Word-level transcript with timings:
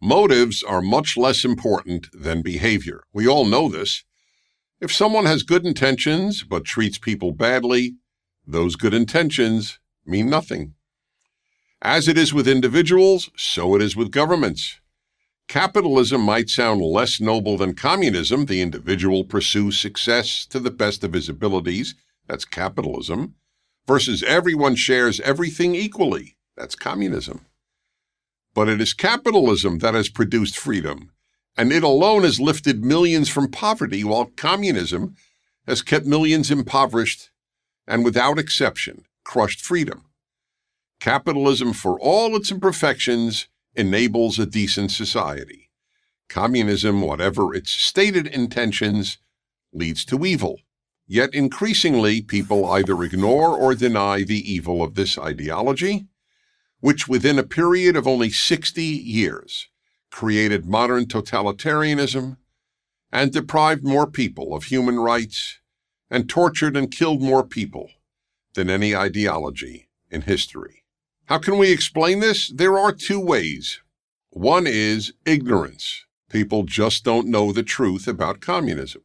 Motives 0.00 0.62
are 0.62 0.80
much 0.80 1.16
less 1.16 1.44
important 1.44 2.08
than 2.12 2.40
behavior. 2.40 3.02
We 3.12 3.28
all 3.28 3.44
know 3.44 3.68
this. 3.68 4.04
If 4.80 4.90
someone 4.90 5.26
has 5.26 5.42
good 5.42 5.66
intentions 5.66 6.42
but 6.42 6.64
treats 6.64 6.96
people 6.96 7.32
badly, 7.32 7.96
those 8.46 8.76
good 8.76 8.94
intentions 8.94 9.78
mean 10.06 10.30
nothing. 10.30 10.74
As 11.82 12.08
it 12.08 12.16
is 12.16 12.32
with 12.32 12.48
individuals, 12.48 13.30
so 13.36 13.74
it 13.74 13.82
is 13.82 13.94
with 13.94 14.10
governments. 14.10 14.80
Capitalism 15.48 16.22
might 16.22 16.48
sound 16.48 16.80
less 16.80 17.20
noble 17.20 17.58
than 17.58 17.74
communism. 17.74 18.46
The 18.46 18.62
individual 18.62 19.24
pursues 19.24 19.78
success 19.78 20.46
to 20.46 20.60
the 20.60 20.70
best 20.70 21.04
of 21.04 21.12
his 21.12 21.28
abilities. 21.28 21.94
That's 22.26 22.44
capitalism. 22.46 23.34
Versus 23.86 24.22
everyone 24.22 24.76
shares 24.76 25.20
everything 25.20 25.74
equally. 25.74 26.36
That's 26.56 26.76
communism. 26.76 27.44
But 28.54 28.68
it 28.68 28.80
is 28.80 28.94
capitalism 28.94 29.78
that 29.78 29.94
has 29.94 30.08
produced 30.08 30.58
freedom, 30.58 31.12
and 31.56 31.72
it 31.72 31.82
alone 31.82 32.22
has 32.24 32.40
lifted 32.40 32.84
millions 32.84 33.28
from 33.28 33.50
poverty, 33.50 34.02
while 34.02 34.26
communism 34.36 35.14
has 35.66 35.82
kept 35.82 36.06
millions 36.06 36.50
impoverished 36.50 37.30
and, 37.86 38.04
without 38.04 38.38
exception, 38.38 39.04
crushed 39.24 39.60
freedom. 39.60 40.06
Capitalism, 41.00 41.72
for 41.72 41.98
all 42.00 42.36
its 42.36 42.50
imperfections, 42.50 43.48
enables 43.74 44.38
a 44.38 44.46
decent 44.46 44.90
society. 44.90 45.70
Communism, 46.28 47.02
whatever 47.02 47.54
its 47.54 47.70
stated 47.70 48.26
intentions, 48.26 49.18
leads 49.72 50.04
to 50.04 50.24
evil. 50.24 50.60
Yet 51.06 51.34
increasingly, 51.34 52.20
people 52.20 52.66
either 52.66 53.02
ignore 53.02 53.56
or 53.56 53.74
deny 53.74 54.22
the 54.22 54.52
evil 54.52 54.82
of 54.82 54.94
this 54.94 55.18
ideology 55.18 56.06
which 56.80 57.08
within 57.08 57.38
a 57.38 57.44
period 57.44 57.96
of 57.96 58.06
only 58.06 58.30
60 58.30 58.82
years 58.82 59.68
created 60.10 60.66
modern 60.66 61.06
totalitarianism 61.06 62.36
and 63.12 63.32
deprived 63.32 63.84
more 63.84 64.06
people 64.06 64.54
of 64.54 64.64
human 64.64 64.98
rights 64.98 65.58
and 66.10 66.28
tortured 66.28 66.76
and 66.76 66.90
killed 66.90 67.22
more 67.22 67.44
people 67.44 67.90
than 68.54 68.68
any 68.68 68.94
ideology 68.96 69.88
in 70.10 70.22
history. 70.22 70.84
How 71.26 71.38
can 71.38 71.58
we 71.58 71.70
explain 71.70 72.20
this? 72.20 72.48
There 72.48 72.76
are 72.76 72.92
two 72.92 73.20
ways. 73.20 73.80
One 74.30 74.66
is 74.66 75.12
ignorance. 75.24 76.04
People 76.28 76.64
just 76.64 77.04
don't 77.04 77.28
know 77.28 77.52
the 77.52 77.62
truth 77.62 78.08
about 78.08 78.40
communism. 78.40 79.02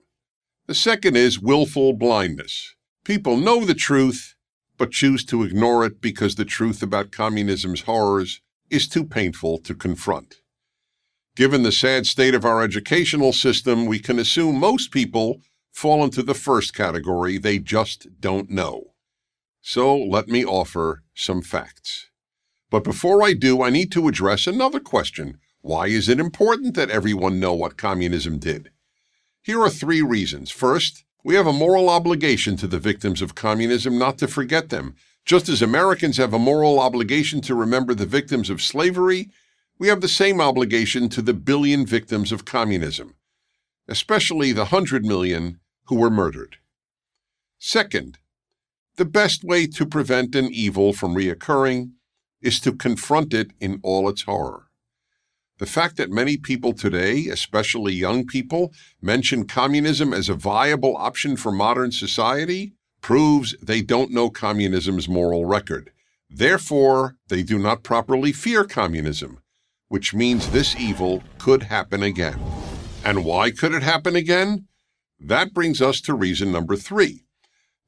The 0.67 0.75
second 0.75 1.15
is 1.15 1.39
willful 1.39 1.93
blindness. 1.93 2.75
People 3.03 3.37
know 3.37 3.65
the 3.65 3.75
truth 3.75 4.34
but 4.77 4.91
choose 4.91 5.23
to 5.25 5.43
ignore 5.43 5.85
it 5.85 6.01
because 6.01 6.35
the 6.35 6.45
truth 6.45 6.81
about 6.83 7.11
communism's 7.11 7.81
horrors 7.81 8.41
is 8.69 8.87
too 8.87 9.03
painful 9.03 9.57
to 9.59 9.73
confront. 9.73 10.35
Given 11.35 11.63
the 11.63 11.71
sad 11.71 12.07
state 12.07 12.33
of 12.33 12.45
our 12.45 12.61
educational 12.63 13.33
system, 13.33 13.85
we 13.85 13.99
can 13.99 14.19
assume 14.19 14.59
most 14.59 14.91
people 14.91 15.41
fall 15.71 16.03
into 16.03 16.23
the 16.23 16.33
first 16.33 16.73
category, 16.73 17.37
they 17.37 17.59
just 17.59 18.07
don't 18.21 18.49
know. 18.49 18.93
So 19.61 19.97
let 19.97 20.29
me 20.29 20.45
offer 20.45 21.03
some 21.13 21.41
facts. 21.41 22.07
But 22.69 22.83
before 22.83 23.21
I 23.21 23.33
do, 23.33 23.61
I 23.61 23.69
need 23.69 23.91
to 23.91 24.07
address 24.07 24.47
another 24.47 24.79
question. 24.79 25.37
Why 25.61 25.87
is 25.87 26.07
it 26.07 26.19
important 26.19 26.75
that 26.75 26.89
everyone 26.89 27.39
know 27.39 27.53
what 27.53 27.77
communism 27.77 28.39
did? 28.39 28.69
Here 29.41 29.59
are 29.61 29.69
three 29.69 30.01
reasons. 30.01 30.49
First, 30.49 31.03
we 31.25 31.33
have 31.33 31.47
a 31.47 31.51
moral 31.51 31.89
obligation 31.89 32.55
to 32.55 32.67
the 32.67 32.77
victims 32.77 33.19
of 33.19 33.33
communism 33.33 33.97
not 33.97 34.19
to 34.19 34.27
forget 34.27 34.69
them. 34.69 34.95
Just 35.25 35.49
as 35.49 35.59
Americans 35.59 36.17
have 36.17 36.35
a 36.35 36.39
moral 36.39 36.79
obligation 36.79 37.41
to 37.41 37.55
remember 37.55 37.95
the 37.95 38.05
victims 38.05 38.47
of 38.47 38.61
slavery, 38.61 39.31
we 39.79 39.87
have 39.87 40.01
the 40.01 40.07
same 40.07 40.39
obligation 40.39 41.09
to 41.09 41.23
the 41.23 41.33
billion 41.33 41.83
victims 41.83 42.31
of 42.31 42.45
communism, 42.45 43.15
especially 43.87 44.51
the 44.51 44.65
hundred 44.65 45.03
million 45.03 45.59
who 45.85 45.95
were 45.95 46.11
murdered. 46.11 46.57
Second, 47.57 48.19
the 48.97 49.03
best 49.03 49.43
way 49.43 49.65
to 49.65 49.83
prevent 49.83 50.35
an 50.35 50.45
evil 50.51 50.93
from 50.93 51.15
reoccurring 51.15 51.93
is 52.39 52.59
to 52.59 52.71
confront 52.71 53.33
it 53.33 53.49
in 53.59 53.79
all 53.81 54.07
its 54.09 54.21
horror. 54.21 54.64
The 55.57 55.65
fact 55.65 55.95
that 55.97 56.11
many 56.11 56.35
people 56.35 56.73
today, 56.73 57.27
especially 57.27 57.93
young 57.93 58.25
people, 58.25 58.73
mention 59.01 59.47
communism 59.47 60.13
as 60.13 60.27
a 60.27 60.33
viable 60.33 60.97
option 60.97 61.37
for 61.37 61.51
modern 61.51 61.93
society 61.93 62.73
proves 62.99 63.55
they 63.61 63.81
don't 63.81 64.11
know 64.11 64.29
communism's 64.29 65.07
moral 65.07 65.45
record. 65.45 65.91
Therefore, 66.29 67.15
they 67.29 67.41
do 67.41 67.57
not 67.57 67.83
properly 67.83 68.33
fear 68.33 68.65
communism, 68.65 69.39
which 69.87 70.13
means 70.13 70.49
this 70.49 70.75
evil 70.75 71.23
could 71.37 71.63
happen 71.63 72.03
again. 72.03 72.39
And 73.05 73.23
why 73.23 73.51
could 73.51 73.73
it 73.73 73.83
happen 73.83 74.15
again? 74.15 74.67
That 75.19 75.53
brings 75.53 75.81
us 75.81 76.01
to 76.01 76.13
reason 76.13 76.51
number 76.51 76.75
three. 76.75 77.23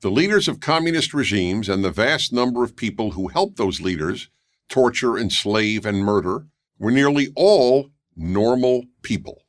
The 0.01 0.11
leaders 0.11 0.47
of 0.47 0.61
communist 0.61 1.13
regimes 1.13 1.67
and 1.67 1.83
the 1.83 1.91
vast 1.91 2.31
number 2.31 2.63
of 2.63 2.77
people 2.77 3.11
who 3.11 3.27
help 3.27 3.57
those 3.57 3.81
leaders 3.81 4.29
torture, 4.69 5.17
enslave, 5.17 5.85
and 5.85 5.97
murder 5.97 6.45
were 6.79 6.91
nearly 6.91 7.29
all 7.35 7.89
normal 8.15 8.85
people. 9.01 9.43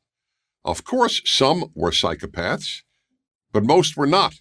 Of 0.64 0.84
course, 0.84 1.22
some 1.24 1.70
were 1.74 1.90
psychopaths, 1.90 2.82
but 3.52 3.64
most 3.64 3.96
were 3.96 4.06
not, 4.06 4.40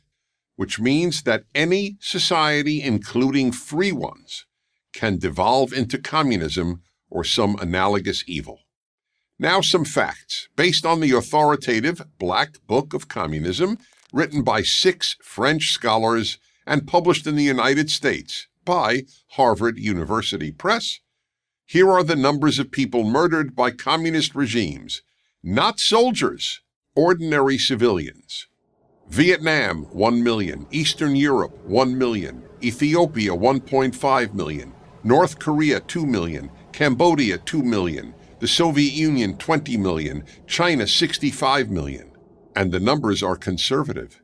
which 0.56 0.80
means 0.80 1.24
that 1.24 1.44
any 1.56 1.98
society, 2.00 2.82
including 2.82 3.52
free 3.52 3.92
ones, 3.92 4.46
can 4.94 5.18
devolve 5.18 5.72
into 5.72 5.98
communism 5.98 6.82
or 7.10 7.24
some 7.24 7.56
analogous 7.60 8.24
evil. 8.28 8.62
Now, 9.40 9.62
some 9.62 9.86
facts 9.86 10.50
based 10.56 10.86
on 10.86 11.00
the 11.00 11.12
authoritative 11.12 12.02
Black 12.18 12.56
Book 12.66 12.94
of 12.94 13.08
Communism, 13.08 13.78
written 14.12 14.42
by 14.42 14.64
six 14.64 15.16
French 15.22 15.72
scholars 15.72 16.40
and 16.66 16.88
published 16.88 17.28
in 17.28 17.36
the 17.36 17.44
United 17.44 17.90
States 17.92 18.48
by 18.66 19.04
Harvard 19.32 19.78
University 19.78 20.52
Press 20.52 21.00
here 21.68 21.92
are 21.92 22.04
the 22.04 22.16
numbers 22.16 22.60
of 22.60 22.72
people 22.72 23.04
murdered 23.04 23.54
by 23.54 23.72
communist 23.72 24.34
regimes, 24.34 25.02
not 25.44 25.82
soldiers, 25.82 26.62
ordinary 26.96 27.58
civilians. 27.58 28.48
Vietnam, 29.10 29.84
1 29.92 30.24
million. 30.24 30.66
Eastern 30.72 31.18
Europe, 31.18 31.58
1 31.66 31.98
million. 31.98 32.42
Ethiopia, 32.64 33.32
1.5 33.32 34.34
million. 34.34 34.74
North 35.04 35.40
Korea, 35.40 35.82
2 35.82 36.06
million. 36.06 36.50
Cambodia, 36.72 37.38
2 37.38 37.62
million. 37.62 38.14
The 38.40 38.48
Soviet 38.48 38.94
Union, 38.94 39.36
20 39.38 39.76
million. 39.76 40.24
China, 40.48 40.88
65 40.88 41.70
million. 41.70 42.10
And 42.56 42.72
the 42.72 42.80
numbers 42.80 43.22
are 43.22 43.36
conservative. 43.36 44.22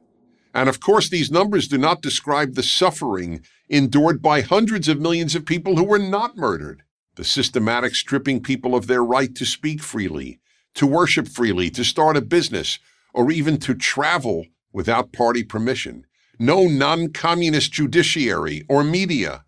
And 0.54 0.70
of 0.70 0.80
course, 0.80 1.10
these 1.10 1.30
numbers 1.30 1.68
do 1.68 1.78
not 1.78 2.02
describe 2.02 2.54
the 2.54 2.64
suffering 2.64 3.42
endured 3.68 4.22
by 4.22 4.40
hundreds 4.40 4.88
of 4.88 5.02
millions 5.02 5.36
of 5.36 5.46
people 5.46 5.76
who 5.76 5.84
were 5.84 6.00
not 6.00 6.38
murdered 6.38 6.84
the 7.16 7.24
systematic 7.24 7.96
stripping 7.96 8.42
people 8.42 8.76
of 8.76 8.88
their 8.88 9.04
right 9.04 9.36
to 9.36 9.46
speak 9.46 9.82
freely, 9.82 10.40
to 10.76 10.88
worship 10.88 11.28
freely, 11.28 11.70
to 11.70 11.84
start 11.84 12.18
a 12.18 12.22
business, 12.22 12.80
or 13.14 13.32
even 13.32 13.58
to 13.58 13.76
travel 13.76 14.46
without 14.72 15.14
party 15.14 15.44
permission, 15.44 16.06
no 16.40 16.68
non 16.68 17.10
communist 17.10 17.72
judiciary 17.72 18.66
or 18.68 18.84
media, 18.84 19.46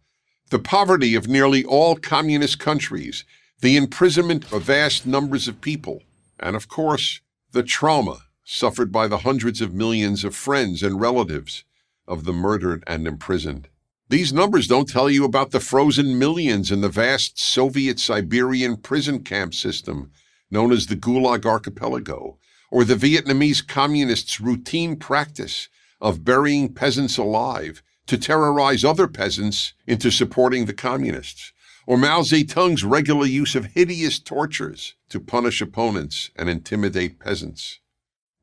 the 0.52 0.60
poverty 0.60 1.16
of 1.16 1.28
nearly 1.28 1.66
all 1.66 1.96
communist 1.96 2.60
countries, 2.60 3.26
the 3.62 3.76
imprisonment 3.76 4.52
of 4.54 4.64
vast 4.64 5.08
numbers 5.08 5.48
of 5.48 5.62
people, 5.62 6.04
and 6.40 6.56
of 6.56 6.68
course, 6.68 7.22
the 7.52 7.64
trauma 7.64 8.20
suffered 8.44 8.92
by 8.92 9.08
the 9.08 9.20
hundreds 9.20 9.60
of 9.60 9.74
millions 9.74 10.24
of 10.24 10.36
friends 10.36 10.84
and 10.84 11.02
relatives 11.02 11.64
of 12.08 12.26
the 12.26 12.34
murdered 12.34 12.84
and 12.86 13.08
imprisoned. 13.08 13.68
These 14.08 14.32
numbers 14.32 14.68
don't 14.68 14.88
tell 14.88 15.10
you 15.10 15.26
about 15.26 15.50
the 15.50 15.60
frozen 15.60 16.20
millions 16.20 16.72
in 16.72 16.82
the 16.82 16.90
vast 16.90 17.40
Soviet 17.40 18.00
Siberian 18.00 18.78
prison 18.78 19.24
camp 19.24 19.56
system 19.56 20.12
known 20.52 20.72
as 20.72 20.86
the 20.86 20.96
Gulag 20.96 21.44
Archipelago, 21.44 22.38
or 22.70 22.84
the 22.84 22.94
Vietnamese 22.94 23.68
communists' 23.68 24.40
routine 24.40 24.96
practice 24.96 25.70
of 26.00 26.24
burying 26.24 26.72
peasants 26.72 27.18
alive 27.18 27.82
to 28.06 28.16
terrorize 28.16 28.86
other 28.86 29.08
peasants 29.08 29.74
into 29.88 30.12
supporting 30.12 30.66
the 30.66 30.74
communists, 30.74 31.52
or 31.88 31.98
Mao 31.98 32.22
Zedong's 32.22 32.84
regular 32.84 33.26
use 33.26 33.56
of 33.56 33.66
hideous 33.74 34.20
tortures 34.20 34.94
to 35.10 35.20
punish 35.20 35.62
opponents 35.62 36.30
and 36.36 36.48
intimidate 36.48 37.20
peasants. 37.20 37.80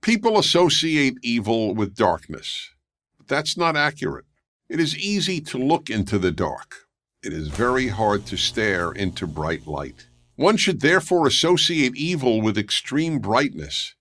People 0.01 0.41
associate 0.41 1.19
evil 1.23 1.73
with 1.73 1.95
darkness, 1.95 2.71
but 3.17 3.29
that's 3.29 3.57
not 3.57 3.77
accurate. 3.77 4.25
It 4.73 4.81
is 4.81 4.97
easy 4.97 5.39
to 5.43 5.59
look 5.59 5.91
into 5.91 6.19
the 6.19 6.31
dark. 6.31 6.89
It 7.23 7.35
is 7.35 7.49
very 7.49 7.89
hard 7.89 8.25
to 8.25 8.39
stare 8.39 8.91
into 8.91 9.27
bright 9.27 9.67
light. 9.67 10.07
One 10.37 10.57
should 10.57 10.81
therefore 10.81 11.27
associate 11.27 11.95
evil 11.95 12.41
with 12.41 12.57
extreme 12.57 13.19
brightness, 13.19 13.95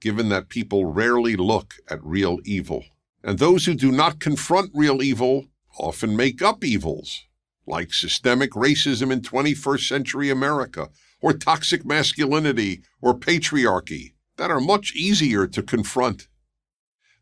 given 0.00 0.28
that 0.30 0.48
people 0.48 0.84
rarely 0.86 1.36
look 1.36 1.76
at 1.88 2.02
real 2.02 2.40
evil. 2.44 2.86
And 3.22 3.38
those 3.38 3.66
who 3.66 3.74
do 3.74 3.92
not 3.92 4.18
confront 4.18 4.72
real 4.74 5.00
evil 5.00 5.46
often 5.78 6.16
make 6.16 6.42
up 6.42 6.64
evils, 6.64 7.22
like 7.64 7.94
systemic 7.94 8.50
racism 8.50 9.12
in 9.12 9.20
21st 9.20 9.86
century 9.86 10.28
America, 10.28 10.88
or 11.20 11.34
toxic 11.34 11.84
masculinity 11.84 12.82
or 13.00 13.16
patriarchy 13.16 14.14
that 14.38 14.50
are 14.50 14.60
much 14.60 14.92
easier 14.96 15.46
to 15.46 15.62
confront. 15.62 16.26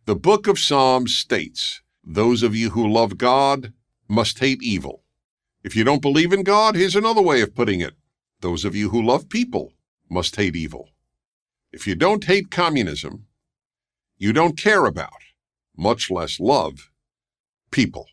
The 0.06 0.16
book 0.16 0.46
of 0.46 0.58
Psalms 0.58 1.14
states, 1.14 1.82
Those 2.06 2.42
of 2.42 2.54
you 2.54 2.70
who 2.70 2.86
love 2.86 3.16
God 3.16 3.72
must 4.08 4.38
hate 4.38 4.62
evil. 4.62 5.02
If 5.62 5.74
you 5.74 5.84
don't 5.84 6.02
believe 6.02 6.32
in 6.32 6.42
God, 6.42 6.76
here's 6.76 6.96
another 6.96 7.22
way 7.22 7.40
of 7.40 7.54
putting 7.54 7.80
it. 7.80 7.94
Those 8.40 8.66
of 8.66 8.74
you 8.74 8.90
who 8.90 9.02
love 9.02 9.30
people 9.30 9.72
must 10.10 10.36
hate 10.36 10.54
evil. 10.54 10.90
If 11.72 11.86
you 11.86 11.94
don't 11.94 12.24
hate 12.24 12.50
communism, 12.50 13.26
you 14.18 14.34
don't 14.34 14.58
care 14.58 14.84
about, 14.84 15.22
much 15.76 16.10
less 16.10 16.38
love, 16.38 16.90
people. 17.70 18.06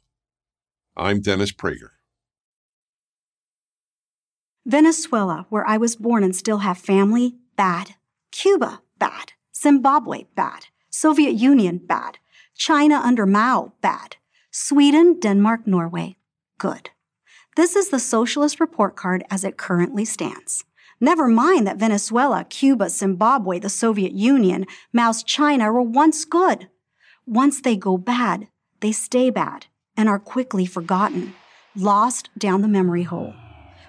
I'm 0.95 1.19
Dennis 1.19 1.51
Prager. 1.51 1.89
Venezuela, 4.65 5.45
where 5.49 5.67
I 5.67 5.75
was 5.75 5.97
born 5.97 6.23
and 6.23 6.35
still 6.35 6.59
have 6.59 6.77
family, 6.77 7.35
bad. 7.57 7.95
Cuba, 8.31 8.81
bad. 8.97 9.33
Zimbabwe, 9.53 10.25
bad. 10.35 10.67
Soviet 10.89 11.33
Union, 11.33 11.77
bad. 11.77 12.19
China 12.55 13.01
under 13.03 13.25
Mao, 13.25 13.73
bad. 13.81 14.17
Sweden, 14.51 15.19
Denmark, 15.19 15.65
Norway, 15.65 16.17
good. 16.57 16.89
This 17.55 17.75
is 17.75 17.89
the 17.89 17.99
Socialist 17.99 18.59
Report 18.59 18.95
Card 18.95 19.23
as 19.29 19.43
it 19.43 19.57
currently 19.57 20.05
stands. 20.05 20.63
Never 20.99 21.27
mind 21.27 21.65
that 21.65 21.77
Venezuela, 21.77 22.43
Cuba, 22.43 22.89
Zimbabwe, 22.89 23.59
the 23.59 23.69
Soviet 23.69 24.11
Union, 24.11 24.65
Mao's 24.93 25.23
China 25.23 25.71
were 25.71 25.81
once 25.81 26.25
good. 26.25 26.69
Once 27.25 27.61
they 27.61 27.75
go 27.75 27.97
bad, 27.97 28.47
they 28.81 28.91
stay 28.91 29.29
bad 29.29 29.65
and 29.97 30.07
are 30.07 30.19
quickly 30.19 30.65
forgotten, 30.65 31.33
lost 31.75 32.29
down 32.37 32.61
the 32.61 32.67
memory 32.67 33.03
hole. 33.03 33.33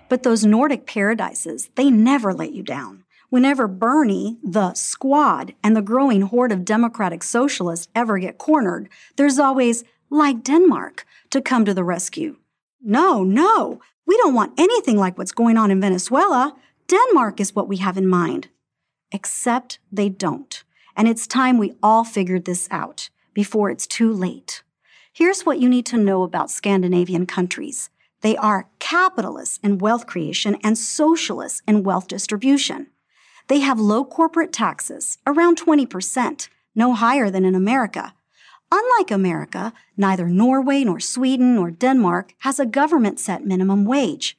But 0.09 0.23
those 0.23 0.45
Nordic 0.45 0.87
paradises, 0.87 1.71
they 1.75 1.91
never 1.91 2.33
let 2.33 2.53
you 2.53 2.63
down. 2.63 3.05
Whenever 3.33 3.67
Bernie, 3.67 4.37
the 4.45 4.75
squad, 4.75 5.55
and 5.65 5.75
the 5.75 5.81
growing 5.81 6.21
horde 6.21 6.53
of 6.53 6.67
democratic 6.67 7.23
socialists 7.23 7.89
ever 7.95 8.19
get 8.19 8.37
cornered, 8.37 8.91
there's 9.17 9.39
always, 9.39 9.85
like 10.11 10.45
Denmark, 10.45 11.07
to 11.31 11.41
come 11.41 11.65
to 11.65 11.73
the 11.73 11.83
rescue. 11.83 12.37
No, 12.83 13.25
no, 13.25 13.81
we 14.07 14.19
don't 14.19 14.35
want 14.35 14.61
anything 14.61 14.99
like 14.99 15.17
what's 15.17 15.33
going 15.33 15.57
on 15.57 15.71
in 15.71 15.81
Venezuela. 15.81 16.55
Denmark 16.89 17.41
is 17.41 17.55
what 17.55 17.69
we 17.69 17.79
have 17.79 17.97
in 17.97 18.07
mind. 18.07 18.49
Except 19.13 19.79
they 19.91 20.11
don't. 20.11 20.63
And 20.95 21.09
it's 21.09 21.27
time 21.27 21.57
we 21.57 21.73
all 21.83 22.05
figured 22.05 22.45
this 22.45 22.69
out 22.71 23.09
before 23.33 23.71
it's 23.71 23.87
too 23.87 24.13
late. 24.13 24.63
Here's 25.11 25.47
what 25.47 25.59
you 25.59 25.71
need 25.71 25.87
to 25.87 25.97
know 25.97 26.23
about 26.23 26.51
Scandinavian 26.51 27.25
countries 27.25 27.89
they 28.21 28.37
are 28.37 28.69
capitalists 28.79 29.59
in 29.63 29.79
wealth 29.79 30.07
creation 30.07 30.59
and 30.63 30.77
socialists 30.77 31.63
in 31.67 31.83
wealth 31.83 32.09
distribution. 32.09 32.89
They 33.53 33.61
have 33.61 33.79
low 33.79 34.03
corporate 34.07 34.51
taxes, 34.51 35.19
around 35.27 35.61
20%, 35.61 36.49
no 36.75 36.95
higher 36.95 37.29
than 37.29 37.45
in 37.45 37.55
America. 37.55 38.15
Unlike 38.71 39.11
America, 39.11 39.75
neither 39.95 40.27
Norway 40.27 40.85
nor 40.85 41.01
Sweden 41.01 41.55
nor 41.57 41.71
Denmark 41.71 42.33
has 42.39 42.59
a 42.59 42.65
government 42.65 43.21
set 43.21 43.45
minimum 43.45 43.85
wage. 43.85 44.39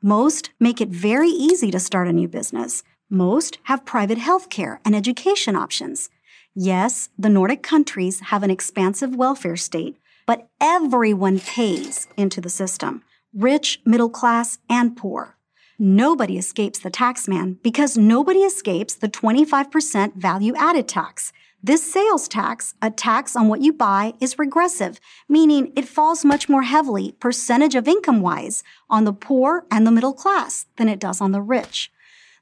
Most 0.00 0.50
make 0.60 0.80
it 0.80 0.90
very 0.90 1.30
easy 1.30 1.72
to 1.72 1.80
start 1.80 2.06
a 2.06 2.12
new 2.12 2.28
business. 2.28 2.84
Most 3.10 3.58
have 3.64 3.84
private 3.84 4.18
health 4.18 4.48
care 4.48 4.80
and 4.84 4.94
education 4.94 5.56
options. 5.56 6.08
Yes, 6.54 7.08
the 7.18 7.28
Nordic 7.28 7.64
countries 7.64 8.20
have 8.30 8.44
an 8.44 8.50
expansive 8.52 9.16
welfare 9.16 9.56
state, 9.56 9.96
but 10.24 10.46
everyone 10.60 11.40
pays 11.40 12.06
into 12.16 12.40
the 12.40 12.48
system 12.48 13.02
rich, 13.34 13.80
middle 13.84 14.10
class, 14.10 14.58
and 14.70 14.96
poor. 14.96 15.36
Nobody 15.84 16.38
escapes 16.38 16.78
the 16.78 16.92
taxman 16.92 17.60
because 17.60 17.98
nobody 17.98 18.44
escapes 18.44 18.94
the 18.94 19.08
25% 19.08 20.14
value 20.14 20.54
added 20.54 20.86
tax. 20.86 21.32
This 21.60 21.82
sales 21.92 22.28
tax, 22.28 22.76
a 22.80 22.88
tax 22.88 23.34
on 23.34 23.48
what 23.48 23.62
you 23.62 23.72
buy, 23.72 24.12
is 24.20 24.38
regressive, 24.38 25.00
meaning 25.28 25.72
it 25.74 25.88
falls 25.88 26.24
much 26.24 26.48
more 26.48 26.62
heavily, 26.62 27.16
percentage 27.18 27.74
of 27.74 27.88
income 27.88 28.20
wise, 28.20 28.62
on 28.88 29.02
the 29.02 29.12
poor 29.12 29.66
and 29.72 29.84
the 29.84 29.90
middle 29.90 30.12
class 30.12 30.66
than 30.76 30.88
it 30.88 31.00
does 31.00 31.20
on 31.20 31.32
the 31.32 31.42
rich. 31.42 31.90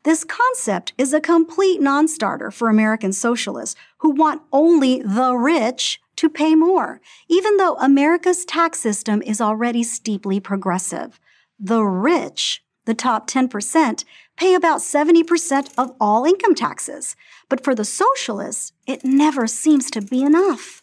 This 0.03 0.23
concept 0.23 0.93
is 0.99 1.15
a 1.15 1.19
complete 1.19 1.81
non 1.81 2.09
starter 2.09 2.51
for 2.51 2.69
American 2.69 3.15
socialists 3.15 3.75
who 4.01 4.11
want 4.11 4.43
only 4.53 5.01
the 5.01 5.35
rich 5.35 5.99
to 6.17 6.29
pay 6.29 6.55
more, 6.55 7.01
even 7.27 7.57
though 7.57 7.77
America's 7.77 8.45
tax 8.45 8.81
system 8.81 9.23
is 9.23 9.41
already 9.41 9.83
steeply 9.83 10.41
progressive. 10.41 11.19
The 11.59 11.83
rich 11.83 12.63
the 12.91 12.95
top 12.95 13.31
10%, 13.31 14.05
pay 14.37 14.55
about 14.55 14.81
70% 14.81 15.71
of 15.79 15.95
all 16.01 16.25
income 16.25 16.57
taxes. 16.57 17.15
But 17.49 17.63
for 17.63 17.75
the 17.75 17.85
socialists, 17.85 18.73
it 18.85 19.05
never 19.05 19.47
seems 19.47 19.91
to 19.93 20.03
be 20.03 20.23
enough. 20.23 20.83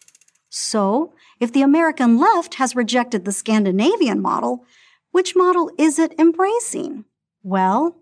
So, 0.50 1.14
if 1.42 1.52
the 1.52 1.62
American 1.62 2.18
left 2.18 2.56
has 2.56 2.78
rejected 2.78 3.26
the 3.26 3.34
Scandinavian 3.34 4.22
model, 4.22 4.66
which 5.12 5.36
model 5.36 5.70
is 5.78 6.00
it 6.00 6.18
embracing? 6.18 7.04
Well, 7.44 7.98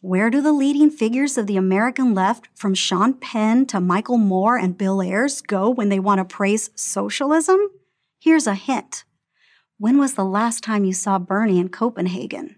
where 0.00 0.30
do 0.30 0.42
the 0.42 0.52
leading 0.52 0.90
figures 0.90 1.38
of 1.38 1.46
the 1.46 1.56
American 1.56 2.12
left, 2.12 2.48
from 2.54 2.74
Sean 2.74 3.14
Penn 3.14 3.66
to 3.66 3.80
Michael 3.80 4.18
Moore 4.18 4.58
and 4.58 4.76
Bill 4.76 5.00
Ayers, 5.00 5.40
go 5.40 5.70
when 5.70 5.88
they 5.88 6.00
want 6.00 6.18
to 6.18 6.24
praise 6.24 6.70
socialism? 6.74 7.58
Here's 8.20 8.46
a 8.46 8.54
hint. 8.54 9.04
When 9.78 9.98
was 9.98 10.14
the 10.14 10.24
last 10.24 10.64
time 10.64 10.84
you 10.84 10.92
saw 10.92 11.18
Bernie 11.18 11.58
in 11.58 11.68
Copenhagen? 11.68 12.56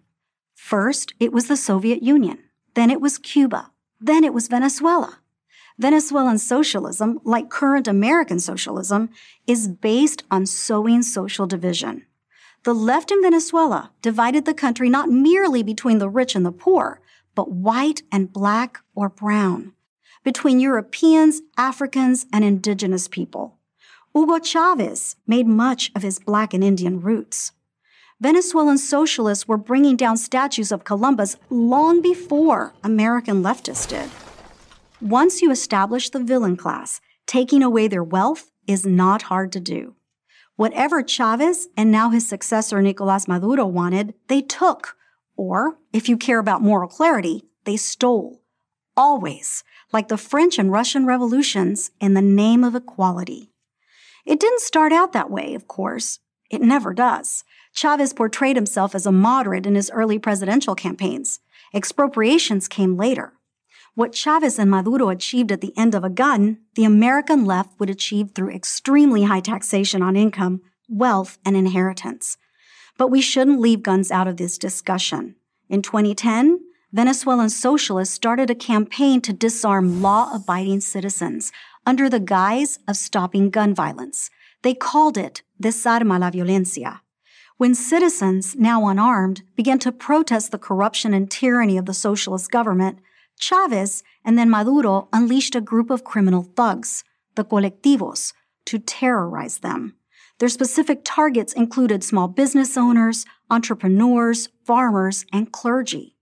First, 0.67 1.15
it 1.21 1.33
was 1.33 1.47
the 1.47 1.57
Soviet 1.57 2.03
Union. 2.03 2.39
Then 2.75 2.91
it 2.91 3.01
was 3.01 3.19
Cuba. 3.19 3.71
Then 4.01 4.25
it 4.25 4.35
was 4.35 4.49
Venezuela. 4.49 5.21
Venezuelan 5.79 6.39
socialism, 6.39 7.21
like 7.23 7.51
current 7.51 7.87
American 7.87 8.41
socialism, 8.41 9.11
is 9.47 9.69
based 9.69 10.25
on 10.29 10.45
sowing 10.45 11.03
social 11.03 11.47
division. 11.47 12.05
The 12.65 12.75
left 12.75 13.13
in 13.13 13.23
Venezuela 13.23 13.93
divided 14.03 14.45
the 14.45 14.55
country 14.55 14.91
not 14.91 15.09
merely 15.09 15.63
between 15.63 15.99
the 15.99 16.09
rich 16.09 16.35
and 16.35 16.45
the 16.45 16.51
poor, 16.51 17.01
but 17.37 17.53
white 17.53 18.03
and 18.11 18.33
black 18.33 18.81
or 18.97 19.09
brown, 19.09 19.73
between 20.25 20.59
Europeans, 20.59 21.43
Africans, 21.57 22.27
and 22.33 22.45
indigenous 22.45 23.07
people. 23.07 23.57
Hugo 24.13 24.41
Chavez 24.41 25.15
made 25.29 25.47
much 25.47 25.93
of 25.95 26.03
his 26.03 26.19
black 26.19 26.53
and 26.53 26.65
Indian 26.65 27.01
roots. 27.01 27.53
Venezuelan 28.19 28.79
socialists 28.79 29.47
were 29.47 29.59
bringing 29.59 29.95
down 29.95 30.17
statues 30.17 30.73
of 30.73 30.85
Columbus 30.85 31.37
long 31.51 32.01
before 32.01 32.73
American 32.83 33.43
leftists 33.43 33.87
did. 33.87 34.09
Once 35.03 35.43
you 35.43 35.51
establish 35.51 36.09
the 36.09 36.25
villain 36.25 36.57
class, 36.57 37.03
taking 37.27 37.63
away 37.63 37.87
their 37.87 38.03
wealth 38.03 38.51
is 38.67 38.87
not 38.87 39.23
hard 39.23 39.53
to 39.53 39.61
do. 39.61 39.97
Whatever 40.57 41.03
Chavez 41.03 41.69
and 41.77 41.93
now 41.93 42.09
his 42.09 42.27
successor 42.27 42.81
Nicolas 42.81 43.29
Maduro 43.29 43.67
wanted, 43.67 44.15
they 44.29 44.41
took. 44.41 44.97
Or, 45.37 45.77
if 45.93 46.09
you 46.09 46.17
care 46.17 46.39
about 46.39 46.63
moral 46.63 46.89
clarity, 46.89 47.45
they 47.65 47.77
stole. 47.77 48.41
Always, 48.97 49.63
like 49.93 50.09
the 50.09 50.17
French 50.17 50.59
and 50.59 50.73
Russian 50.73 51.05
revolutions, 51.05 51.91
in 52.01 52.15
the 52.15 52.23
name 52.23 52.65
of 52.65 52.75
equality. 52.75 53.51
It 54.25 54.41
didn't 54.41 54.63
start 54.63 54.91
out 54.91 55.13
that 55.13 55.31
way, 55.31 55.53
of 55.53 55.69
course. 55.69 56.21
It 56.51 56.63
never 56.63 56.95
does. 56.95 57.45
Chavez 57.77 58.15
portrayed 58.15 58.57
himself 58.57 58.95
as 58.95 59.05
a 59.05 59.13
moderate 59.13 59.67
in 59.67 59.75
his 59.75 59.91
early 59.91 60.19
presidential 60.19 60.75
campaigns. 60.75 61.41
Expropriations 61.75 62.69
came 62.69 62.97
later. 62.97 63.35
What 63.95 64.15
Chavez 64.15 64.59
and 64.59 64.71
Maduro 64.71 65.11
achieved 65.11 65.53
at 65.53 65.61
the 65.61 65.77
end 65.77 65.95
of 65.95 66.03
a 66.03 66.09
gun, 66.09 66.59
the 66.75 66.87
American 66.87 67.45
left 67.45 67.79
would 67.79 67.91
achieve 67.91 68.31
through 68.31 68.55
extremely 68.55 69.25
high 69.25 69.41
taxation 69.41 70.01
on 70.01 70.17
income, 70.17 70.63
wealth, 70.89 71.37
and 71.45 71.55
inheritance. 71.55 72.39
But 72.97 73.09
we 73.09 73.21
shouldn't 73.21 73.61
leave 73.61 73.83
guns 73.83 74.11
out 74.11 74.27
of 74.27 74.39
this 74.39 74.57
discussion. 74.57 75.37
In 75.69 75.83
2010, 75.83 76.61
Venezuelan 76.95 77.51
socialists 77.51 78.15
started 78.15 78.49
a 78.49 78.55
campaign 78.55 79.21
to 79.21 79.35
disarm 79.35 80.01
law 80.01 80.31
abiding 80.35 80.81
citizens 80.81 81.53
under 81.85 82.09
the 82.09 82.21
guise 82.21 82.79
of 82.89 82.97
stopping 82.97 83.51
gun 83.51 83.75
violence. 83.75 84.31
They 84.63 84.73
called 84.73 85.19
it 85.19 85.43
Desarma 85.63 86.19
la 86.19 86.31
Violencia. 86.31 87.01
When 87.59 87.75
citizens, 87.75 88.55
now 88.55 88.87
unarmed, 88.87 89.43
began 89.57 89.79
to 89.79 89.91
protest 89.91 90.53
the 90.53 90.59
corruption 90.59 91.15
and 91.15 91.31
tyranny 91.31 91.79
of 91.79 91.87
the 91.87 91.95
socialist 91.95 92.51
government, 92.51 92.99
Chavez 93.39 94.03
and 94.25 94.39
then 94.39 94.51
Maduro 94.51 95.09
unleashed 95.13 95.55
a 95.55 95.63
group 95.63 95.89
of 95.89 96.05
criminal 96.05 96.43
thugs, 96.43 97.03
the 97.35 97.45
colectivos, 97.45 98.35
to 98.67 98.79
terrorize 98.79 99.59
them. 99.59 99.95
Their 100.39 100.51
specific 100.51 101.01
targets 101.03 101.55
included 101.55 102.05
small 102.05 102.29
business 102.29 102.77
owners, 102.77 103.25
entrepreneurs, 103.51 104.51
farmers, 104.67 105.25
and 105.33 105.51
clergy. 105.51 106.15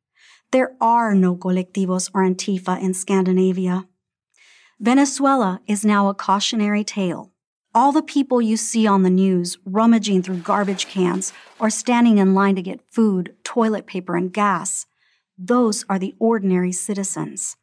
There 0.53 0.76
are 0.81 1.17
no 1.17 1.35
colectivos 1.35 2.11
or 2.14 2.23
Antifa 2.23 2.81
in 2.81 2.95
Scandinavia. 2.95 3.88
Venezuela 4.79 5.61
is 5.67 5.85
now 5.85 6.09
a 6.09 6.14
cautionary 6.14 6.85
tale 6.85 7.34
all 7.75 7.90
the 7.90 8.02
people 8.02 8.40
you 8.40 8.57
see 8.57 8.87
on 8.87 9.02
the 9.02 9.11
news 9.11 9.59
rummaging 9.64 10.23
through 10.23 10.37
garbage 10.37 10.87
cans 10.87 11.33
or 11.59 11.69
standing 11.69 12.19
in 12.19 12.35
line 12.35 12.54
to 12.54 12.62
get 12.62 12.81
food, 12.90 13.35
toilet 13.43 13.87
paper, 13.87 14.16
and 14.16 14.33
gas, 14.33 14.87
Those 15.37 15.85
are 15.88 15.99
the 15.99 16.14
ordinary 16.21 16.71
citizens. 16.71 17.57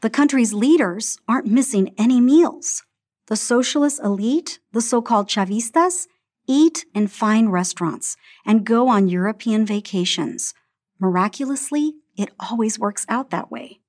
The 0.00 0.08
country's 0.08 0.54
leaders 0.54 1.18
aren't 1.28 1.46
missing 1.46 1.94
any 1.98 2.18
meals. 2.18 2.82
The 3.26 3.36
socialist 3.36 4.00
elite, 4.02 4.58
the 4.72 4.80
so 4.80 5.02
called 5.02 5.28
Chavistas, 5.28 6.06
eat 6.46 6.86
in 6.94 7.06
fine 7.06 7.50
restaurants 7.50 8.16
and 8.46 8.64
go 8.64 8.88
on 8.88 9.08
European 9.08 9.66
vacations. 9.66 10.54
Miraculously, 10.98 11.92
it 12.16 12.30
always 12.40 12.78
works 12.78 13.04
out 13.10 13.28
that 13.30 13.50
way. 13.50 13.80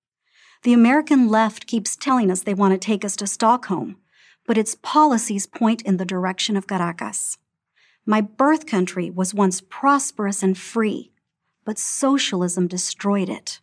The 0.64 0.74
American 0.74 1.30
left 1.30 1.66
keeps 1.66 1.96
telling 1.96 2.30
us 2.30 2.44
they 2.44 2.54
want 2.54 2.74
to 2.74 2.78
take 2.78 3.06
us 3.06 3.16
to 3.16 3.26
Stockholm, 3.26 3.96
but 4.46 4.58
its 4.58 4.76
policies 4.82 5.46
point 5.46 5.82
in 5.84 5.98
the 5.98 6.06
direction 6.06 6.58
of 6.58 6.68
Caracas. 6.68 7.38
My 8.06 8.22
birth 8.22 8.66
country 8.66 9.10
was 9.10 9.34
once 9.34 9.62
prosperous 9.62 10.42
and 10.42 10.58
free, 10.58 11.12
but 11.66 11.78
socialism 11.78 12.68
destroyed 12.68 13.30
it. 13.30 13.60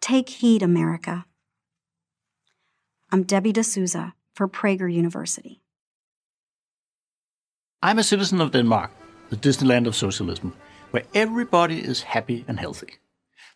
Take 0.00 0.28
heed, 0.28 0.62
America. 0.62 1.26
I'm 3.10 3.22
Debbie 3.22 3.52
D'Souza 3.52 4.14
for 4.34 4.48
Prager 4.48 4.92
University. 4.92 5.60
I'm 7.82 7.98
a 7.98 8.02
citizen 8.02 8.40
of 8.40 8.50
Denmark, 8.50 8.90
the 9.28 9.36
Disneyland 9.36 9.86
of 9.86 9.94
socialism, 9.94 10.54
where 10.90 11.04
everybody 11.14 11.80
is 11.80 12.02
happy 12.02 12.44
and 12.48 12.58
healthy. 12.58 12.94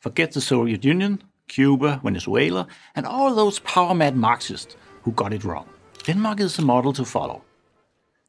Forget 0.01 0.33
the 0.33 0.41
Soviet 0.41 0.85
Union, 0.85 1.23
Cuba, 1.49 2.01
Venezuela, 2.05 2.67
and 2.95 3.07
all 3.07 3.35
those 3.35 3.59
power 3.61 3.95
mad 3.95 4.17
Marxists 4.17 4.77
who 5.03 5.13
got 5.13 5.33
it 5.33 5.45
wrong. 5.45 5.67
Denmark 6.09 6.41
is 6.41 6.59
a 6.59 6.63
model 6.63 6.95
to 6.95 7.05
follow. 7.05 7.43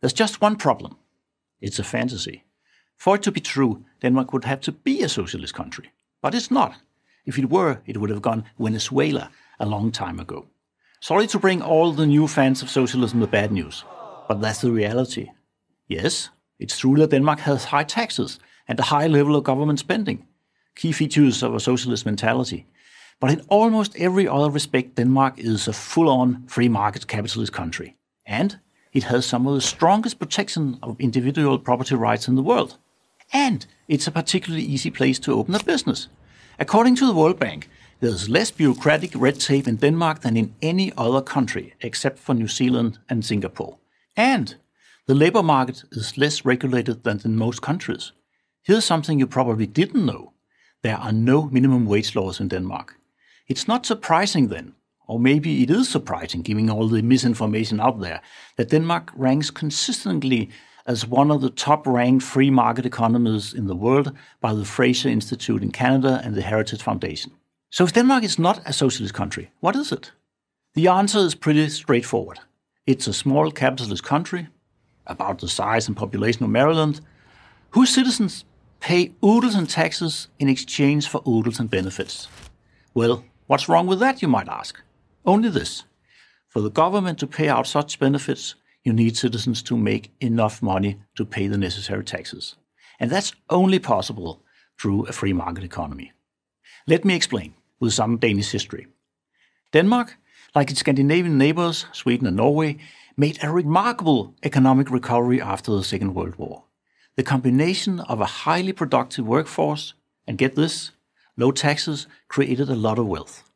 There's 0.01 0.11
just 0.11 0.41
one 0.41 0.57
problem 0.57 0.97
it's 1.61 1.79
a 1.79 1.83
fantasy. 1.83 2.43
For 2.97 3.15
it 3.15 3.23
to 3.23 3.31
be 3.31 3.39
true, 3.39 3.85
Denmark 4.01 4.33
would 4.33 4.43
have 4.43 4.59
to 4.61 4.73
be 4.73 5.01
a 5.01 5.07
socialist 5.07 5.53
country. 5.53 5.93
But 6.21 6.35
it's 6.35 6.51
not. 6.51 6.73
If 7.25 7.39
it 7.39 7.49
were, 7.49 7.81
it 7.85 7.95
would 7.95 8.09
have 8.09 8.21
gone 8.21 8.43
Venezuela 8.59 9.31
a 9.61 9.65
long 9.65 9.93
time 9.93 10.19
ago. 10.19 10.47
Sorry 10.99 11.25
to 11.27 11.39
bring 11.39 11.61
all 11.61 11.93
the 11.93 12.05
new 12.05 12.27
fans 12.27 12.61
of 12.61 12.69
socialism 12.69 13.21
the 13.21 13.27
bad 13.27 13.49
news, 13.53 13.85
but 14.27 14.41
that's 14.41 14.59
the 14.59 14.71
reality. 14.71 15.29
Yes, 15.87 16.31
it's 16.59 16.79
true 16.79 16.97
that 16.97 17.11
Denmark 17.11 17.39
has 17.39 17.63
high 17.63 17.85
taxes 17.85 18.39
and 18.67 18.77
a 18.77 18.89
high 18.93 19.07
level 19.07 19.37
of 19.37 19.45
government 19.45 19.79
spending, 19.79 20.27
key 20.75 20.91
features 20.91 21.43
of 21.43 21.55
a 21.55 21.61
socialist 21.61 22.05
mentality. 22.05 22.65
But 23.19 23.31
in 23.31 23.41
almost 23.49 23.95
every 23.97 24.27
other 24.27 24.49
respect, 24.49 24.95
Denmark 24.95 25.37
is 25.37 25.67
a 25.67 25.73
full 25.73 26.09
on 26.09 26.43
free 26.47 26.69
market 26.69 27.07
capitalist 27.07 27.51
country. 27.51 27.97
And 28.25 28.59
it 28.93 29.03
has 29.03 29.25
some 29.25 29.45
of 29.45 29.55
the 29.55 29.61
strongest 29.61 30.19
protection 30.19 30.79
of 30.81 30.99
individual 30.99 31.59
property 31.59 31.95
rights 31.95 32.27
in 32.27 32.35
the 32.35 32.43
world. 32.43 32.77
And 33.33 33.65
it's 33.87 34.07
a 34.07 34.11
particularly 34.11 34.63
easy 34.63 34.89
place 34.89 35.19
to 35.19 35.33
open 35.33 35.55
a 35.55 35.63
business. 35.63 36.07
According 36.57 36.95
to 36.95 37.05
the 37.05 37.13
World 37.13 37.39
Bank, 37.39 37.69
there's 37.99 38.29
less 38.29 38.51
bureaucratic 38.51 39.11
red 39.13 39.39
tape 39.39 39.67
in 39.67 39.75
Denmark 39.75 40.21
than 40.21 40.37
in 40.37 40.55
any 40.61 40.93
other 40.97 41.21
country 41.21 41.73
except 41.81 42.17
for 42.17 42.33
New 42.33 42.47
Zealand 42.47 42.99
and 43.09 43.25
Singapore. 43.25 43.77
And 44.15 44.55
the 45.07 45.15
labor 45.15 45.43
market 45.43 45.83
is 45.91 46.17
less 46.17 46.45
regulated 46.45 47.03
than 47.03 47.21
in 47.25 47.35
most 47.35 47.61
countries. 47.61 48.13
Here's 48.63 48.85
something 48.85 49.19
you 49.19 49.27
probably 49.27 49.67
didn't 49.67 50.05
know. 50.05 50.33
There 50.81 50.97
are 50.97 51.11
no 51.11 51.49
minimum 51.49 51.85
wage 51.85 52.15
laws 52.15 52.39
in 52.39 52.47
Denmark. 52.47 52.98
It's 53.49 53.67
not 53.67 53.83
surprising 53.83 54.49
then, 54.49 54.75
or 55.07 55.19
maybe 55.19 55.63
it 55.63 55.71
is 55.71 55.89
surprising 55.89 56.43
given 56.43 56.69
all 56.69 56.87
the 56.87 57.01
misinformation 57.01 57.79
out 57.79 57.99
there, 57.99 58.21
that 58.57 58.69
Denmark 58.69 59.11
ranks 59.15 59.49
consistently 59.49 60.51
as 60.85 61.07
one 61.07 61.31
of 61.31 61.41
the 61.41 61.49
top 61.49 61.87
ranked 61.87 62.23
free 62.23 62.51
market 62.51 62.85
economies 62.85 63.53
in 63.55 63.65
the 63.65 63.75
world 63.75 64.15
by 64.39 64.53
the 64.53 64.65
Fraser 64.65 65.09
Institute 65.09 65.63
in 65.63 65.71
Canada 65.71 66.21
and 66.23 66.35
the 66.35 66.43
Heritage 66.43 66.83
Foundation. 66.83 67.31
So 67.71 67.83
if 67.83 67.93
Denmark 67.93 68.23
is 68.23 68.37
not 68.37 68.61
a 68.67 68.73
socialist 68.73 69.15
country, 69.15 69.49
what 69.61 69.75
is 69.75 69.91
it? 69.91 70.11
The 70.75 70.87
answer 70.87 71.17
is 71.17 71.33
pretty 71.33 71.69
straightforward. 71.69 72.39
It's 72.85 73.07
a 73.07 73.13
small 73.13 73.49
capitalist 73.51 74.03
country, 74.03 74.47
about 75.07 75.39
the 75.39 75.47
size 75.47 75.87
and 75.87 75.97
population 75.97 76.43
of 76.43 76.51
Maryland, 76.51 77.01
whose 77.71 77.89
citizens 77.89 78.45
pay 78.79 79.11
oodles 79.23 79.55
in 79.55 79.65
taxes 79.65 80.27
in 80.37 80.49
exchange 80.49 81.07
for 81.07 81.23
oodles 81.27 81.59
in 81.59 81.65
benefits. 81.65 82.27
Well, 82.93 83.23
what's 83.49 83.67
wrong 83.67 83.87
with 83.87 83.99
that, 83.99 84.21
you 84.21 84.27
might 84.27 84.47
ask? 84.47 84.79
Only 85.25 85.49
this. 85.49 85.85
For 86.47 86.61
the 86.61 86.69
government 86.69 87.17
to 87.19 87.27
pay 87.27 87.49
out 87.49 87.65
such 87.65 87.99
benefits, 87.99 88.53
you 88.83 88.93
need 88.93 89.17
citizens 89.17 89.63
to 89.63 89.75
make 89.75 90.11
enough 90.19 90.61
money 90.61 90.99
to 91.15 91.25
pay 91.25 91.47
the 91.47 91.57
necessary 91.57 92.03
taxes. 92.03 92.55
And 92.99 93.09
that's 93.09 93.33
only 93.49 93.79
possible 93.79 94.43
through 94.79 95.05
a 95.05 95.11
free 95.11 95.33
market 95.33 95.63
economy. 95.63 96.11
Let 96.85 97.03
me 97.03 97.15
explain 97.15 97.55
with 97.79 97.93
some 97.93 98.17
Danish 98.17 98.51
history. 98.51 98.85
Denmark, 99.73 100.17
like 100.53 100.69
its 100.69 100.81
Scandinavian 100.81 101.37
neighbors, 101.39 101.87
Sweden 101.91 102.27
and 102.27 102.37
Norway, 102.37 102.77
made 103.17 103.39
a 103.41 103.51
remarkable 103.51 104.35
economic 104.43 104.91
recovery 104.91 105.41
after 105.41 105.71
the 105.71 105.83
Second 105.83 106.13
World 106.13 106.35
War. 106.35 106.65
The 107.15 107.23
combination 107.23 107.99
of 108.01 108.21
a 108.21 108.45
highly 108.45 108.73
productive 108.73 109.25
workforce 109.27 109.95
and 110.27 110.37
get 110.37 110.55
this, 110.55 110.91
low 111.39 111.51
taxes 111.51 112.07
created 112.27 112.69
a 112.69 112.75
lot 112.75 112.99
of 112.99 113.07
wealth. 113.07 113.49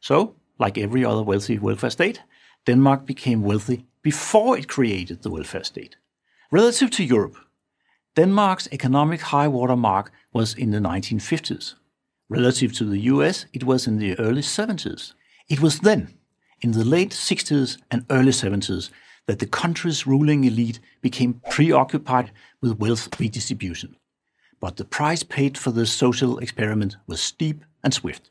So, 0.00 0.34
like 0.58 0.78
every 0.78 1.04
other 1.04 1.22
wealthy 1.22 1.58
welfare 1.58 1.90
state, 1.90 2.22
Denmark 2.66 3.06
became 3.06 3.42
wealthy 3.42 3.84
before 4.02 4.58
it 4.58 4.68
created 4.68 5.22
the 5.22 5.30
welfare 5.30 5.64
state. 5.64 5.96
Relative 6.50 6.90
to 6.92 7.04
Europe, 7.04 7.36
Denmark's 8.16 8.68
economic 8.72 9.20
high 9.20 9.48
water 9.48 9.76
mark 9.76 10.10
was 10.32 10.54
in 10.54 10.70
the 10.70 10.78
1950s. 10.78 11.74
Relative 12.28 12.72
to 12.72 12.84
the 12.84 13.00
US, 13.12 13.46
it 13.52 13.64
was 13.64 13.86
in 13.86 13.98
the 13.98 14.18
early 14.18 14.42
70s. 14.42 15.12
It 15.48 15.60
was 15.60 15.80
then, 15.80 16.14
in 16.62 16.72
the 16.72 16.84
late 16.84 17.10
60s 17.10 17.78
and 17.90 18.06
early 18.10 18.32
70s, 18.32 18.90
that 19.26 19.38
the 19.38 19.46
country's 19.46 20.06
ruling 20.06 20.44
elite 20.44 20.80
became 21.02 21.40
preoccupied 21.50 22.30
with 22.62 22.78
wealth 22.78 23.20
redistribution. 23.20 23.96
But 24.60 24.76
the 24.76 24.84
price 24.84 25.22
paid 25.22 25.58
for 25.58 25.70
this 25.70 25.92
social 25.92 26.38
experiment 26.38 26.96
was 27.06 27.20
steep 27.20 27.64
and 27.84 27.92
swift. 27.92 28.30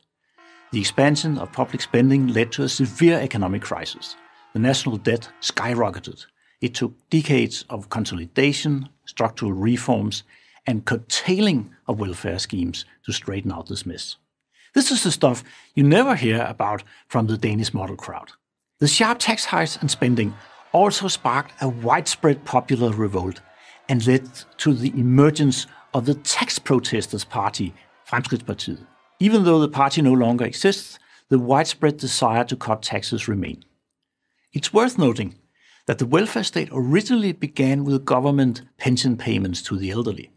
The 0.72 0.80
expansion 0.80 1.38
of 1.38 1.52
public 1.52 1.80
spending 1.80 2.28
led 2.28 2.52
to 2.52 2.64
a 2.64 2.68
severe 2.68 3.18
economic 3.18 3.62
crisis. 3.62 4.16
The 4.52 4.58
national 4.58 4.96
debt 4.96 5.28
skyrocketed. 5.40 6.26
It 6.60 6.74
took 6.74 6.94
decades 7.10 7.64
of 7.70 7.90
consolidation, 7.90 8.88
structural 9.04 9.52
reforms, 9.52 10.24
and 10.66 10.84
curtailing 10.84 11.74
of 11.86 12.00
welfare 12.00 12.38
schemes 12.38 12.84
to 13.04 13.12
straighten 13.12 13.52
out 13.52 13.68
this 13.68 13.86
mess. 13.86 14.16
This 14.74 14.90
is 14.90 15.04
the 15.04 15.12
stuff 15.12 15.44
you 15.74 15.84
never 15.84 16.16
hear 16.16 16.42
about 16.42 16.82
from 17.08 17.26
the 17.26 17.38
Danish 17.38 17.72
model 17.72 17.96
crowd. 17.96 18.32
The 18.80 18.88
sharp 18.88 19.18
tax 19.20 19.46
hikes 19.46 19.76
and 19.76 19.90
spending 19.90 20.34
also 20.72 21.08
sparked 21.08 21.52
a 21.62 21.68
widespread 21.68 22.44
popular 22.44 22.90
revolt 22.90 23.40
and 23.88 24.06
led 24.06 24.28
to 24.58 24.74
the 24.74 24.90
emergence 24.98 25.66
of 25.96 26.04
the 26.04 26.14
tax 26.14 26.58
protesters 26.58 27.24
party, 27.24 27.72
Fremskridtspartiet. 28.06 28.86
Even 29.18 29.44
though 29.44 29.58
the 29.58 29.66
party 29.66 30.02
no 30.02 30.12
longer 30.12 30.44
exists, 30.44 30.98
the 31.30 31.38
widespread 31.38 31.96
desire 31.96 32.44
to 32.44 32.54
cut 32.54 32.82
taxes 32.82 33.26
remain. 33.26 33.64
It's 34.52 34.74
worth 34.74 34.98
noting 34.98 35.36
that 35.86 35.96
the 35.96 36.04
welfare 36.04 36.44
state 36.44 36.68
originally 36.70 37.32
began 37.32 37.82
with 37.82 38.04
government 38.04 38.60
pension 38.76 39.16
payments 39.16 39.62
to 39.62 39.78
the 39.78 39.90
elderly. 39.90 40.30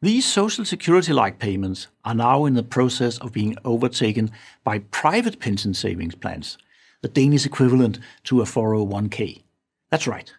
These 0.00 0.26
social 0.26 0.64
security 0.64 1.12
like 1.12 1.40
payments 1.40 1.88
are 2.04 2.14
now 2.14 2.44
in 2.44 2.54
the 2.54 2.62
process 2.62 3.18
of 3.18 3.32
being 3.32 3.56
overtaken 3.64 4.30
by 4.62 4.78
private 4.78 5.40
pension 5.40 5.74
savings 5.74 6.14
plans, 6.14 6.56
the 7.02 7.08
Danish 7.08 7.44
equivalent 7.44 7.98
to 8.24 8.42
a 8.42 8.44
401k. 8.44 9.42
That's 9.90 10.06
right. 10.06 10.32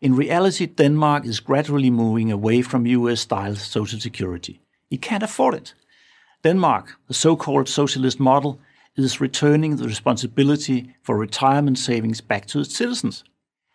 In 0.00 0.16
reality, 0.16 0.64
Denmark 0.64 1.26
is 1.26 1.40
gradually 1.40 1.90
moving 1.90 2.32
away 2.32 2.62
from 2.62 2.86
US 2.86 3.20
style 3.20 3.54
social 3.54 4.00
security. 4.00 4.62
It 4.90 5.02
can't 5.02 5.22
afford 5.22 5.54
it. 5.54 5.74
Denmark, 6.42 6.96
the 7.06 7.12
so 7.12 7.36
called 7.36 7.68
socialist 7.68 8.18
model, 8.18 8.58
is 8.96 9.20
returning 9.20 9.76
the 9.76 9.86
responsibility 9.86 10.94
for 11.02 11.18
retirement 11.18 11.78
savings 11.78 12.22
back 12.22 12.46
to 12.46 12.60
its 12.60 12.74
citizens. 12.74 13.24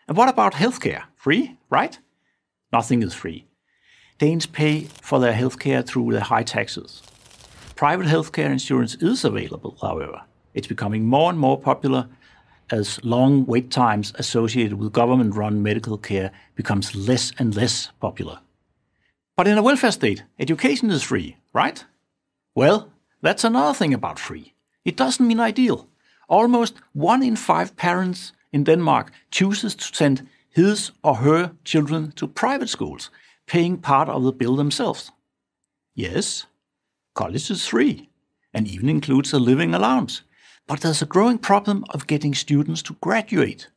And 0.07 0.17
what 0.17 0.29
about 0.29 0.53
healthcare? 0.53 1.03
Free, 1.15 1.57
right? 1.69 1.99
Nothing 2.73 3.03
is 3.03 3.13
free. 3.13 3.45
Danes 4.17 4.47
pay 4.47 4.87
for 5.01 5.19
their 5.19 5.33
healthcare 5.33 5.85
through 5.85 6.11
their 6.11 6.21
high 6.21 6.43
taxes. 6.43 7.03
Private 7.75 8.07
healthcare 8.07 8.49
insurance 8.51 8.95
is 8.95 9.23
available, 9.23 9.77
however. 9.79 10.21
It's 10.55 10.67
becoming 10.67 11.05
more 11.05 11.29
and 11.29 11.37
more 11.37 11.59
popular 11.59 12.07
as 12.69 13.03
long 13.03 13.45
wait 13.45 13.71
times 13.71 14.13
associated 14.15 14.73
with 14.73 14.93
government 14.93 15.35
run 15.35 15.61
medical 15.63 15.97
care 15.97 16.31
becomes 16.55 16.95
less 16.95 17.31
and 17.39 17.55
less 17.55 17.91
popular. 17.99 18.39
But 19.37 19.47
in 19.47 19.57
a 19.57 19.63
welfare 19.63 19.91
state, 19.91 20.23
education 20.39 20.89
is 20.91 21.03
free, 21.03 21.37
right? 21.53 21.85
Well, 22.55 22.91
that's 23.21 23.43
another 23.43 23.73
thing 23.73 23.93
about 23.93 24.19
free. 24.19 24.53
It 24.83 24.97
doesn't 24.97 25.27
mean 25.27 25.39
ideal. 25.39 25.87
Almost 26.27 26.75
one 26.93 27.23
in 27.23 27.35
five 27.35 27.75
parents 27.75 28.33
in 28.51 28.63
Denmark 28.63 29.11
chooses 29.31 29.75
to 29.75 29.95
send 29.95 30.27
his 30.49 30.91
or 31.03 31.15
her 31.15 31.51
children 31.63 32.11
to 32.13 32.27
private 32.27 32.69
schools 32.69 33.11
paying 33.45 33.77
part 33.77 34.09
of 34.09 34.23
the 34.23 34.31
bill 34.31 34.55
themselves. 34.55 35.11
Yes, 35.95 36.45
college 37.13 37.51
is 37.51 37.67
free. 37.67 38.09
and 38.55 38.67
even 38.69 38.87
includes 38.87 39.33
a 39.33 39.39
living 39.39 39.75
allowance. 39.75 40.21
But 40.67 40.81
there's 40.81 41.01
a 41.01 41.07
growing 41.07 41.37
problem 41.37 41.85
of 41.89 42.07
getting 42.07 42.33
students 42.33 42.81
to 42.83 42.97
graduate. 43.01 43.69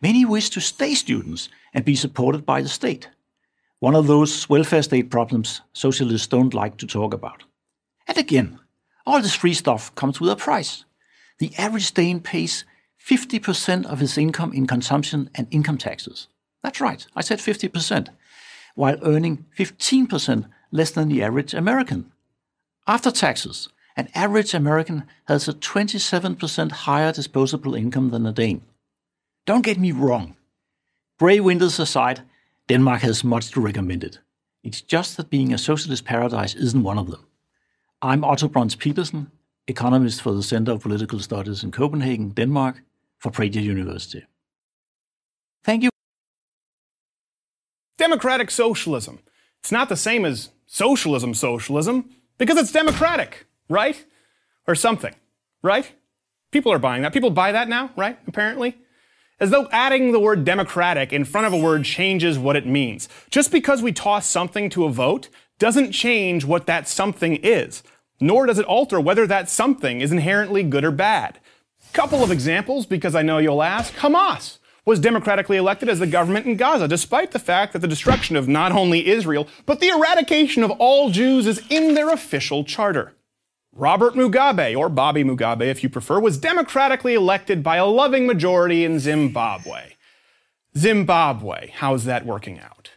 Many 0.00 0.24
wish 0.24 0.50
to 0.50 0.60
stay 0.60 0.94
students 0.94 1.48
and 1.74 1.84
be 1.84 1.96
supported 1.96 2.46
by 2.46 2.62
the 2.62 2.68
state. 2.68 3.08
One 3.80 3.96
of 3.96 4.06
those 4.06 4.48
welfare 4.48 4.82
state 4.82 5.10
problems 5.10 5.62
socialists 5.72 6.28
don't 6.28 6.54
like 6.54 6.76
to 6.78 6.86
talk 6.86 7.12
about. 7.14 7.44
And 8.06 8.16
again, 8.18 8.60
all 9.06 9.20
this 9.20 9.34
free 9.34 9.54
stuff 9.54 9.94
comes 9.94 10.20
with 10.20 10.30
a 10.30 10.36
price. 10.36 10.84
The 11.38 11.52
average 11.58 11.92
Dane 11.92 12.20
pays 12.20 12.64
50% 13.04 13.86
of 13.86 14.00
his 14.00 14.18
income 14.18 14.52
in 14.52 14.66
consumption 14.66 15.30
and 15.34 15.46
income 15.50 15.78
taxes. 15.78 16.28
That's 16.62 16.80
right, 16.80 17.06
I 17.14 17.22
said 17.22 17.38
50%, 17.38 18.08
while 18.74 18.98
earning 19.02 19.46
15% 19.56 20.48
less 20.72 20.90
than 20.90 21.08
the 21.08 21.22
average 21.22 21.54
American. 21.54 22.12
After 22.86 23.10
taxes, 23.10 23.68
an 23.98 24.08
average 24.14 24.54
American 24.54 25.02
has 25.26 25.48
a 25.48 25.52
27% 25.52 26.70
higher 26.70 27.12
disposable 27.12 27.74
income 27.74 28.10
than 28.10 28.24
a 28.26 28.32
Dane. 28.32 28.62
Don't 29.44 29.64
get 29.64 29.76
me 29.76 29.90
wrong. 29.90 30.36
Grey 31.18 31.40
winters 31.40 31.80
aside, 31.80 32.22
Denmark 32.68 33.02
has 33.02 33.24
much 33.24 33.50
to 33.50 33.60
recommend 33.60 34.04
it. 34.04 34.20
It's 34.62 34.80
just 34.80 35.16
that 35.16 35.30
being 35.30 35.52
a 35.52 35.58
socialist 35.58 36.04
paradise 36.04 36.54
isn't 36.54 36.84
one 36.84 36.96
of 36.96 37.10
them. 37.10 37.26
I'm 38.00 38.22
Otto 38.22 38.46
Brøns 38.46 38.78
Petersen, 38.78 39.32
economist 39.66 40.22
for 40.22 40.32
the 40.32 40.44
Center 40.44 40.72
of 40.72 40.82
Political 40.82 41.18
Studies 41.18 41.64
in 41.64 41.72
Copenhagen, 41.72 42.28
Denmark, 42.30 42.82
for 43.18 43.32
Prager 43.32 43.60
University. 43.60 44.24
Thank 45.64 45.82
you. 45.82 45.90
Democratic 47.96 48.52
socialism. 48.52 49.18
It's 49.58 49.72
not 49.72 49.88
the 49.88 49.96
same 49.96 50.24
as 50.24 50.50
socialism 50.66 51.34
socialism 51.34 52.10
because 52.38 52.58
it's 52.58 52.70
democratic, 52.70 53.47
right? 53.68 54.04
Or 54.66 54.74
something, 54.74 55.14
right? 55.62 55.92
People 56.50 56.72
are 56.72 56.78
buying 56.78 57.02
that. 57.02 57.12
People 57.12 57.30
buy 57.30 57.52
that 57.52 57.68
now, 57.68 57.90
right? 57.96 58.18
Apparently. 58.26 58.76
As 59.40 59.50
though 59.50 59.68
adding 59.70 60.12
the 60.12 60.20
word 60.20 60.44
democratic 60.44 61.12
in 61.12 61.24
front 61.24 61.46
of 61.46 61.52
a 61.52 61.58
word 61.58 61.84
changes 61.84 62.38
what 62.38 62.56
it 62.56 62.66
means. 62.66 63.08
Just 63.30 63.52
because 63.52 63.82
we 63.82 63.92
toss 63.92 64.26
something 64.26 64.68
to 64.70 64.84
a 64.84 64.90
vote 64.90 65.28
doesn't 65.58 65.92
change 65.92 66.44
what 66.44 66.66
that 66.66 66.88
something 66.88 67.36
is, 67.36 67.82
nor 68.20 68.46
does 68.46 68.58
it 68.58 68.66
alter 68.66 69.00
whether 69.00 69.26
that 69.26 69.48
something 69.48 70.00
is 70.00 70.10
inherently 70.10 70.62
good 70.62 70.84
or 70.84 70.90
bad. 70.90 71.38
Couple 71.92 72.22
of 72.22 72.30
examples, 72.30 72.84
because 72.84 73.14
I 73.14 73.22
know 73.22 73.38
you'll 73.38 73.62
ask. 73.62 73.94
Hamas 73.94 74.58
was 74.84 75.00
democratically 75.00 75.56
elected 75.56 75.88
as 75.88 75.98
the 75.98 76.06
government 76.06 76.46
in 76.46 76.56
Gaza, 76.56 76.88
despite 76.88 77.30
the 77.30 77.38
fact 77.38 77.72
that 77.72 77.80
the 77.80 77.88
destruction 77.88 78.36
of 78.36 78.48
not 78.48 78.72
only 78.72 79.06
Israel, 79.06 79.46
but 79.66 79.80
the 79.80 79.88
eradication 79.88 80.62
of 80.62 80.70
all 80.72 81.10
Jews 81.10 81.46
is 81.46 81.62
in 81.68 81.94
their 81.94 82.10
official 82.10 82.64
charter. 82.64 83.14
Robert 83.78 84.14
Mugabe, 84.14 84.76
or 84.76 84.88
Bobby 84.88 85.22
Mugabe 85.22 85.62
if 85.62 85.84
you 85.84 85.88
prefer, 85.88 86.18
was 86.18 86.36
democratically 86.36 87.14
elected 87.14 87.62
by 87.62 87.76
a 87.76 87.86
loving 87.86 88.26
majority 88.26 88.84
in 88.84 88.98
Zimbabwe. 88.98 89.92
Zimbabwe, 90.76 91.70
how's 91.76 92.04
that 92.04 92.26
working 92.26 92.58
out? 92.58 92.90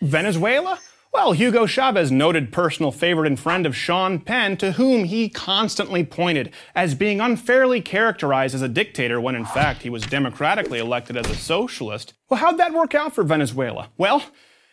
Venezuela? 0.00 0.78
Well, 1.12 1.32
Hugo 1.32 1.66
Chavez, 1.66 2.12
noted 2.12 2.52
personal 2.52 2.92
favorite 2.92 3.26
and 3.26 3.40
friend 3.40 3.66
of 3.66 3.74
Sean 3.74 4.20
Penn, 4.20 4.56
to 4.58 4.72
whom 4.72 5.02
he 5.02 5.28
constantly 5.28 6.04
pointed 6.04 6.52
as 6.72 6.94
being 6.94 7.20
unfairly 7.20 7.80
characterized 7.80 8.54
as 8.54 8.62
a 8.62 8.68
dictator 8.68 9.20
when 9.20 9.34
in 9.34 9.44
fact 9.44 9.82
he 9.82 9.90
was 9.90 10.04
democratically 10.04 10.78
elected 10.78 11.16
as 11.16 11.28
a 11.28 11.34
socialist. 11.34 12.14
Well, 12.28 12.38
how'd 12.38 12.58
that 12.58 12.72
work 12.72 12.94
out 12.94 13.12
for 13.12 13.24
Venezuela? 13.24 13.88
Well, 13.98 14.22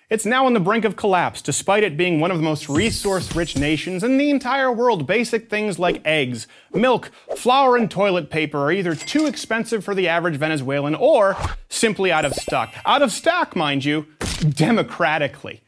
it's 0.10 0.26
now 0.26 0.46
on 0.46 0.54
the 0.54 0.60
brink 0.60 0.86
of 0.86 0.96
collapse, 0.96 1.42
despite 1.42 1.84
it 1.84 1.98
being 1.98 2.20
one 2.20 2.32
of 2.32 2.38
the 2.38 2.44
most 2.44 2.70
resource 2.70 3.36
rich 3.36 3.58
nations 3.58 4.04
in 4.04 4.18
the 4.18 4.30
entire 4.30 4.72
world. 4.72 5.08
Basic 5.08 5.50
things 5.50 5.80
like 5.80 6.02
eggs, 6.06 6.48
milk, 6.74 7.12
flour, 7.36 7.76
and 7.76 7.90
toilet 7.90 8.30
paper 8.30 8.60
are 8.60 8.72
either 8.72 8.96
too 8.96 9.26
expensive 9.26 9.84
for 9.84 9.96
the 9.96 10.08
average 10.08 10.36
Venezuelan 10.36 10.96
or 10.96 11.36
simply 11.70 12.12
out 12.12 12.26
of 12.26 12.34
stock. 12.34 12.74
Out 12.86 13.02
of 13.02 13.12
stock, 13.12 13.56
mind 13.56 13.84
you, 13.84 14.06
democratically. 14.48 15.62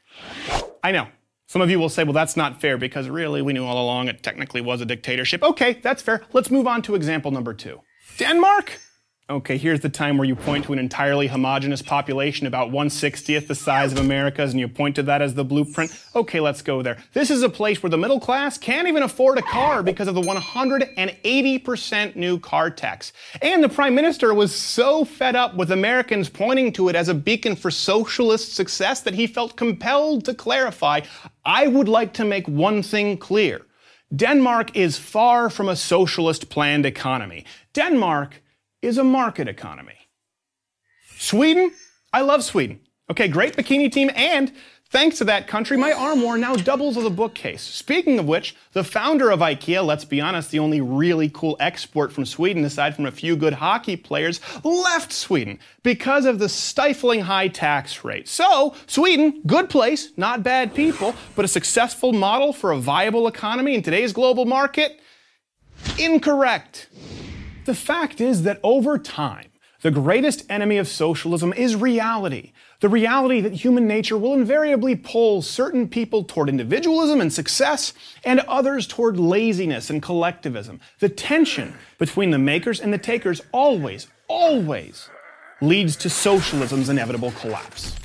I 0.83 0.91
know. 0.91 1.07
Some 1.47 1.61
of 1.61 1.69
you 1.69 1.79
will 1.79 1.89
say, 1.89 2.03
well, 2.03 2.13
that's 2.13 2.35
not 2.35 2.59
fair 2.59 2.77
because 2.77 3.07
really 3.07 3.41
we 3.41 3.53
knew 3.53 3.65
all 3.65 3.81
along 3.81 4.09
it 4.09 4.21
technically 4.21 4.61
was 4.61 4.81
a 4.81 4.85
dictatorship. 4.85 5.41
Okay, 5.41 5.79
that's 5.81 6.01
fair. 6.01 6.23
Let's 6.33 6.51
move 6.51 6.67
on 6.67 6.81
to 6.83 6.95
example 6.95 7.31
number 7.31 7.53
two. 7.53 7.81
Denmark? 8.17 8.79
Okay, 9.29 9.57
here's 9.57 9.81
the 9.81 9.89
time 9.89 10.17
where 10.17 10.25
you 10.25 10.37
point 10.37 10.63
to 10.63 10.71
an 10.71 10.79
entirely 10.79 11.27
homogenous 11.27 11.81
population, 11.81 12.47
about 12.47 12.71
160th 12.71 13.47
the 13.47 13.55
size 13.55 13.91
of 13.91 13.97
America's, 13.97 14.51
and 14.51 14.59
you 14.61 14.69
point 14.69 14.95
to 14.95 15.03
that 15.03 15.21
as 15.21 15.33
the 15.33 15.43
blueprint. 15.43 15.91
Okay, 16.15 16.39
let's 16.39 16.61
go 16.61 16.81
there. 16.81 16.97
This 17.11 17.29
is 17.29 17.43
a 17.43 17.49
place 17.49 17.83
where 17.83 17.89
the 17.89 17.97
middle 17.97 18.21
class 18.21 18.57
can't 18.57 18.87
even 18.87 19.03
afford 19.03 19.37
a 19.37 19.41
car 19.41 19.83
because 19.83 20.07
of 20.07 20.15
the 20.15 20.21
180% 20.21 22.15
new 22.15 22.39
car 22.39 22.69
tax. 22.69 23.11
And 23.41 23.61
the 23.61 23.67
prime 23.67 23.93
minister 23.93 24.33
was 24.33 24.55
so 24.55 25.03
fed 25.03 25.35
up 25.35 25.55
with 25.55 25.71
Americans 25.71 26.29
pointing 26.29 26.71
to 26.73 26.87
it 26.87 26.95
as 26.95 27.09
a 27.09 27.13
beacon 27.13 27.57
for 27.57 27.69
socialist 27.69 28.55
success 28.55 29.01
that 29.01 29.15
he 29.15 29.27
felt 29.27 29.57
compelled 29.57 30.23
to 30.23 30.33
clarify 30.33 31.01
I 31.43 31.67
would 31.67 31.89
like 31.89 32.13
to 32.13 32.23
make 32.23 32.47
one 32.47 32.81
thing 32.81 33.17
clear. 33.17 33.65
Denmark 34.15 34.77
is 34.77 34.97
far 34.97 35.49
from 35.49 35.67
a 35.67 35.75
socialist 35.75 36.49
planned 36.49 36.85
economy. 36.85 37.43
Denmark 37.73 38.41
is 38.87 38.97
a 38.97 39.03
market 39.03 39.47
economy. 39.47 40.07
Sweden, 41.17 41.71
I 42.13 42.21
love 42.21 42.43
Sweden. 42.43 42.79
Okay, 43.09 43.27
great 43.27 43.55
bikini 43.55 43.91
team, 43.91 44.09
and 44.15 44.51
thanks 44.89 45.17
to 45.17 45.25
that 45.25 45.47
country, 45.47 45.77
my 45.77 45.91
armoire 45.91 46.37
now 46.37 46.55
doubles 46.55 46.97
as 46.97 47.03
a 47.03 47.09
bookcase. 47.09 47.61
Speaking 47.61 48.19
of 48.19 48.27
which, 48.27 48.55
the 48.73 48.83
founder 48.83 49.29
of 49.29 49.39
IKEA, 49.39 49.85
let's 49.85 50.05
be 50.05 50.21
honest, 50.21 50.51
the 50.51 50.59
only 50.59 50.79
really 50.81 51.29
cool 51.29 51.57
export 51.59 52.11
from 52.13 52.25
Sweden, 52.25 52.63
aside 52.63 52.95
from 52.95 53.05
a 53.05 53.11
few 53.11 53.35
good 53.35 53.53
hockey 53.53 53.97
players, 53.97 54.39
left 54.63 55.11
Sweden 55.11 55.59
because 55.83 56.25
of 56.25 56.39
the 56.39 56.49
stifling 56.49 57.21
high 57.21 57.47
tax 57.47 58.03
rate. 58.03 58.27
So, 58.27 58.75
Sweden, 58.87 59.41
good 59.45 59.69
place, 59.69 60.11
not 60.17 60.43
bad 60.43 60.73
people, 60.73 61.13
but 61.35 61.45
a 61.45 61.49
successful 61.49 62.13
model 62.13 62.53
for 62.53 62.71
a 62.71 62.77
viable 62.77 63.27
economy 63.27 63.75
in 63.75 63.83
today's 63.83 64.13
global 64.13 64.45
market? 64.45 64.99
Incorrect. 65.99 66.89
The 67.67 67.75
fact 67.75 68.21
is 68.21 68.43
that 68.43 68.61
over 68.63 68.97
time, 68.97 69.49
the 69.81 69.91
greatest 69.91 70.49
enemy 70.49 70.77
of 70.77 70.87
socialism 70.87 71.51
is 71.51 71.75
reality. 71.75 72.53
The 72.79 72.87
reality 72.87 73.41
that 73.41 73.51
human 73.51 73.85
nature 73.85 74.17
will 74.17 74.33
invariably 74.33 74.95
pull 74.95 75.41
certain 75.41 75.89
people 75.89 76.23
toward 76.23 76.47
individualism 76.47 77.19
and 77.19 77.31
success, 77.31 77.91
and 78.23 78.39
others 78.47 78.87
toward 78.87 79.19
laziness 79.19 79.89
and 79.89 80.01
collectivism. 80.01 80.79
The 80.99 81.09
tension 81.09 81.73
between 81.97 82.31
the 82.31 82.39
makers 82.39 82.79
and 82.79 82.93
the 82.93 82.97
takers 82.97 83.41
always, 83.51 84.07
always 84.29 85.09
leads 85.59 85.97
to 85.97 86.09
socialism's 86.09 86.87
inevitable 86.87 87.31
collapse. 87.31 87.97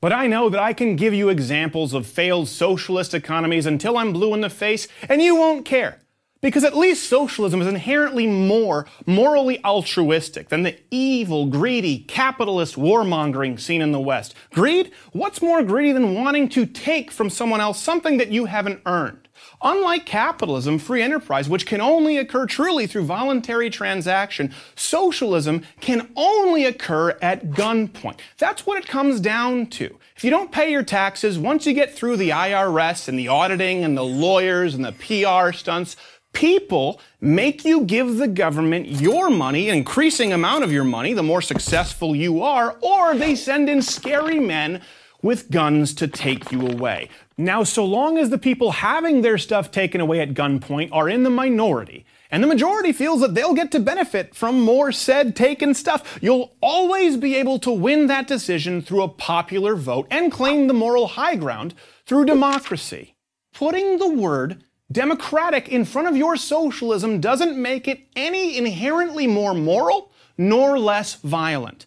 But 0.00 0.12
I 0.12 0.28
know 0.28 0.48
that 0.50 0.62
I 0.62 0.72
can 0.72 0.94
give 0.94 1.14
you 1.14 1.30
examples 1.30 1.94
of 1.94 2.06
failed 2.06 2.46
socialist 2.46 3.12
economies 3.12 3.66
until 3.66 3.98
I'm 3.98 4.12
blue 4.12 4.34
in 4.34 4.40
the 4.40 4.48
face, 4.48 4.86
and 5.08 5.20
you 5.20 5.34
won't 5.34 5.64
care. 5.64 5.98
Because 6.42 6.64
at 6.64 6.76
least 6.76 7.08
socialism 7.08 7.60
is 7.60 7.66
inherently 7.66 8.26
more 8.26 8.86
morally 9.04 9.62
altruistic 9.62 10.48
than 10.48 10.62
the 10.62 10.78
evil, 10.90 11.46
greedy, 11.46 11.98
capitalist 11.98 12.76
warmongering 12.76 13.60
seen 13.60 13.82
in 13.82 13.92
the 13.92 14.00
West. 14.00 14.34
Greed? 14.50 14.90
What's 15.12 15.42
more 15.42 15.62
greedy 15.62 15.92
than 15.92 16.14
wanting 16.14 16.48
to 16.50 16.64
take 16.64 17.10
from 17.10 17.28
someone 17.28 17.60
else 17.60 17.78
something 17.78 18.16
that 18.16 18.32
you 18.32 18.46
haven't 18.46 18.80
earned? 18.86 19.28
Unlike 19.62 20.06
capitalism, 20.06 20.78
free 20.78 21.02
enterprise, 21.02 21.48
which 21.48 21.66
can 21.66 21.80
only 21.80 22.16
occur 22.16 22.46
truly 22.46 22.86
through 22.86 23.04
voluntary 23.04 23.68
transaction, 23.68 24.54
socialism 24.74 25.62
can 25.80 26.10
only 26.16 26.64
occur 26.64 27.10
at 27.20 27.50
gunpoint. 27.50 28.18
That's 28.38 28.66
what 28.66 28.78
it 28.78 28.88
comes 28.88 29.20
down 29.20 29.66
to. 29.66 29.98
If 30.16 30.24
you 30.24 30.30
don't 30.30 30.52
pay 30.52 30.70
your 30.70 30.82
taxes, 30.82 31.38
once 31.38 31.66
you 31.66 31.74
get 31.74 31.94
through 31.94 32.16
the 32.16 32.30
IRS 32.30 33.08
and 33.08 33.18
the 33.18 33.28
auditing 33.28 33.84
and 33.84 33.96
the 33.96 34.04
lawyers 34.04 34.74
and 34.74 34.84
the 34.84 34.92
PR 34.92 35.52
stunts, 35.52 35.96
People 36.32 37.00
make 37.20 37.64
you 37.64 37.82
give 37.84 38.16
the 38.16 38.28
government 38.28 38.86
your 38.86 39.30
money, 39.30 39.68
increasing 39.68 40.32
amount 40.32 40.64
of 40.64 40.72
your 40.72 40.84
money, 40.84 41.12
the 41.12 41.22
more 41.22 41.42
successful 41.42 42.14
you 42.16 42.42
are, 42.42 42.76
or 42.80 43.14
they 43.14 43.34
send 43.34 43.68
in 43.68 43.82
scary 43.82 44.40
men 44.40 44.80
with 45.22 45.50
guns 45.50 45.92
to 45.94 46.08
take 46.08 46.50
you 46.50 46.66
away. 46.66 47.08
Now, 47.36 47.62
so 47.62 47.84
long 47.84 48.16
as 48.16 48.30
the 48.30 48.38
people 48.38 48.70
having 48.70 49.22
their 49.22 49.38
stuff 49.38 49.70
taken 49.70 50.00
away 50.00 50.20
at 50.20 50.34
gunpoint 50.34 50.90
are 50.92 51.08
in 51.08 51.24
the 51.24 51.30
minority, 51.30 52.06
and 52.30 52.42
the 52.42 52.48
majority 52.48 52.92
feels 52.92 53.20
that 53.20 53.34
they'll 53.34 53.54
get 53.54 53.72
to 53.72 53.80
benefit 53.80 54.34
from 54.34 54.60
more 54.60 54.92
said 54.92 55.34
taken 55.34 55.74
stuff, 55.74 56.18
you'll 56.22 56.54
always 56.62 57.16
be 57.16 57.34
able 57.34 57.58
to 57.58 57.70
win 57.70 58.06
that 58.06 58.28
decision 58.28 58.80
through 58.80 59.02
a 59.02 59.08
popular 59.08 59.74
vote 59.74 60.06
and 60.10 60.32
claim 60.32 60.68
the 60.68 60.74
moral 60.74 61.08
high 61.08 61.34
ground 61.34 61.74
through 62.06 62.24
democracy. 62.24 63.16
Putting 63.52 63.98
the 63.98 64.08
word 64.08 64.62
democratic 64.92 65.68
in 65.68 65.84
front 65.84 66.08
of 66.08 66.16
your 66.16 66.36
socialism 66.36 67.20
doesn't 67.20 67.60
make 67.60 67.86
it 67.88 68.00
any 68.16 68.56
inherently 68.58 69.26
more 69.26 69.54
moral 69.54 70.10
nor 70.38 70.78
less 70.78 71.14
violent. 71.16 71.86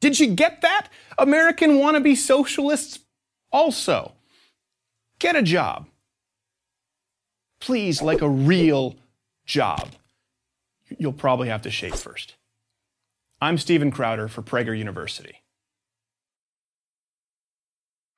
Did 0.00 0.20
you 0.20 0.28
get 0.28 0.60
that? 0.62 0.88
American 1.18 1.72
wannabe 1.72 2.16
socialists 2.16 3.00
also. 3.50 4.12
Get 5.18 5.36
a 5.36 5.42
job. 5.42 5.86
please, 7.60 8.02
like 8.02 8.22
a 8.22 8.28
real 8.28 8.96
job, 9.46 9.90
you'll 10.98 11.12
probably 11.12 11.48
have 11.48 11.62
to 11.62 11.70
shave 11.70 11.94
first. 11.96 12.34
I'm 13.40 13.58
Steven 13.58 13.90
Crowder 13.90 14.28
for 14.28 14.42
Prager 14.42 14.76
University. 14.76 15.42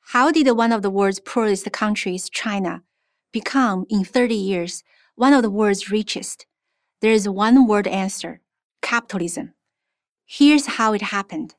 How 0.01 0.31
did 0.31 0.51
one 0.51 0.73
of 0.73 0.83
the 0.83 0.91
world's 0.91 1.21
poorest 1.21 1.71
countries, 1.73 2.29
China, 2.31 2.83
become, 3.33 3.87
in 3.89 4.05
30 4.05 4.35
years, 4.35 4.83
one 5.15 5.33
of 5.33 5.43
the 5.43 5.51
world's 5.51 5.91
richest? 5.91 6.47
There 7.01 7.13
is 7.13 7.29
one 7.29 7.67
word 7.67 7.87
answer 7.87 8.41
capitalism. 8.83 9.55
Here's 10.25 10.67
how 10.67 10.93
it 10.93 11.03
happened. 11.03 11.55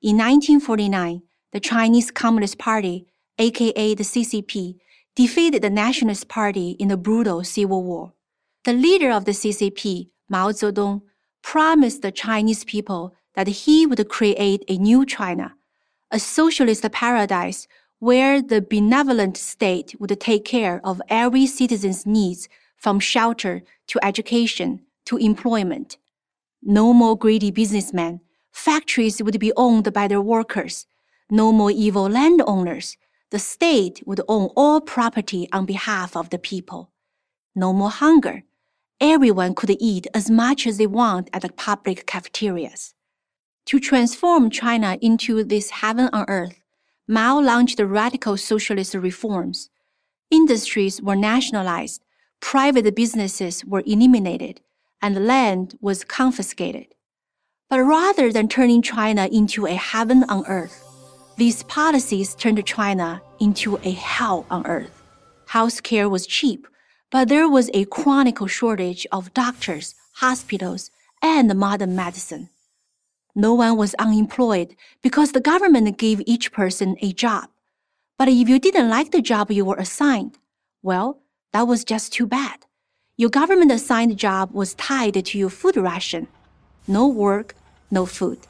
In 0.00 0.16
1949, 0.16 1.22
the 1.52 1.60
Chinese 1.60 2.10
Communist 2.10 2.58
Party, 2.58 3.06
aka 3.38 3.94
the 3.94 4.04
CCP, 4.04 4.76
defeated 5.16 5.62
the 5.62 5.70
Nationalist 5.70 6.28
Party 6.28 6.70
in 6.78 6.88
the 6.88 6.96
brutal 6.96 7.42
civil 7.42 7.82
war. 7.82 8.12
The 8.64 8.72
leader 8.72 9.10
of 9.10 9.24
the 9.24 9.32
CCP, 9.32 10.10
Mao 10.28 10.50
Zedong, 10.52 11.02
promised 11.42 12.02
the 12.02 12.12
Chinese 12.12 12.64
people 12.64 13.14
that 13.34 13.48
he 13.48 13.86
would 13.86 14.08
create 14.08 14.64
a 14.68 14.78
new 14.78 15.06
China, 15.06 15.54
a 16.10 16.18
socialist 16.18 16.90
paradise 16.92 17.66
where 17.98 18.40
the 18.40 18.60
benevolent 18.60 19.36
state 19.36 19.94
would 19.98 20.18
take 20.20 20.44
care 20.44 20.80
of 20.84 21.02
every 21.08 21.46
citizen's 21.46 22.06
needs 22.06 22.48
from 22.76 23.00
shelter 23.00 23.62
to 23.88 23.98
education 24.04 24.80
to 25.04 25.16
employment. 25.16 25.96
No 26.62 26.92
more 26.92 27.16
greedy 27.16 27.50
businessmen. 27.50 28.20
Factories 28.52 29.22
would 29.22 29.38
be 29.40 29.52
owned 29.56 29.92
by 29.92 30.08
their 30.08 30.20
workers. 30.20 30.86
No 31.30 31.52
more 31.52 31.70
evil 31.70 32.08
landowners. 32.08 32.96
The 33.30 33.38
state 33.38 34.02
would 34.06 34.20
own 34.28 34.50
all 34.56 34.80
property 34.80 35.48
on 35.52 35.66
behalf 35.66 36.16
of 36.16 36.30
the 36.30 36.38
people. 36.38 36.90
No 37.54 37.72
more 37.72 37.90
hunger. 37.90 38.44
Everyone 39.00 39.54
could 39.54 39.76
eat 39.78 40.06
as 40.14 40.30
much 40.30 40.66
as 40.66 40.78
they 40.78 40.86
want 40.86 41.30
at 41.32 41.42
the 41.42 41.52
public 41.52 42.06
cafeterias. 42.06 42.94
To 43.66 43.78
transform 43.78 44.50
China 44.50 44.98
into 45.00 45.44
this 45.44 45.70
heaven 45.70 46.08
on 46.12 46.24
earth, 46.28 46.60
Mao 47.10 47.40
launched 47.40 47.80
radical 47.80 48.36
socialist 48.36 48.92
reforms. 48.92 49.70
Industries 50.30 51.00
were 51.00 51.16
nationalized, 51.16 52.02
private 52.40 52.94
businesses 52.94 53.64
were 53.64 53.82
eliminated, 53.86 54.60
and 55.00 55.26
land 55.26 55.78
was 55.80 56.04
confiscated. 56.04 56.88
But 57.70 57.80
rather 57.80 58.30
than 58.30 58.46
turning 58.46 58.82
China 58.82 59.26
into 59.32 59.64
a 59.64 59.72
heaven 59.72 60.24
on 60.28 60.44
earth, 60.46 60.84
these 61.38 61.62
policies 61.62 62.34
turned 62.34 62.62
China 62.66 63.22
into 63.40 63.78
a 63.84 63.92
hell 63.92 64.44
on 64.50 64.66
earth. 64.66 65.02
Healthcare 65.48 66.10
was 66.10 66.26
cheap, 66.26 66.66
but 67.10 67.30
there 67.30 67.48
was 67.48 67.70
a 67.72 67.86
chronic 67.86 68.36
shortage 68.48 69.06
of 69.10 69.32
doctors, 69.32 69.94
hospitals, 70.16 70.90
and 71.22 71.54
modern 71.54 71.96
medicine. 71.96 72.50
No 73.38 73.54
one 73.54 73.76
was 73.76 73.94
unemployed 74.00 74.74
because 75.00 75.30
the 75.30 75.40
government 75.40 75.96
gave 75.96 76.20
each 76.26 76.50
person 76.50 76.96
a 77.00 77.12
job. 77.12 77.48
But 78.18 78.26
if 78.26 78.48
you 78.48 78.58
didn't 78.58 78.90
like 78.90 79.12
the 79.12 79.22
job 79.22 79.52
you 79.52 79.64
were 79.64 79.76
assigned, 79.76 80.38
well, 80.82 81.20
that 81.52 81.68
was 81.68 81.84
just 81.84 82.12
too 82.12 82.26
bad. 82.26 82.66
Your 83.16 83.30
government 83.30 83.70
assigned 83.70 84.18
job 84.18 84.50
was 84.50 84.74
tied 84.74 85.24
to 85.24 85.38
your 85.38 85.50
food 85.50 85.76
ration. 85.76 86.26
No 86.88 87.06
work, 87.06 87.54
no 87.92 88.06
food. 88.06 88.40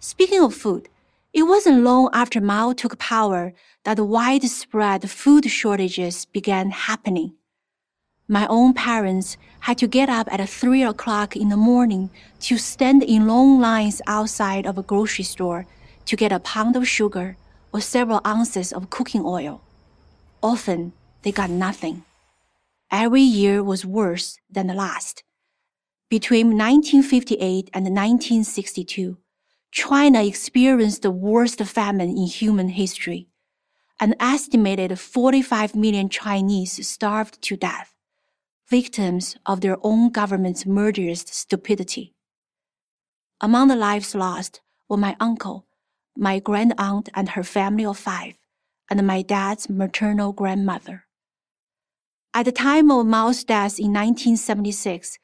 Speaking 0.00 0.40
of 0.40 0.54
food, 0.54 0.88
it 1.34 1.42
wasn't 1.42 1.84
long 1.84 2.08
after 2.14 2.40
Mao 2.40 2.72
took 2.72 2.98
power 2.98 3.52
that 3.84 4.00
widespread 4.00 5.10
food 5.10 5.50
shortages 5.50 6.24
began 6.24 6.70
happening. 6.70 7.34
My 8.28 8.46
own 8.46 8.72
parents 8.72 9.36
had 9.60 9.78
to 9.78 9.88
get 9.88 10.08
up 10.08 10.28
at 10.30 10.48
3 10.48 10.84
o'clock 10.84 11.36
in 11.36 11.48
the 11.48 11.56
morning 11.56 12.10
to 12.40 12.56
stand 12.56 13.02
in 13.02 13.26
long 13.26 13.60
lines 13.60 14.00
outside 14.06 14.64
of 14.64 14.78
a 14.78 14.82
grocery 14.82 15.24
store 15.24 15.66
to 16.06 16.16
get 16.16 16.32
a 16.32 16.38
pound 16.38 16.76
of 16.76 16.86
sugar 16.86 17.36
or 17.72 17.80
several 17.80 18.20
ounces 18.26 18.72
of 18.72 18.90
cooking 18.90 19.22
oil. 19.24 19.60
Often, 20.42 20.92
they 21.22 21.32
got 21.32 21.50
nothing. 21.50 22.04
Every 22.90 23.22
year 23.22 23.62
was 23.62 23.86
worse 23.86 24.38
than 24.50 24.68
the 24.68 24.74
last. 24.74 25.24
Between 26.08 26.58
1958 26.58 27.70
and 27.72 27.86
1962, 27.86 29.18
China 29.72 30.22
experienced 30.22 31.02
the 31.02 31.10
worst 31.10 31.58
famine 31.64 32.10
in 32.10 32.26
human 32.26 32.68
history. 32.68 33.28
An 33.98 34.14
estimated 34.20 34.98
45 34.98 35.74
million 35.74 36.08
Chinese 36.08 36.86
starved 36.86 37.40
to 37.42 37.56
death 37.56 37.91
victims 38.72 39.36
of 39.44 39.60
their 39.60 39.76
own 39.82 40.08
government's 40.08 40.64
murderous 40.64 41.24
stupidity. 41.28 42.14
Among 43.38 43.68
the 43.68 43.76
lives 43.76 44.14
lost 44.14 44.62
were 44.88 44.96
my 44.96 45.14
uncle, 45.20 45.66
my 46.16 46.38
grand 46.38 46.72
aunt 46.78 47.10
and 47.12 47.28
her 47.30 47.44
family 47.44 47.84
of 47.84 47.98
five, 47.98 48.34
and 48.88 49.06
my 49.06 49.20
dad's 49.20 49.68
maternal 49.68 50.32
grandmother. 50.32 51.04
At 52.32 52.46
the 52.46 52.52
time 52.52 52.90
of 52.90 53.04
Mao's 53.04 53.44
death 53.44 53.78
in 53.78 53.92
1976, 53.92 55.18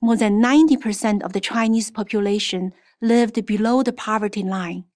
more 0.00 0.16
than 0.16 0.42
90% 0.42 1.22
of 1.22 1.32
the 1.34 1.46
Chinese 1.52 1.92
population 1.92 2.72
lived 3.00 3.46
below 3.46 3.84
the 3.84 3.92
poverty 3.92 4.42
line, 4.42 4.86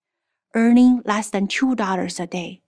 earning 0.56 1.02
less 1.04 1.30
than 1.30 1.46
$2 1.46 2.20
a 2.20 2.26
day. 2.26 2.61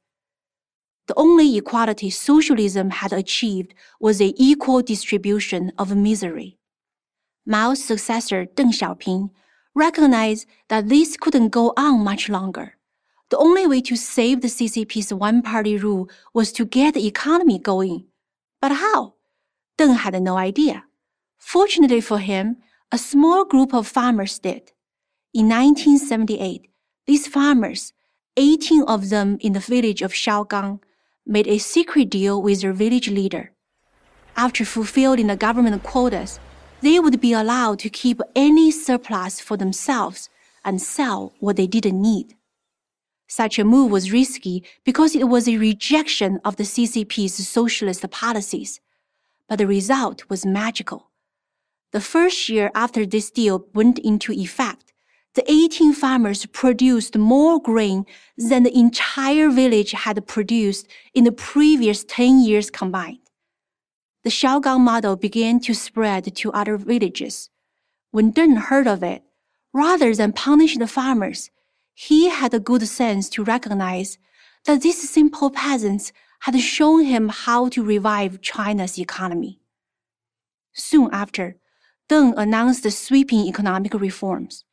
The 1.07 1.15
only 1.19 1.57
equality 1.57 2.09
socialism 2.09 2.91
had 2.91 3.13
achieved 3.13 3.75
was 4.01 4.21
a 4.21 4.33
equal 4.37 4.81
distribution 4.81 5.73
of 5.77 5.95
misery. 5.95 6.59
Mao's 7.47 7.85
successor 7.85 8.47
Deng 8.47 8.73
Xiaoping 8.73 9.31
recognized 9.75 10.47
that 10.69 10.89
this 10.89 11.17
couldn't 11.19 11.51
go 11.51 11.75
on 11.77 12.03
much 12.03 12.31
longer. 12.31 12.77
The 13.29 13.37
only 13.37 13.67
way 13.67 13.83
to 13.83 13.97
save 13.97 14.41
the 14.41 14.49
CCP's 14.49 15.13
one-party 15.13 15.77
rule 15.77 16.09
was 16.33 16.53
to 16.53 16.65
get 16.65 16.95
the 16.95 17.07
economy 17.07 17.59
going. 17.59 18.07
But 18.63 18.73
how? 18.73 19.15
Deng 19.77 19.97
had 19.97 20.21
no 20.23 20.39
idea. 20.39 20.85
Fortunately 21.37 22.01
for 22.01 22.19
him, 22.19 22.57
a 22.91 22.97
small 22.97 23.45
group 23.45 23.75
of 23.75 23.87
farmers 23.87 24.39
did. 24.39 24.73
In 25.35 25.49
1978, 25.49 26.71
these 27.07 27.27
farmers, 27.27 27.93
18 28.37 28.85
of 28.85 29.11
them 29.11 29.37
in 29.41 29.53
the 29.53 29.61
village 29.61 30.01
of 30.01 30.13
Xiaogang, 30.13 30.81
made 31.27 31.49
a 31.49 31.59
secret 31.59 32.11
deal 32.11 32.41
with 32.41 32.61
their 32.61 32.73
village 32.73 33.09
leader. 33.09 33.53
After 34.37 34.65
fulfilling 34.65 35.29
the 35.29 35.37
government 35.37 35.83
quotas, 35.83 36.39
they 36.81 36.99
would 37.01 37.21
be 37.21 37.33
allowed 37.33 37.79
to 37.81 37.89
keep 37.89 38.21
any 38.35 38.71
surplus 38.71 39.41
for 39.41 39.57
themselves 39.57 40.29
and 40.65 40.83
sell 40.83 41.33
what 41.41 41.57
they 41.57 41.67
didn't 41.67 42.01
need. 42.01 42.37
Such 43.27 43.59
a 43.59 43.65
move 43.65 43.91
was 43.91 44.13
risky 44.13 44.65
because 44.85 45.17
it 45.17 45.29
was 45.29 45.49
a 45.49 45.57
rejection 45.57 46.41
of 46.45 46.57
the 46.57 46.65
CCP's 46.65 47.49
socialist 47.49 48.09
policies, 48.11 48.81
but 49.49 49.59
the 49.59 49.67
result 49.67 50.29
was 50.29 50.45
magical. 50.45 51.11
The 51.93 52.01
first 52.01 52.49
year 52.49 52.71
after 52.75 53.07
this 53.07 53.31
deal 53.31 53.67
went 53.73 53.99
into 54.01 54.33
effect, 54.33 54.84
the 55.35 55.51
18 55.51 55.93
farmers 55.93 56.47
produced 56.47 57.19
more 57.19 57.61
grain 57.61 58.07
than 58.39 58.63
the 58.63 58.77
entire 58.77 59.51
village 59.51 59.91
had 59.91 60.27
produced 60.27 60.87
in 61.13 61.25
the 61.25 61.33
previous 61.33 62.05
10 62.05 62.41
years 62.41 62.71
combined. 62.71 63.19
The 64.23 64.31
Xiaogang 64.31 64.81
model 64.81 65.17
began 65.17 65.61
to 65.61 65.75
spread 65.75 66.35
to 66.37 66.53
other 66.53 66.77
villages. 66.77 67.51
When 68.11 68.33
Deng 68.33 68.57
heard 68.59 68.87
of 68.87 69.03
it, 69.03 69.23
rather 69.73 70.15
than 70.15 70.33
punish 70.33 70.79
the 70.79 70.87
farmers, 70.87 71.51
he 71.95 72.29
had 72.29 72.53
the 72.53 72.61
good 72.61 72.87
sense 72.87 73.29
to 73.31 73.45
recognize 73.45 74.19
that 74.65 74.83
these 74.83 75.11
simple 75.11 75.51
peasants 75.51 76.13
had 76.41 76.59
shown 76.61 77.05
him 77.05 77.29
how 77.29 77.69
to 77.71 77.83
revive 77.83 78.41
China's 78.41 78.99
economy. 78.99 79.61
Soon 80.73 81.09
after, 81.13 81.57
Deng 82.09 82.35
announced 82.37 82.91
sweeping 82.91 83.47
economic 83.47 83.95
reforms. 83.95 84.65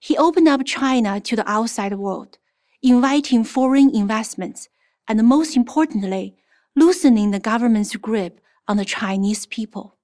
He 0.00 0.16
opened 0.16 0.48
up 0.48 0.64
China 0.64 1.20
to 1.20 1.36
the 1.36 1.48
outside 1.48 1.92
world, 1.92 2.38
inviting 2.82 3.44
foreign 3.44 3.94
investments, 3.94 4.68
and 5.06 5.22
most 5.22 5.56
importantly, 5.56 6.36
loosening 6.74 7.30
the 7.30 7.38
government's 7.38 7.94
grip 7.96 8.40
on 8.66 8.78
the 8.78 8.84
Chinese 8.86 9.44
people. 9.44 9.98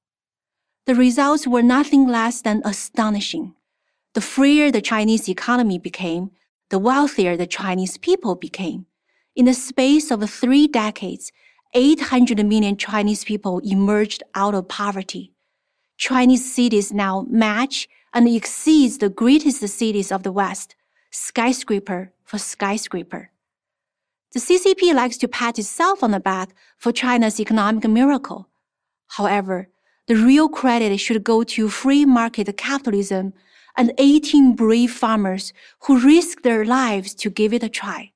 The 0.85 0.95
results 0.95 1.47
were 1.47 1.63
nothing 1.63 2.07
less 2.07 2.43
than 2.43 2.61
astonishing. 2.65 3.55
The 4.15 4.21
freer 4.21 4.71
the 4.71 4.83
Chinese 4.83 5.29
economy 5.29 5.79
became, 5.79 6.31
the 6.69 6.79
wealthier 6.79 7.37
the 7.37 7.47
Chinese 7.47 7.97
people 7.97 8.35
became. 8.35 8.87
In 9.35 9.47
the 9.47 9.55
space 9.55 10.11
of 10.11 10.29
three 10.29 10.67
decades, 10.67 11.33
800 11.75 12.45
million 12.45 12.77
Chinese 12.77 13.25
people 13.25 13.61
emerged 13.65 14.23
out 14.35 14.55
of 14.55 14.69
poverty. 14.69 15.33
Chinese 15.97 16.55
cities 16.55 16.93
now 16.93 17.27
match 17.31 17.89
and 18.17 18.27
exceeds 18.27 18.97
the 18.97 19.11
greatest 19.11 19.61
cities 19.69 20.11
of 20.11 20.23
the 20.23 20.33
West, 20.33 20.75
skyscraper 21.11 22.13
for 22.25 22.39
skyscraper. 22.39 23.31
The 24.33 24.41
CCP 24.41 24.95
likes 24.95 25.19
to 25.19 25.29
pat 25.29 25.59
itself 25.59 26.03
on 26.03 26.13
the 26.13 26.19
back 26.19 26.55
for 26.79 26.93
China's 26.93 27.39
economic 27.39 27.87
miracle. 27.87 28.49
However, 29.09 29.69
the 30.07 30.17
real 30.17 30.49
credit 30.49 30.99
should 30.99 31.25
go 31.25 31.43
to 31.43 31.69
free 31.69 32.07
market 32.07 32.57
capitalism 32.57 33.35
and 33.77 33.93
18 33.99 34.57
brave 34.57 34.93
farmers 34.93 35.53
who 35.81 36.01
risked 36.01 36.43
their 36.43 36.65
lives 36.65 37.15
to 37.17 37.29
give 37.29 37.53
it 37.53 37.63
a 37.63 37.69
try. 37.69 38.13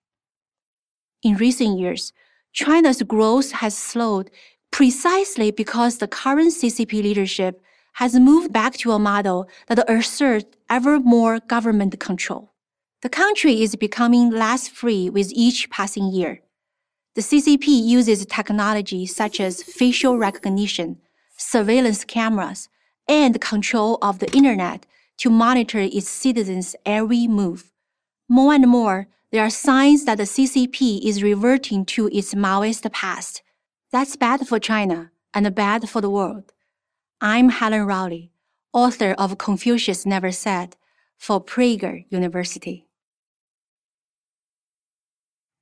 In 1.22 1.36
recent 1.36 1.78
years, 1.78 2.14
China's 2.54 3.02
growth 3.02 3.52
has 3.52 3.76
slowed 3.76 4.30
precisely 4.70 5.50
because 5.50 5.98
the 5.98 6.08
current 6.08 6.52
CCP 6.52 7.02
leadership 7.02 7.60
has 7.94 8.18
moved 8.18 8.52
back 8.52 8.74
to 8.78 8.92
a 8.92 8.98
model 8.98 9.48
that 9.66 9.90
asserts 9.90 10.56
ever 10.68 10.98
more 11.00 11.40
government 11.40 11.98
control. 12.00 12.52
The 13.02 13.08
country 13.08 13.62
is 13.62 13.76
becoming 13.76 14.30
less 14.30 14.68
free 14.68 15.08
with 15.08 15.32
each 15.32 15.70
passing 15.70 16.12
year. 16.12 16.40
The 17.14 17.22
CCP 17.22 17.66
uses 17.66 18.24
technology 18.26 19.06
such 19.06 19.40
as 19.40 19.62
facial 19.62 20.18
recognition, 20.18 20.98
surveillance 21.36 22.04
cameras, 22.04 22.68
and 23.08 23.40
control 23.40 23.98
of 24.00 24.20
the 24.20 24.30
internet 24.32 24.86
to 25.18 25.30
monitor 25.30 25.80
its 25.80 26.08
citizens' 26.08 26.76
every 26.86 27.26
move. 27.26 27.72
More 28.28 28.54
and 28.54 28.68
more, 28.68 29.08
there 29.32 29.44
are 29.44 29.50
signs 29.50 30.04
that 30.04 30.18
the 30.18 30.24
CCP 30.24 31.04
is 31.04 31.22
reverting 31.22 31.84
to 31.86 32.08
its 32.08 32.34
Maoist 32.34 32.90
past. 32.92 33.42
That's 33.92 34.16
bad 34.16 34.46
for 34.46 34.58
China 34.58 35.10
and 35.34 35.54
bad 35.54 35.88
for 35.88 36.00
the 36.00 36.10
world. 36.10 36.52
I'm 37.22 37.50
Helen 37.50 37.84
Raleigh, 37.84 38.32
author 38.72 39.14
of 39.18 39.36
Confucius 39.36 40.06
Never 40.06 40.32
Said 40.32 40.76
for 41.18 41.38
Prager 41.44 42.06
University. 42.08 42.86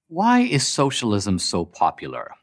Why 0.06 0.42
is 0.42 0.64
socialism 0.64 1.40
so 1.40 1.64
popular? 1.64 2.36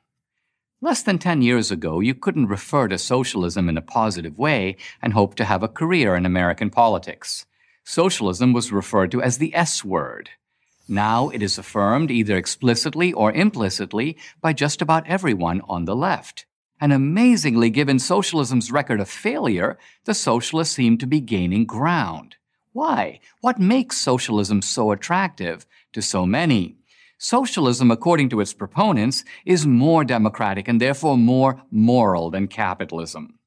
Less 0.81 1.01
than 1.01 1.17
10 1.17 1.41
years 1.41 1.71
ago, 1.71 2.01
you 2.01 2.13
couldn't 2.13 2.47
refer 2.47 2.89
to 2.89 2.97
socialism 2.97 3.69
in 3.69 3.77
a 3.77 3.81
positive 3.81 4.37
way 4.37 4.75
and 5.01 5.13
hope 5.13 5.35
to 5.35 5.45
have 5.45 5.63
a 5.63 5.69
career 5.69 6.17
in 6.17 6.25
American 6.25 6.69
politics. 6.69 7.45
Socialism 7.85 8.51
was 8.51 8.73
referred 8.73 9.11
to 9.11 9.21
as 9.21 9.37
the 9.37 9.55
S 9.55 9.85
word. 9.85 10.31
Now 10.89 11.29
it 11.29 11.41
is 11.41 11.57
affirmed 11.57 12.11
either 12.11 12.35
explicitly 12.35 13.13
or 13.13 13.31
implicitly 13.31 14.17
by 14.41 14.51
just 14.51 14.81
about 14.81 15.07
everyone 15.07 15.61
on 15.69 15.85
the 15.85 15.95
left. 15.95 16.45
And 16.85 16.93
amazingly, 16.93 17.71
given 17.71 17.97
socialism's 17.97 18.71
record 18.71 18.99
of 18.99 19.09
failure, 19.09 19.79
the 20.03 20.13
socialists 20.13 20.75
seem 20.75 20.99
to 20.99 21.07
be 21.07 21.19
gaining 21.19 21.65
ground. 21.65 22.35
Why? 22.73 23.21
What 23.41 23.57
makes 23.57 23.97
socialism 23.97 24.61
so 24.61 24.91
attractive 24.91 25.65
to 25.93 26.03
so 26.03 26.27
many? 26.27 26.75
Socialism, 27.17 27.89
according 27.89 28.29
to 28.29 28.39
its 28.39 28.53
proponents, 28.53 29.23
is 29.47 29.65
more 29.65 30.03
democratic 30.03 30.67
and 30.67 30.79
therefore 30.79 31.17
more 31.17 31.59
moral 31.71 32.29
than 32.29 32.47
capitalism. 32.47 33.39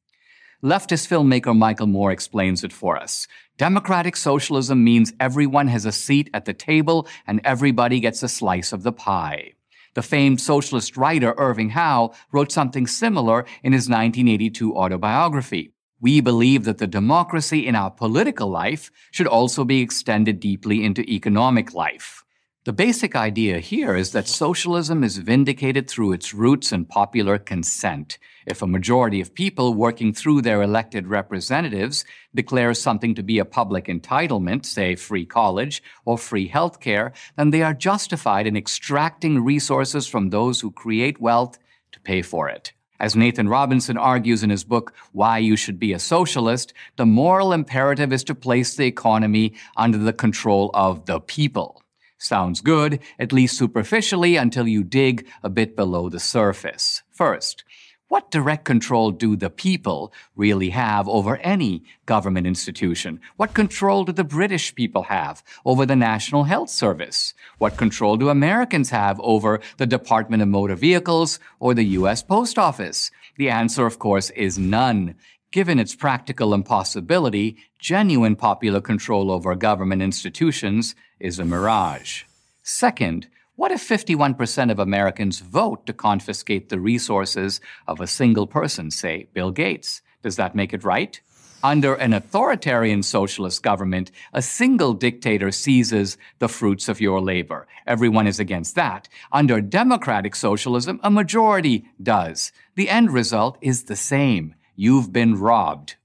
Leftist 0.60 1.06
filmmaker 1.06 1.56
Michael 1.56 1.86
Moore 1.86 2.10
explains 2.10 2.64
it 2.64 2.72
for 2.72 2.96
us. 2.96 3.28
Democratic 3.56 4.16
socialism 4.16 4.82
means 4.82 5.12
everyone 5.20 5.68
has 5.68 5.84
a 5.84 5.92
seat 5.92 6.28
at 6.34 6.44
the 6.44 6.54
table 6.54 7.06
and 7.24 7.40
everybody 7.44 8.00
gets 8.00 8.24
a 8.24 8.28
slice 8.28 8.72
of 8.72 8.82
the 8.82 8.90
pie. 8.90 9.52
The 9.94 10.02
famed 10.02 10.40
socialist 10.40 10.96
writer 10.96 11.34
Irving 11.38 11.70
Howe 11.70 12.12
wrote 12.32 12.52
something 12.52 12.86
similar 12.86 13.44
in 13.62 13.72
his 13.72 13.88
1982 13.88 14.74
autobiography. 14.74 15.72
We 16.00 16.20
believe 16.20 16.64
that 16.64 16.78
the 16.78 16.86
democracy 16.86 17.66
in 17.66 17.74
our 17.74 17.90
political 17.90 18.48
life 18.48 18.90
should 19.10 19.26
also 19.26 19.64
be 19.64 19.80
extended 19.80 20.38
deeply 20.38 20.84
into 20.84 21.02
economic 21.02 21.74
life. 21.74 22.24
The 22.64 22.72
basic 22.72 23.14
idea 23.14 23.60
here 23.60 23.94
is 23.94 24.10
that 24.12 24.26
socialism 24.26 25.04
is 25.04 25.18
vindicated 25.18 25.88
through 25.88 26.12
its 26.12 26.34
roots 26.34 26.72
in 26.72 26.86
popular 26.86 27.38
consent. 27.38 28.18
If 28.46 28.62
a 28.62 28.66
majority 28.66 29.20
of 29.20 29.32
people 29.32 29.74
working 29.74 30.12
through 30.12 30.42
their 30.42 30.60
elected 30.60 31.06
representatives 31.06 32.04
declare 32.34 32.74
something 32.74 33.14
to 33.14 33.22
be 33.22 33.38
a 33.38 33.44
public 33.44 33.86
entitlement, 33.86 34.66
say 34.66 34.96
free 34.96 35.24
college 35.24 35.82
or 36.04 36.18
free 36.18 36.48
health 36.48 36.80
care, 36.80 37.12
then 37.36 37.50
they 37.50 37.62
are 37.62 37.72
justified 37.72 38.46
in 38.46 38.56
extracting 38.56 39.44
resources 39.44 40.08
from 40.08 40.30
those 40.30 40.60
who 40.60 40.72
create 40.72 41.20
wealth 41.20 41.58
to 41.92 42.00
pay 42.00 42.22
for 42.22 42.48
it. 42.48 42.72
As 42.98 43.14
Nathan 43.14 43.48
Robinson 43.48 43.96
argues 43.96 44.42
in 44.42 44.50
his 44.50 44.64
book, 44.64 44.92
Why 45.12 45.38
You 45.38 45.54
Should 45.54 45.78
Be 45.78 45.92
a 45.92 46.00
Socialist, 46.00 46.74
the 46.96 47.06
moral 47.06 47.52
imperative 47.52 48.12
is 48.12 48.24
to 48.24 48.34
place 48.34 48.74
the 48.74 48.86
economy 48.86 49.54
under 49.76 49.98
the 49.98 50.12
control 50.12 50.72
of 50.74 51.06
the 51.06 51.20
people. 51.20 51.80
Sounds 52.18 52.60
good, 52.60 52.98
at 53.18 53.32
least 53.32 53.56
superficially, 53.56 54.36
until 54.36 54.66
you 54.66 54.82
dig 54.82 55.26
a 55.42 55.48
bit 55.48 55.76
below 55.76 56.08
the 56.08 56.18
surface. 56.18 57.02
First, 57.10 57.64
what 58.08 58.30
direct 58.30 58.64
control 58.64 59.10
do 59.10 59.36
the 59.36 59.50
people 59.50 60.14
really 60.34 60.70
have 60.70 61.06
over 61.08 61.36
any 61.36 61.84
government 62.06 62.46
institution? 62.46 63.20
What 63.36 63.52
control 63.52 64.04
do 64.04 64.12
the 64.12 64.24
British 64.24 64.74
people 64.74 65.04
have 65.04 65.44
over 65.66 65.84
the 65.84 65.94
National 65.94 66.44
Health 66.44 66.70
Service? 66.70 67.34
What 67.58 67.76
control 67.76 68.16
do 68.16 68.30
Americans 68.30 68.88
have 68.90 69.20
over 69.20 69.60
the 69.76 69.86
Department 69.86 70.42
of 70.42 70.48
Motor 70.48 70.74
Vehicles 70.74 71.38
or 71.60 71.74
the 71.74 71.84
U.S. 71.84 72.22
Post 72.22 72.58
Office? 72.58 73.10
The 73.36 73.50
answer, 73.50 73.84
of 73.84 73.98
course, 73.98 74.30
is 74.30 74.58
none. 74.58 75.14
Given 75.50 75.78
its 75.78 75.94
practical 75.94 76.54
impossibility, 76.54 77.58
genuine 77.78 78.36
popular 78.36 78.80
control 78.80 79.30
over 79.30 79.54
government 79.54 80.00
institutions 80.00 80.94
is 81.20 81.38
a 81.38 81.44
mirage. 81.44 82.24
Second, 82.62 83.28
what 83.56 83.72
if 83.72 83.86
51% 83.86 84.70
of 84.70 84.78
Americans 84.78 85.40
vote 85.40 85.84
to 85.86 85.92
confiscate 85.92 86.68
the 86.68 86.78
resources 86.78 87.60
of 87.86 88.00
a 88.00 88.06
single 88.06 88.46
person, 88.46 88.90
say 88.90 89.28
Bill 89.34 89.50
Gates? 89.50 90.00
Does 90.22 90.36
that 90.36 90.54
make 90.54 90.72
it 90.72 90.84
right? 90.84 91.20
Under 91.62 91.94
an 91.94 92.12
authoritarian 92.12 93.02
socialist 93.02 93.64
government, 93.64 94.12
a 94.32 94.42
single 94.42 94.94
dictator 94.94 95.50
seizes 95.50 96.16
the 96.38 96.48
fruits 96.48 96.88
of 96.88 97.00
your 97.00 97.20
labor. 97.20 97.66
Everyone 97.84 98.28
is 98.28 98.38
against 98.38 98.76
that. 98.76 99.08
Under 99.32 99.60
democratic 99.60 100.36
socialism, 100.36 101.00
a 101.02 101.10
majority 101.10 101.88
does. 102.00 102.52
The 102.76 102.88
end 102.88 103.10
result 103.12 103.58
is 103.60 103.84
the 103.84 103.96
same. 103.96 104.54
You've 104.76 105.12
been 105.12 105.34
robbed. 105.34 105.96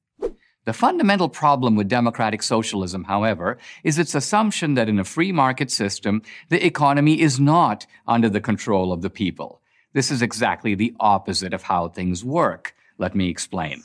The 0.65 0.73
fundamental 0.73 1.27
problem 1.27 1.75
with 1.75 1.89
democratic 1.89 2.41
socialism, 2.41 3.03
however, 3.03 3.57
is 3.83 3.99
its 3.99 4.15
assumption 4.15 4.75
that 4.75 4.87
in 4.87 4.97
a 4.97 5.03
free 5.03 5.33
market 5.33 5.69
system, 5.69 6.21
the 6.47 6.65
economy 6.65 7.19
is 7.19 7.37
not 7.37 7.85
under 8.07 8.29
the 8.29 8.39
control 8.39 8.93
of 8.93 9.01
the 9.01 9.09
people. 9.09 9.61
This 9.91 10.09
is 10.09 10.21
exactly 10.21 10.73
the 10.73 10.95
opposite 11.01 11.53
of 11.53 11.63
how 11.63 11.89
things 11.89 12.23
work. 12.23 12.75
Let 12.97 13.13
me 13.13 13.29
explain. 13.29 13.83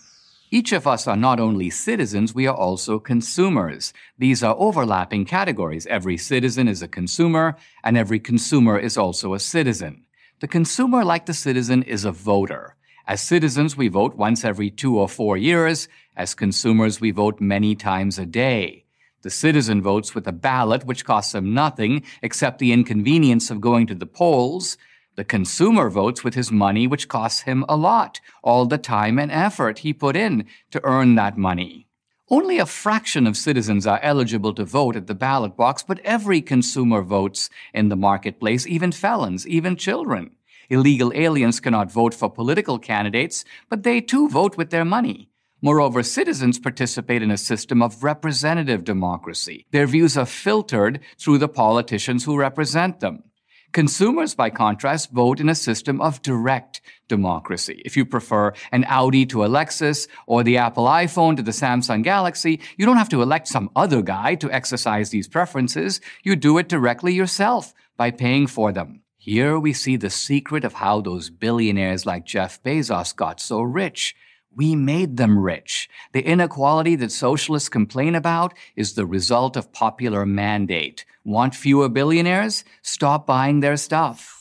Each 0.53 0.73
of 0.73 0.87
us 0.87 1.09
are 1.09 1.17
not 1.17 1.41
only 1.41 1.69
citizens, 1.69 2.33
we 2.33 2.47
are 2.47 2.57
also 2.57 3.01
consumers. 3.01 3.93
These 4.17 4.45
are 4.45 4.57
overlapping 4.57 5.25
categories. 5.25 5.87
Every 5.87 6.17
citizen 6.17 6.69
is 6.69 6.81
a 6.81 6.89
consumer, 6.89 7.57
and 7.83 7.99
every 7.99 8.21
consumer 8.21 8.79
is 8.79 8.97
also 8.97 9.35
a 9.35 9.41
citizen. 9.41 10.05
The 10.41 10.49
consumer, 10.49 11.05
like 11.05 11.27
the 11.27 11.35
citizen, 11.35 11.83
is 11.83 12.05
a 12.05 12.13
voter. 12.13 12.77
As 13.09 13.23
citizens, 13.23 13.75
we 13.75 13.89
vote 13.89 14.17
once 14.17 14.45
every 14.45 14.69
two 14.69 14.99
or 14.99 15.09
four 15.09 15.39
years. 15.39 15.89
As 16.15 16.35
consumers, 16.35 17.01
we 17.01 17.11
vote 17.11 17.41
many 17.41 17.75
times 17.75 18.19
a 18.19 18.27
day. 18.27 18.85
The 19.23 19.31
citizen 19.31 19.81
votes 19.81 20.15
with 20.15 20.29
a 20.29 20.33
ballot 20.33 20.85
which 20.85 21.07
costs 21.07 21.35
him 21.35 21.55
nothing 21.55 22.03
except 22.21 22.59
the 22.59 22.71
inconvenience 22.71 23.51
of 23.51 23.63
going 23.63 23.87
to 23.87 23.95
the 23.95 24.05
polls. 24.05 24.77
The 25.15 25.25
consumer 25.25 25.89
votes 25.89 26.23
with 26.23 26.35
his 26.35 26.53
money 26.53 26.87
which 26.87 27.09
costs 27.09 27.41
him 27.41 27.65
a 27.67 27.79
lot, 27.79 28.21
all 28.43 28.67
the 28.67 28.77
time 28.77 29.19
and 29.19 29.33
effort 29.33 29.79
he 29.79 29.95
put 29.95 30.15
in 30.15 30.45
to 30.71 30.85
earn 30.85 31.15
that 31.15 31.39
money. 31.39 31.87
Only 32.29 32.59
a 32.59 32.67
fraction 32.67 33.27
of 33.27 33.39
citizens 33.39 33.87
are 33.87 34.01
eligible 34.03 34.53
to 34.53 34.67
vote 34.67 34.97
at 34.97 35.07
the 35.07 35.15
ballot 35.15 35.57
box, 35.57 35.83
but 35.83 35.99
every 36.01 36.43
consumer 36.43 37.01
votes 37.01 37.49
in 37.73 37.89
the 37.89 37.97
marketplace, 37.97 38.67
even 38.67 38.93
felons, 38.93 39.49
even 39.49 39.77
children. 39.77 40.33
Illegal 40.71 41.13
aliens 41.15 41.61
cannot 41.61 41.91
vote 41.91 42.13
for 42.13 42.31
political 42.31 42.79
candidates, 42.79 43.45
but 43.71 43.83
they 43.83 44.01
too 44.01 44.29
vote 44.29 44.57
with 44.57 44.71
their 44.71 44.85
money. 44.85 45.31
Moreover, 45.63 46.03
citizens 46.03 46.59
participate 46.59 47.23
in 47.23 47.31
a 47.31 47.39
system 47.39 47.83
of 47.83 48.05
representative 48.05 48.85
democracy. 48.85 49.67
Their 49.73 49.87
views 49.87 50.17
are 50.17 50.27
filtered 50.27 51.01
through 51.19 51.39
the 51.39 51.49
politicians 51.49 52.25
who 52.25 52.39
represent 52.39 53.01
them. 53.01 53.25
Consumers, 53.73 54.35
by 54.35 54.51
contrast, 54.51 55.11
vote 55.11 55.41
in 55.41 55.49
a 55.49 55.55
system 55.55 56.01
of 56.01 56.23
direct 56.23 56.81
democracy. 57.07 57.83
If 57.85 57.97
you 57.97 58.07
prefer 58.07 58.53
an 58.73 58.85
Audi 58.89 59.27
to 59.27 59.45
a 59.45 59.49
Lexus 59.49 60.07
or 60.27 60.43
the 60.43 60.57
Apple 60.57 60.87
iPhone 60.87 61.37
to 61.37 61.43
the 61.43 61.51
Samsung 61.51 62.03
Galaxy, 62.03 62.61
you 62.77 62.87
don't 62.87 62.97
have 62.97 63.11
to 63.11 63.21
elect 63.21 63.49
some 63.49 63.71
other 63.75 64.01
guy 64.01 64.37
to 64.37 64.51
exercise 64.51 65.11
these 65.11 65.29
preferences. 65.29 66.01
You 66.23 66.37
do 66.37 66.57
it 66.57 66.69
directly 66.69 67.13
yourself 67.13 67.75
by 67.97 68.11
paying 68.11 68.47
for 68.47 68.73
them. 68.73 69.03
Here 69.21 69.59
we 69.59 69.73
see 69.73 69.97
the 69.97 70.11
secret 70.11 70.65
of 70.65 70.75
how 70.75 71.01
those 71.01 71.29
billionaires 71.29 72.07
like 72.07 72.25
Jeff 72.25 72.63
Bezos 72.63 73.15
got 73.15 73.41
so 73.41 73.61
rich. 73.61 74.15
We 74.55 74.77
made 74.77 75.17
them 75.17 75.41
rich. 75.41 75.91
The 76.13 76.23
inequality 76.23 76.95
that 76.97 77.11
socialists 77.11 77.69
complain 77.69 78.15
about 78.15 78.55
is 78.77 78.95
the 78.95 79.07
result 79.07 79.57
of 79.57 79.73
popular 79.73 80.25
mandate. 80.25 81.05
Want 81.25 81.57
fewer 81.57 81.89
billionaires? 81.89 82.65
Stop 82.83 83.27
buying 83.27 83.59
their 83.59 83.77
stuff. 83.77 84.37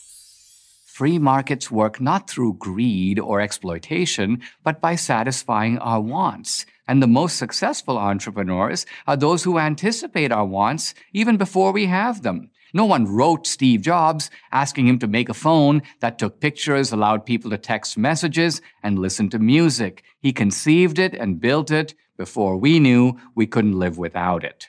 Free 0.86 1.18
markets 1.18 1.72
work 1.72 2.00
not 2.00 2.30
through 2.30 2.54
greed 2.54 3.18
or 3.18 3.40
exploitation, 3.40 4.40
but 4.62 4.80
by 4.80 4.94
satisfying 4.94 5.78
our 5.78 6.00
wants. 6.00 6.66
And 6.86 7.02
the 7.02 7.08
most 7.08 7.36
successful 7.36 7.98
entrepreneurs 7.98 8.86
are 9.08 9.16
those 9.16 9.42
who 9.42 9.58
anticipate 9.58 10.30
our 10.30 10.46
wants 10.46 10.94
even 11.12 11.36
before 11.36 11.72
we 11.72 11.86
have 11.86 12.22
them. 12.22 12.50
No 12.72 12.84
one 12.84 13.06
wrote 13.06 13.46
Steve 13.46 13.80
Jobs 13.80 14.30
asking 14.52 14.86
him 14.86 14.98
to 14.98 15.06
make 15.06 15.28
a 15.28 15.34
phone 15.34 15.82
that 16.00 16.18
took 16.18 16.40
pictures, 16.40 16.92
allowed 16.92 17.24
people 17.24 17.50
to 17.50 17.58
text 17.58 17.96
messages, 17.96 18.60
and 18.82 18.98
listen 18.98 19.30
to 19.30 19.38
music. 19.38 20.02
He 20.20 20.32
conceived 20.32 20.98
it 20.98 21.14
and 21.14 21.40
built 21.40 21.70
it 21.70 21.94
before 22.16 22.56
we 22.56 22.78
knew 22.78 23.18
we 23.34 23.46
couldn't 23.46 23.78
live 23.78 23.96
without 23.96 24.44
it. 24.44 24.68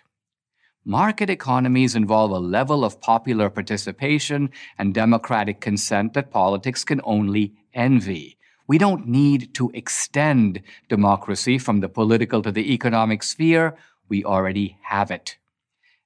Market 0.86 1.30
economies 1.30 1.96
involve 1.96 2.32
a 2.32 2.40
level 2.40 2.86
of 2.86 3.02
popular 3.02 3.50
participation 3.50 4.50
and 4.78 4.94
democratic 4.94 5.60
consent 5.60 6.14
that 6.14 6.32
politics 6.32 6.84
can 6.84 7.02
only 7.04 7.54
envy. 7.74 8.38
We 8.66 8.78
don't 8.78 9.08
need 9.08 9.54
to 9.56 9.72
extend 9.74 10.62
democracy 10.88 11.58
from 11.58 11.80
the 11.80 11.90
political 11.90 12.42
to 12.44 12.52
the 12.52 12.72
economic 12.72 13.24
sphere. 13.24 13.76
We 14.08 14.24
already 14.24 14.78
have 14.84 15.12
it. 15.12 15.38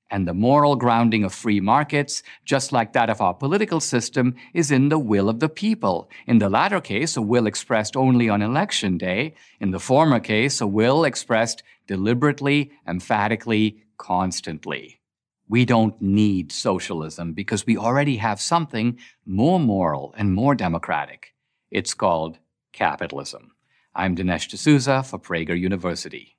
And 0.09 0.27
the 0.27 0.33
moral 0.33 0.75
grounding 0.75 1.23
of 1.23 1.33
free 1.33 1.59
markets, 1.59 2.21
just 2.45 2.71
like 2.71 2.93
that 2.93 3.09
of 3.09 3.19
our 3.19 3.33
political 3.33 3.79
system, 3.79 4.35
is 4.53 4.69
in 4.69 4.89
the 4.89 4.99
will 4.99 5.27
of 5.27 5.39
the 5.39 5.49
people. 5.49 6.09
In 6.27 6.37
the 6.37 6.49
latter 6.49 6.79
case, 6.79 7.17
a 7.17 7.21
will 7.21 7.47
expressed 7.47 7.97
only 7.97 8.29
on 8.29 8.41
election 8.41 8.97
day. 8.97 9.33
In 9.59 9.71
the 9.71 9.79
former 9.79 10.19
case, 10.19 10.61
a 10.61 10.67
will 10.67 11.03
expressed 11.03 11.63
deliberately, 11.87 12.71
emphatically, 12.87 13.83
constantly. 13.97 14.99
We 15.47 15.65
don't 15.65 16.01
need 16.01 16.51
socialism 16.51 17.33
because 17.33 17.65
we 17.65 17.77
already 17.77 18.17
have 18.17 18.39
something 18.39 18.97
more 19.25 19.59
moral 19.59 20.13
and 20.17 20.33
more 20.33 20.55
democratic. 20.55 21.33
It's 21.69 21.93
called 21.93 22.39
capitalism. 22.71 23.51
I'm 23.95 24.15
Dinesh 24.15 24.47
D'Souza 24.49 25.03
for 25.03 25.19
Prager 25.19 25.59
University. 25.59 26.32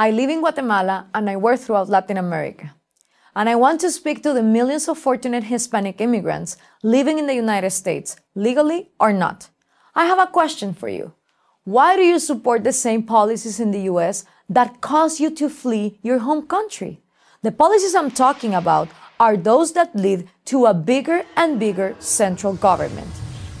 I 0.00 0.12
live 0.12 0.30
in 0.30 0.40
Guatemala 0.40 1.08
and 1.12 1.28
I 1.28 1.36
work 1.36 1.60
throughout 1.60 1.90
Latin 1.90 2.16
America. 2.16 2.74
And 3.36 3.50
I 3.50 3.54
want 3.56 3.82
to 3.82 3.90
speak 3.90 4.22
to 4.22 4.32
the 4.32 4.42
millions 4.42 4.88
of 4.88 4.96
fortunate 4.96 5.44
Hispanic 5.44 6.00
immigrants 6.00 6.56
living 6.82 7.18
in 7.18 7.26
the 7.26 7.34
United 7.34 7.68
States, 7.68 8.16
legally 8.34 8.92
or 8.98 9.12
not. 9.12 9.50
I 9.94 10.06
have 10.06 10.18
a 10.18 10.32
question 10.32 10.72
for 10.72 10.88
you. 10.88 11.12
Why 11.64 11.96
do 11.96 12.02
you 12.02 12.18
support 12.18 12.64
the 12.64 12.72
same 12.72 13.02
policies 13.02 13.60
in 13.60 13.72
the 13.72 13.82
US 13.92 14.24
that 14.48 14.80
cause 14.80 15.20
you 15.20 15.30
to 15.32 15.50
flee 15.50 15.98
your 16.00 16.20
home 16.20 16.46
country? 16.46 17.02
The 17.42 17.52
policies 17.52 17.94
I'm 17.94 18.10
talking 18.10 18.54
about 18.54 18.88
are 19.20 19.36
those 19.36 19.74
that 19.74 19.94
lead 19.94 20.30
to 20.46 20.64
a 20.64 20.72
bigger 20.72 21.26
and 21.36 21.60
bigger 21.60 21.94
central 21.98 22.54
government. 22.54 23.12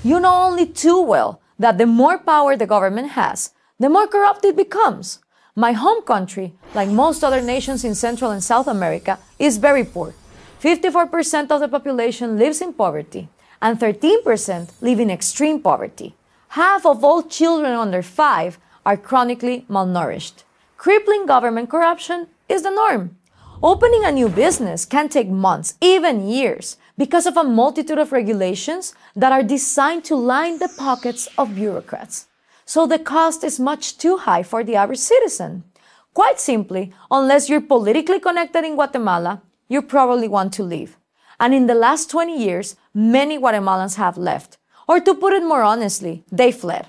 You 0.02 0.18
know 0.18 0.34
only 0.34 0.64
too 0.64 1.02
well 1.02 1.42
that 1.58 1.76
the 1.76 1.84
more 1.84 2.16
power 2.16 2.56
the 2.56 2.66
government 2.66 3.10
has, 3.10 3.52
the 3.78 3.90
more 3.90 4.06
corrupt 4.06 4.46
it 4.46 4.56
becomes. 4.56 5.18
My 5.56 5.72
home 5.72 6.02
country, 6.02 6.52
like 6.74 6.88
most 6.88 7.24
other 7.24 7.42
nations 7.42 7.84
in 7.84 7.96
Central 7.96 8.30
and 8.30 8.42
South 8.42 8.68
America, 8.68 9.18
is 9.38 9.58
very 9.58 9.84
poor. 9.84 10.14
54% 10.62 11.50
of 11.50 11.60
the 11.60 11.68
population 11.68 12.38
lives 12.38 12.60
in 12.60 12.72
poverty, 12.72 13.28
and 13.60 13.78
13% 13.78 14.70
live 14.80 15.00
in 15.00 15.10
extreme 15.10 15.60
poverty. 15.60 16.14
Half 16.50 16.86
of 16.86 17.02
all 17.02 17.22
children 17.22 17.72
under 17.72 18.02
five 18.02 18.58
are 18.86 18.96
chronically 18.96 19.66
malnourished. 19.68 20.44
Crippling 20.76 21.26
government 21.26 21.68
corruption 21.68 22.28
is 22.48 22.62
the 22.62 22.70
norm. 22.70 23.16
Opening 23.62 24.04
a 24.04 24.12
new 24.12 24.28
business 24.28 24.84
can 24.84 25.08
take 25.08 25.28
months, 25.28 25.74
even 25.80 26.28
years, 26.28 26.76
because 26.96 27.26
of 27.26 27.36
a 27.36 27.44
multitude 27.44 27.98
of 27.98 28.12
regulations 28.12 28.94
that 29.16 29.32
are 29.32 29.42
designed 29.42 30.04
to 30.04 30.14
line 30.14 30.58
the 30.58 30.72
pockets 30.78 31.28
of 31.36 31.54
bureaucrats. 31.54 32.26
So 32.72 32.86
the 32.86 33.00
cost 33.00 33.42
is 33.42 33.58
much 33.58 33.98
too 33.98 34.18
high 34.18 34.44
for 34.44 34.62
the 34.62 34.76
average 34.76 35.00
citizen. 35.00 35.64
Quite 36.14 36.38
simply, 36.38 36.92
unless 37.10 37.48
you're 37.48 37.60
politically 37.60 38.20
connected 38.20 38.62
in 38.62 38.76
Guatemala, 38.76 39.42
you 39.66 39.82
probably 39.82 40.28
want 40.28 40.52
to 40.52 40.62
leave. 40.62 40.96
And 41.40 41.52
in 41.52 41.66
the 41.66 41.74
last 41.74 42.10
20 42.10 42.38
years, 42.38 42.76
many 42.94 43.38
Guatemalans 43.40 43.96
have 43.96 44.16
left. 44.16 44.58
Or 44.86 45.00
to 45.00 45.16
put 45.16 45.32
it 45.32 45.42
more 45.42 45.64
honestly, 45.64 46.22
they 46.30 46.52
fled. 46.52 46.86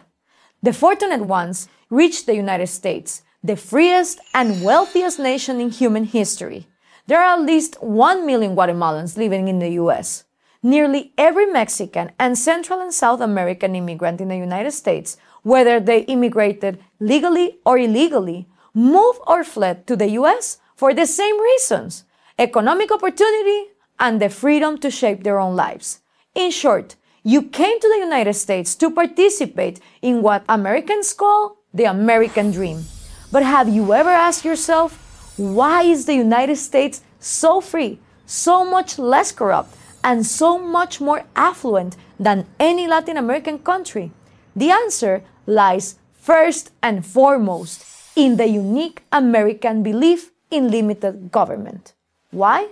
The 0.62 0.72
fortunate 0.72 1.22
ones 1.26 1.68
reached 1.90 2.28
the 2.28 2.36
United 2.36 2.68
States, 2.68 3.24
the 3.44 3.56
freest 3.56 4.20
and 4.36 4.64
wealthiest 4.64 5.18
nation 5.18 5.60
in 5.60 5.72
human 5.72 6.04
history. 6.04 6.68
There 7.08 7.20
are 7.20 7.40
at 7.40 7.48
least 7.48 7.82
1 7.82 8.24
million 8.28 8.56
Guatemalans 8.56 9.18
living 9.18 9.48
in 9.48 9.58
the 9.58 9.72
US. 9.82 10.26
Nearly 10.62 11.12
every 11.18 11.48
Mexican 11.48 12.12
and 12.20 12.38
Central 12.38 12.82
and 12.82 12.94
South 12.94 13.20
American 13.20 13.76
immigrant 13.76 14.22
in 14.22 14.28
the 14.28 14.38
United 14.38 14.74
States, 14.74 15.18
whether 15.44 15.80
they 15.80 16.02
immigrated 16.02 16.80
legally 17.00 17.60
or 17.66 17.78
illegally, 17.78 18.48
moved 18.74 19.20
or 19.28 19.44
fled 19.44 19.86
to 19.88 19.96
the 19.96 20.10
US 20.12 20.60
for 20.76 20.94
the 20.94 21.06
same 21.06 21.40
reasons 21.42 22.06
economic 22.40 22.92
opportunity 22.92 23.68
and 24.00 24.20
the 24.20 24.30
freedom 24.30 24.78
to 24.80 24.90
shape 24.90 25.24
their 25.24 25.40
own 25.40 25.56
lives. 25.56 26.02
In 26.34 26.50
short, 26.50 26.96
you 27.24 27.44
came 27.44 27.80
to 27.80 27.88
the 27.88 28.00
United 28.00 28.34
States 28.34 28.74
to 28.76 28.90
participate 28.90 29.80
in 30.02 30.24
what 30.24 30.44
Americans 30.50 31.14
call 31.14 31.58
the 31.72 31.84
American 31.84 32.52
dream. 32.52 32.86
But 33.32 33.44
have 33.44 33.70
you 33.70 33.94
ever 33.94 34.10
asked 34.10 34.44
yourself, 34.44 34.98
why 35.38 35.84
is 35.84 36.06
the 36.06 36.16
United 36.16 36.56
States 36.56 37.02
so 37.20 37.62
free, 37.62 38.00
so 38.26 38.66
much 38.66 38.98
less 38.98 39.32
corrupt, 39.32 39.76
and 40.04 40.26
so 40.26 40.58
much 40.58 41.00
more 41.00 41.24
affluent 41.36 41.96
than 42.20 42.48
any 42.60 42.88
Latin 42.88 43.18
American 43.18 43.60
country? 43.60 44.12
The 44.56 44.72
answer 44.72 45.24
lies 45.46 45.96
first 46.14 46.72
and 46.82 47.06
foremost 47.06 47.86
in 48.16 48.38
the 48.38 48.48
unique 48.48 49.04
American 49.12 49.84
belief 49.84 50.32
in 50.50 50.70
limited 50.70 51.32
government. 51.32 51.94
Why? 52.32 52.70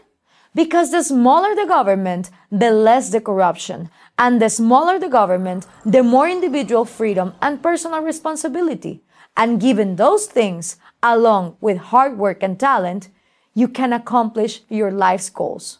Because 0.54 0.92
the 0.92 1.04
smaller 1.04 1.56
the 1.56 1.66
government, 1.66 2.32
the 2.52 2.72
less 2.72 3.12
the 3.12 3.22
corruption. 3.22 3.90
And 4.18 4.42
the 4.42 4.50
smaller 4.50 5.00
the 5.00 5.08
government, 5.08 5.66
the 5.86 6.04
more 6.04 6.28
individual 6.28 6.86
freedom 6.86 7.34
and 7.42 7.64
personal 7.64 8.02
responsibility. 8.02 9.02
And 9.38 9.62
given 9.62 9.96
those 9.96 10.26
things, 10.26 10.78
along 11.02 11.56
with 11.62 11.78
hard 11.78 12.18
work 12.18 12.44
and 12.44 12.60
talent, 12.60 13.10
you 13.54 13.68
can 13.68 13.94
accomplish 13.94 14.62
your 14.70 14.92
life's 14.92 15.30
goals. 15.30 15.80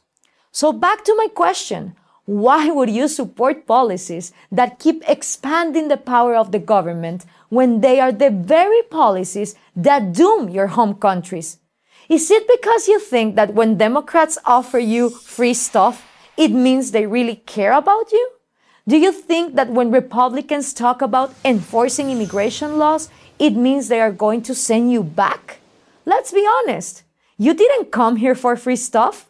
So 0.52 0.72
back 0.72 1.04
to 1.06 1.16
my 1.16 1.28
question. 1.28 1.96
Why 2.30 2.70
would 2.70 2.92
you 2.92 3.08
support 3.08 3.66
policies 3.66 4.34
that 4.52 4.78
keep 4.78 5.02
expanding 5.10 5.88
the 5.88 5.98
power 5.98 6.36
of 6.36 6.52
the 6.52 6.60
government 6.60 7.26
when 7.50 7.82
they 7.82 8.00
are 8.00 8.12
the 8.12 8.30
very 8.30 8.84
policies 8.84 9.56
that 9.76 10.14
doom 10.14 10.48
your 10.48 10.68
home 10.68 10.94
countries? 10.94 11.58
Is 12.08 12.30
it 12.30 12.48
because 12.48 12.88
you 12.88 13.00
think 13.00 13.36
that 13.36 13.56
when 13.56 13.80
Democrats 13.80 14.38
offer 14.46 14.78
you 14.78 15.10
free 15.10 15.56
stuff, 15.56 16.06
it 16.38 16.52
means 16.52 16.92
they 16.92 17.08
really 17.08 17.38
care 17.48 17.74
about 17.74 18.12
you? 18.12 18.30
Do 18.88 18.98
you 18.98 19.12
think 19.12 19.56
that 19.56 19.70
when 19.70 19.90
Republicans 19.90 20.72
talk 20.72 21.02
about 21.02 21.34
enforcing 21.44 22.12
immigration 22.12 22.78
laws, 22.78 23.10
it 23.40 23.54
means 23.56 23.88
they 23.88 24.02
are 24.02 24.12
going 24.12 24.44
to 24.44 24.54
send 24.54 24.92
you 24.92 25.02
back? 25.02 25.62
Let's 26.06 26.32
be 26.32 26.48
honest. 26.48 27.02
You 27.40 27.56
didn't 27.56 27.92
come 27.92 28.18
here 28.18 28.36
for 28.36 28.56
free 28.56 28.76
stuff. 28.76 29.29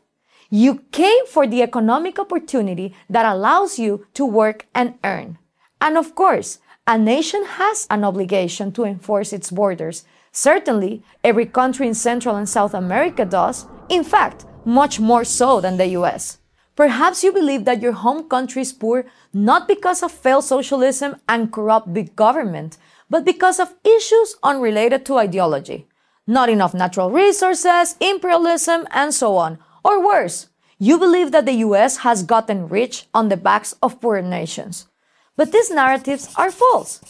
You 0.49 0.83
came 0.91 1.27
for 1.27 1.45
the 1.45 1.61
economic 1.61 2.17
opportunity 2.17 2.95
that 3.09 3.25
allows 3.25 3.77
you 3.77 4.07
to 4.15 4.25
work 4.25 4.67
and 4.73 4.95
earn. 5.03 5.37
And 5.79 5.97
of 5.97 6.15
course, 6.15 6.59
a 6.87 6.97
nation 6.97 7.45
has 7.45 7.85
an 7.91 8.03
obligation 8.03 8.71
to 8.71 8.83
enforce 8.83 9.31
its 9.31 9.51
borders. 9.51 10.05
Certainly, 10.31 11.03
every 11.23 11.45
country 11.45 11.87
in 11.87 11.93
Central 11.93 12.35
and 12.35 12.49
South 12.49 12.73
America 12.73 13.25
does. 13.25 13.67
In 13.89 14.03
fact, 14.03 14.45
much 14.65 14.99
more 14.99 15.23
so 15.23 15.61
than 15.61 15.77
the 15.77 15.87
US. 15.99 16.39
Perhaps 16.75 17.23
you 17.23 17.31
believe 17.31 17.65
that 17.65 17.81
your 17.81 17.91
home 17.91 18.27
country 18.27 18.61
is 18.61 18.73
poor 18.73 19.05
not 19.33 19.67
because 19.67 20.01
of 20.01 20.11
failed 20.11 20.45
socialism 20.45 21.17
and 21.27 21.51
corrupt 21.51 21.93
big 21.93 22.15
government, 22.15 22.77
but 23.09 23.25
because 23.25 23.59
of 23.59 23.75
issues 23.83 24.35
unrelated 24.41 25.05
to 25.05 25.17
ideology. 25.17 25.87
Not 26.25 26.49
enough 26.49 26.73
natural 26.73 27.11
resources, 27.11 27.95
imperialism, 27.99 28.87
and 28.91 29.13
so 29.13 29.35
on. 29.35 29.59
Or 29.83 30.05
worse, 30.05 30.47
you 30.77 30.97
believe 30.97 31.31
that 31.31 31.45
the 31.45 31.59
US 31.67 31.97
has 31.97 32.23
gotten 32.23 32.69
rich 32.69 33.07
on 33.13 33.29
the 33.29 33.37
backs 33.37 33.75
of 33.81 33.99
poor 33.99 34.21
nations. 34.21 34.87
But 35.35 35.51
these 35.51 35.71
narratives 35.71 36.29
are 36.35 36.51
false. 36.51 37.01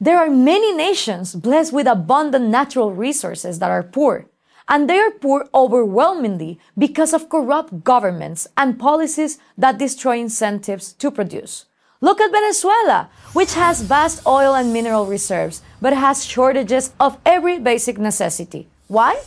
There 0.00 0.18
are 0.18 0.30
many 0.30 0.74
nations 0.74 1.34
blessed 1.34 1.72
with 1.72 1.86
abundant 1.86 2.46
natural 2.46 2.92
resources 2.92 3.60
that 3.60 3.70
are 3.70 3.82
poor, 3.82 4.26
and 4.68 4.90
they 4.90 4.98
are 4.98 5.10
poor 5.10 5.48
overwhelmingly 5.54 6.58
because 6.76 7.12
of 7.14 7.28
corrupt 7.28 7.84
governments 7.84 8.48
and 8.56 8.78
policies 8.78 9.38
that 9.56 9.78
destroy 9.78 10.18
incentives 10.18 10.92
to 10.94 11.10
produce. 11.10 11.66
Look 12.00 12.20
at 12.20 12.32
Venezuela, 12.32 13.10
which 13.32 13.54
has 13.54 13.82
vast 13.82 14.26
oil 14.26 14.54
and 14.54 14.72
mineral 14.72 15.06
reserves, 15.06 15.62
but 15.80 15.92
has 15.92 16.26
shortages 16.26 16.92
of 16.98 17.16
every 17.24 17.60
basic 17.60 17.96
necessity. 17.96 18.66
Why? 18.88 19.20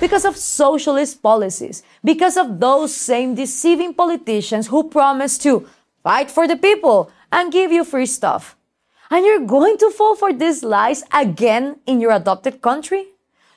Because 0.00 0.24
of 0.24 0.36
socialist 0.36 1.22
policies, 1.22 1.82
because 2.02 2.36
of 2.36 2.58
those 2.58 2.96
same 2.96 3.34
deceiving 3.34 3.94
politicians 3.94 4.66
who 4.68 4.88
promise 4.88 5.36
to 5.38 5.68
fight 6.02 6.30
for 6.30 6.48
the 6.48 6.56
people 6.56 7.10
and 7.30 7.52
give 7.52 7.70
you 7.70 7.84
free 7.84 8.06
stuff. 8.06 8.56
And 9.10 9.26
you're 9.26 9.46
going 9.46 9.76
to 9.78 9.90
fall 9.90 10.16
for 10.16 10.32
these 10.32 10.64
lies 10.64 11.04
again 11.12 11.80
in 11.86 12.00
your 12.00 12.12
adopted 12.12 12.62
country? 12.62 13.08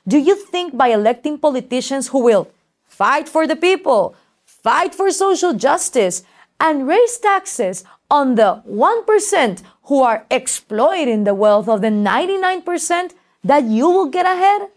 Do 0.06 0.18
you 0.18 0.36
think 0.36 0.76
by 0.76 0.88
electing 0.88 1.38
politicians 1.38 2.08
who 2.08 2.22
will 2.22 2.50
fight 2.86 3.28
for 3.28 3.46
the 3.46 3.56
people, 3.56 4.14
fight 4.44 4.94
for 4.94 5.10
social 5.10 5.54
justice, 5.54 6.22
and 6.60 6.86
raise 6.86 7.16
taxes 7.18 7.84
on 8.10 8.34
the 8.34 8.62
1% 8.68 9.62
who 9.84 10.02
are 10.02 10.26
exploiting 10.30 11.24
the 11.24 11.34
wealth 11.34 11.68
of 11.68 11.80
the 11.80 11.88
99% 11.88 13.12
that 13.42 13.64
you 13.64 13.88
will 13.88 14.06
get 14.06 14.26
ahead? 14.26 14.68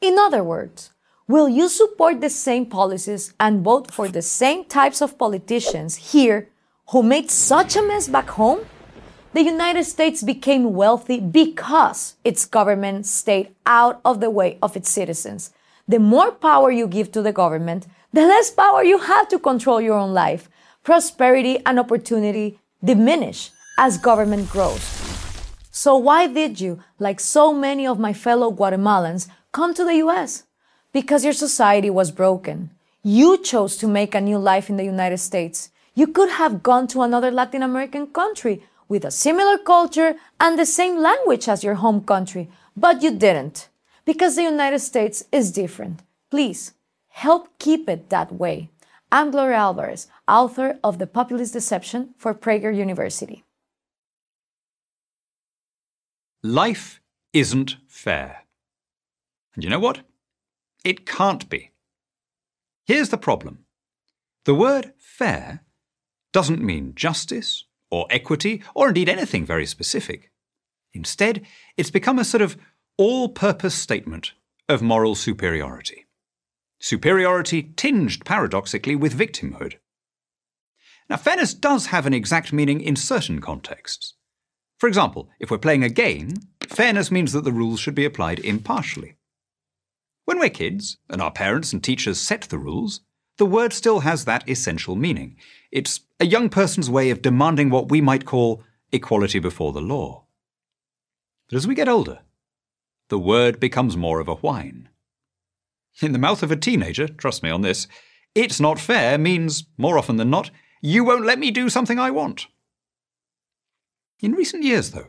In 0.00 0.16
other 0.16 0.44
words, 0.44 0.90
will 1.26 1.48
you 1.48 1.68
support 1.68 2.20
the 2.20 2.30
same 2.30 2.66
policies 2.66 3.34
and 3.40 3.64
vote 3.64 3.90
for 3.90 4.06
the 4.06 4.22
same 4.22 4.64
types 4.64 5.02
of 5.02 5.18
politicians 5.18 6.12
here 6.12 6.50
who 6.90 7.02
made 7.02 7.32
such 7.32 7.74
a 7.74 7.82
mess 7.82 8.06
back 8.06 8.30
home? 8.30 8.60
The 9.32 9.42
United 9.42 9.84
States 9.84 10.22
became 10.22 10.72
wealthy 10.74 11.18
because 11.18 12.14
its 12.24 12.46
government 12.46 13.06
stayed 13.06 13.56
out 13.66 14.00
of 14.04 14.20
the 14.20 14.30
way 14.30 14.58
of 14.62 14.76
its 14.76 14.88
citizens. 14.88 15.50
The 15.88 15.98
more 15.98 16.30
power 16.30 16.70
you 16.70 16.86
give 16.86 17.10
to 17.12 17.22
the 17.22 17.32
government, 17.32 17.88
the 18.12 18.22
less 18.22 18.52
power 18.52 18.84
you 18.84 18.98
have 18.98 19.28
to 19.30 19.38
control 19.40 19.80
your 19.80 19.98
own 19.98 20.14
life. 20.14 20.48
Prosperity 20.84 21.58
and 21.66 21.78
opportunity 21.78 22.60
diminish 22.84 23.50
as 23.78 23.98
government 23.98 24.48
grows. 24.48 24.80
So 25.72 25.96
why 25.96 26.26
did 26.28 26.60
you, 26.60 26.82
like 26.98 27.20
so 27.20 27.52
many 27.52 27.86
of 27.86 27.98
my 27.98 28.12
fellow 28.12 28.50
Guatemalans, 28.50 29.28
come 29.52 29.74
to 29.74 29.84
the 29.84 29.96
US? 29.96 30.44
Because 30.92 31.24
your 31.24 31.32
society 31.32 31.90
was 31.90 32.10
broken. 32.10 32.70
You 33.02 33.38
chose 33.42 33.76
to 33.78 33.88
make 33.88 34.14
a 34.14 34.20
new 34.20 34.38
life 34.38 34.68
in 34.68 34.76
the 34.76 34.84
United 34.84 35.18
States. 35.18 35.70
You 35.94 36.06
could 36.06 36.30
have 36.30 36.62
gone 36.62 36.86
to 36.88 37.02
another 37.02 37.30
Latin 37.30 37.62
American 37.62 38.06
country 38.08 38.62
with 38.88 39.04
a 39.04 39.10
similar 39.10 39.58
culture 39.58 40.14
and 40.40 40.58
the 40.58 40.66
same 40.66 40.98
language 40.98 41.48
as 41.48 41.62
your 41.62 41.74
home 41.74 42.02
country, 42.02 42.48
but 42.76 43.02
you 43.02 43.10
didn't. 43.10 43.68
Because 44.04 44.36
the 44.36 44.42
United 44.42 44.80
States 44.80 45.24
is 45.30 45.52
different. 45.52 46.00
Please, 46.30 46.72
help 47.08 47.48
keep 47.58 47.88
it 47.88 48.08
that 48.10 48.32
way. 48.32 48.70
I'm 49.10 49.30
Gloria 49.30 49.56
Alvarez, 49.56 50.06
author 50.26 50.78
of 50.82 50.98
The 50.98 51.06
Populist 51.06 51.52
Deception 51.52 52.14
for 52.16 52.34
Prager 52.34 52.74
University. 52.74 53.44
Life 56.42 57.00
isn't 57.32 57.76
fair. 57.86 58.44
And 59.58 59.64
you 59.64 59.70
know 59.70 59.80
what? 59.80 60.02
It 60.84 61.04
can't 61.04 61.50
be. 61.50 61.72
Here's 62.86 63.08
the 63.08 63.18
problem 63.18 63.64
the 64.44 64.54
word 64.54 64.92
fair 64.98 65.64
doesn't 66.32 66.62
mean 66.62 66.94
justice 66.94 67.64
or 67.90 68.06
equity 68.08 68.62
or 68.72 68.86
indeed 68.86 69.08
anything 69.08 69.44
very 69.44 69.66
specific. 69.66 70.30
Instead, 70.94 71.44
it's 71.76 71.90
become 71.90 72.20
a 72.20 72.24
sort 72.24 72.40
of 72.40 72.56
all 72.96 73.30
purpose 73.30 73.74
statement 73.74 74.30
of 74.68 74.80
moral 74.80 75.16
superiority. 75.16 76.06
Superiority 76.78 77.72
tinged 77.74 78.24
paradoxically 78.24 78.94
with 78.94 79.18
victimhood. 79.18 79.74
Now, 81.10 81.16
fairness 81.16 81.52
does 81.52 81.86
have 81.86 82.06
an 82.06 82.14
exact 82.14 82.52
meaning 82.52 82.80
in 82.80 82.94
certain 82.94 83.40
contexts. 83.40 84.14
For 84.78 84.86
example, 84.86 85.28
if 85.40 85.50
we're 85.50 85.58
playing 85.58 85.82
a 85.82 85.88
game, 85.88 86.34
fairness 86.68 87.10
means 87.10 87.32
that 87.32 87.42
the 87.42 87.50
rules 87.50 87.80
should 87.80 87.96
be 87.96 88.04
applied 88.04 88.38
impartially. 88.38 89.16
When 90.28 90.40
we're 90.40 90.50
kids, 90.50 90.98
and 91.08 91.22
our 91.22 91.30
parents 91.30 91.72
and 91.72 91.82
teachers 91.82 92.20
set 92.20 92.42
the 92.42 92.58
rules, 92.58 93.00
the 93.38 93.46
word 93.46 93.72
still 93.72 94.00
has 94.00 94.26
that 94.26 94.46
essential 94.46 94.94
meaning. 94.94 95.36
It's 95.72 96.00
a 96.20 96.26
young 96.26 96.50
person's 96.50 96.90
way 96.90 97.08
of 97.08 97.22
demanding 97.22 97.70
what 97.70 97.88
we 97.88 98.02
might 98.02 98.26
call 98.26 98.62
equality 98.92 99.38
before 99.38 99.72
the 99.72 99.80
law. 99.80 100.26
But 101.48 101.56
as 101.56 101.66
we 101.66 101.74
get 101.74 101.88
older, 101.88 102.18
the 103.08 103.18
word 103.18 103.58
becomes 103.58 103.96
more 103.96 104.20
of 104.20 104.28
a 104.28 104.34
whine. 104.34 104.90
In 106.02 106.12
the 106.12 106.18
mouth 106.18 106.42
of 106.42 106.50
a 106.50 106.56
teenager, 106.56 107.08
trust 107.08 107.42
me 107.42 107.48
on 107.48 107.62
this, 107.62 107.88
it's 108.34 108.60
not 108.60 108.78
fair 108.78 109.16
means, 109.16 109.64
more 109.78 109.96
often 109.96 110.18
than 110.18 110.28
not, 110.28 110.50
you 110.82 111.04
won't 111.04 111.24
let 111.24 111.38
me 111.38 111.50
do 111.50 111.70
something 111.70 111.98
I 111.98 112.10
want. 112.10 112.48
In 114.20 114.32
recent 114.32 114.62
years, 114.62 114.90
though, 114.90 115.08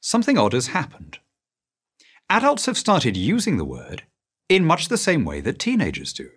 something 0.00 0.36
odd 0.36 0.54
has 0.54 0.66
happened. 0.66 1.20
Adults 2.28 2.66
have 2.66 2.76
started 2.76 3.16
using 3.16 3.58
the 3.58 3.64
word 3.64 4.02
in 4.48 4.64
much 4.64 4.88
the 4.88 4.98
same 4.98 5.24
way 5.24 5.40
that 5.40 5.58
teenagers 5.58 6.12
do. 6.12 6.30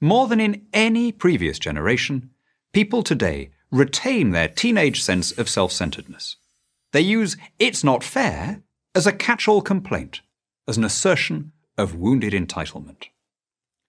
More 0.00 0.28
than 0.28 0.40
in 0.40 0.66
any 0.72 1.12
previous 1.12 1.58
generation, 1.58 2.30
people 2.72 3.02
today 3.02 3.50
retain 3.70 4.30
their 4.30 4.48
teenage 4.48 5.02
sense 5.02 5.32
of 5.32 5.48
self 5.48 5.72
centeredness. 5.72 6.36
They 6.92 7.00
use 7.00 7.36
it's 7.58 7.82
not 7.82 8.04
fair 8.04 8.62
as 8.94 9.06
a 9.06 9.12
catch 9.12 9.48
all 9.48 9.62
complaint, 9.62 10.20
as 10.68 10.76
an 10.76 10.84
assertion 10.84 11.52
of 11.76 11.96
wounded 11.96 12.32
entitlement. 12.32 13.06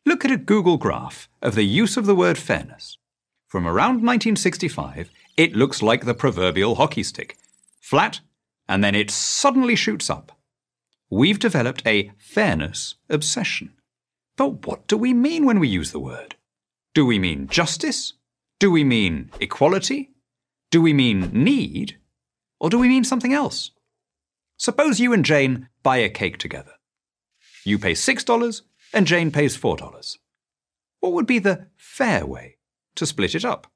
Look 0.05 0.25
at 0.25 0.31
a 0.31 0.37
Google 0.37 0.77
graph 0.77 1.29
of 1.41 1.55
the 1.55 1.65
use 1.65 1.97
of 1.97 2.05
the 2.05 2.15
word 2.15 2.37
fairness. 2.37 2.97
From 3.47 3.67
around 3.67 4.03
1965, 4.03 5.09
it 5.37 5.55
looks 5.55 5.81
like 5.81 6.05
the 6.05 6.13
proverbial 6.13 6.75
hockey 6.75 7.03
stick 7.03 7.37
flat, 7.79 8.19
and 8.67 8.83
then 8.83 8.95
it 8.95 9.11
suddenly 9.11 9.75
shoots 9.75 10.09
up. 10.09 10.31
We've 11.09 11.39
developed 11.39 11.83
a 11.85 12.11
fairness 12.17 12.95
obsession. 13.09 13.73
But 14.37 14.65
what 14.65 14.87
do 14.87 14.97
we 14.97 15.13
mean 15.13 15.45
when 15.45 15.59
we 15.59 15.67
use 15.67 15.91
the 15.91 15.99
word? 15.99 16.35
Do 16.93 17.05
we 17.05 17.19
mean 17.19 17.47
justice? 17.47 18.13
Do 18.59 18.71
we 18.71 18.83
mean 18.83 19.29
equality? 19.39 20.11
Do 20.71 20.81
we 20.81 20.93
mean 20.93 21.29
need? 21.31 21.99
Or 22.59 22.69
do 22.69 22.79
we 22.79 22.87
mean 22.87 23.03
something 23.03 23.33
else? 23.33 23.71
Suppose 24.57 24.99
you 24.99 25.13
and 25.13 25.23
Jane 25.23 25.69
buy 25.83 25.97
a 25.97 26.09
cake 26.09 26.37
together. 26.37 26.71
You 27.63 27.77
pay 27.77 27.91
$6 27.93 28.61
and 28.93 29.05
Jane 29.05 29.31
pays 29.31 29.57
$4. 29.57 30.17
What 31.01 31.13
would 31.13 31.27
be 31.27 31.39
the 31.39 31.67
fair 31.75 32.25
way 32.25 32.57
to 32.95 33.05
split 33.05 33.35
it 33.35 33.45
up? 33.45 33.67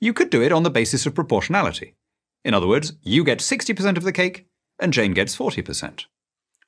You 0.00 0.12
could 0.12 0.30
do 0.30 0.42
it 0.42 0.52
on 0.52 0.62
the 0.62 0.70
basis 0.70 1.06
of 1.06 1.14
proportionality. 1.14 1.96
In 2.44 2.54
other 2.54 2.68
words, 2.68 2.92
you 3.02 3.24
get 3.24 3.38
60% 3.38 3.96
of 3.96 4.04
the 4.04 4.12
cake 4.12 4.46
and 4.78 4.92
Jane 4.92 5.12
gets 5.12 5.36
40%. 5.36 6.06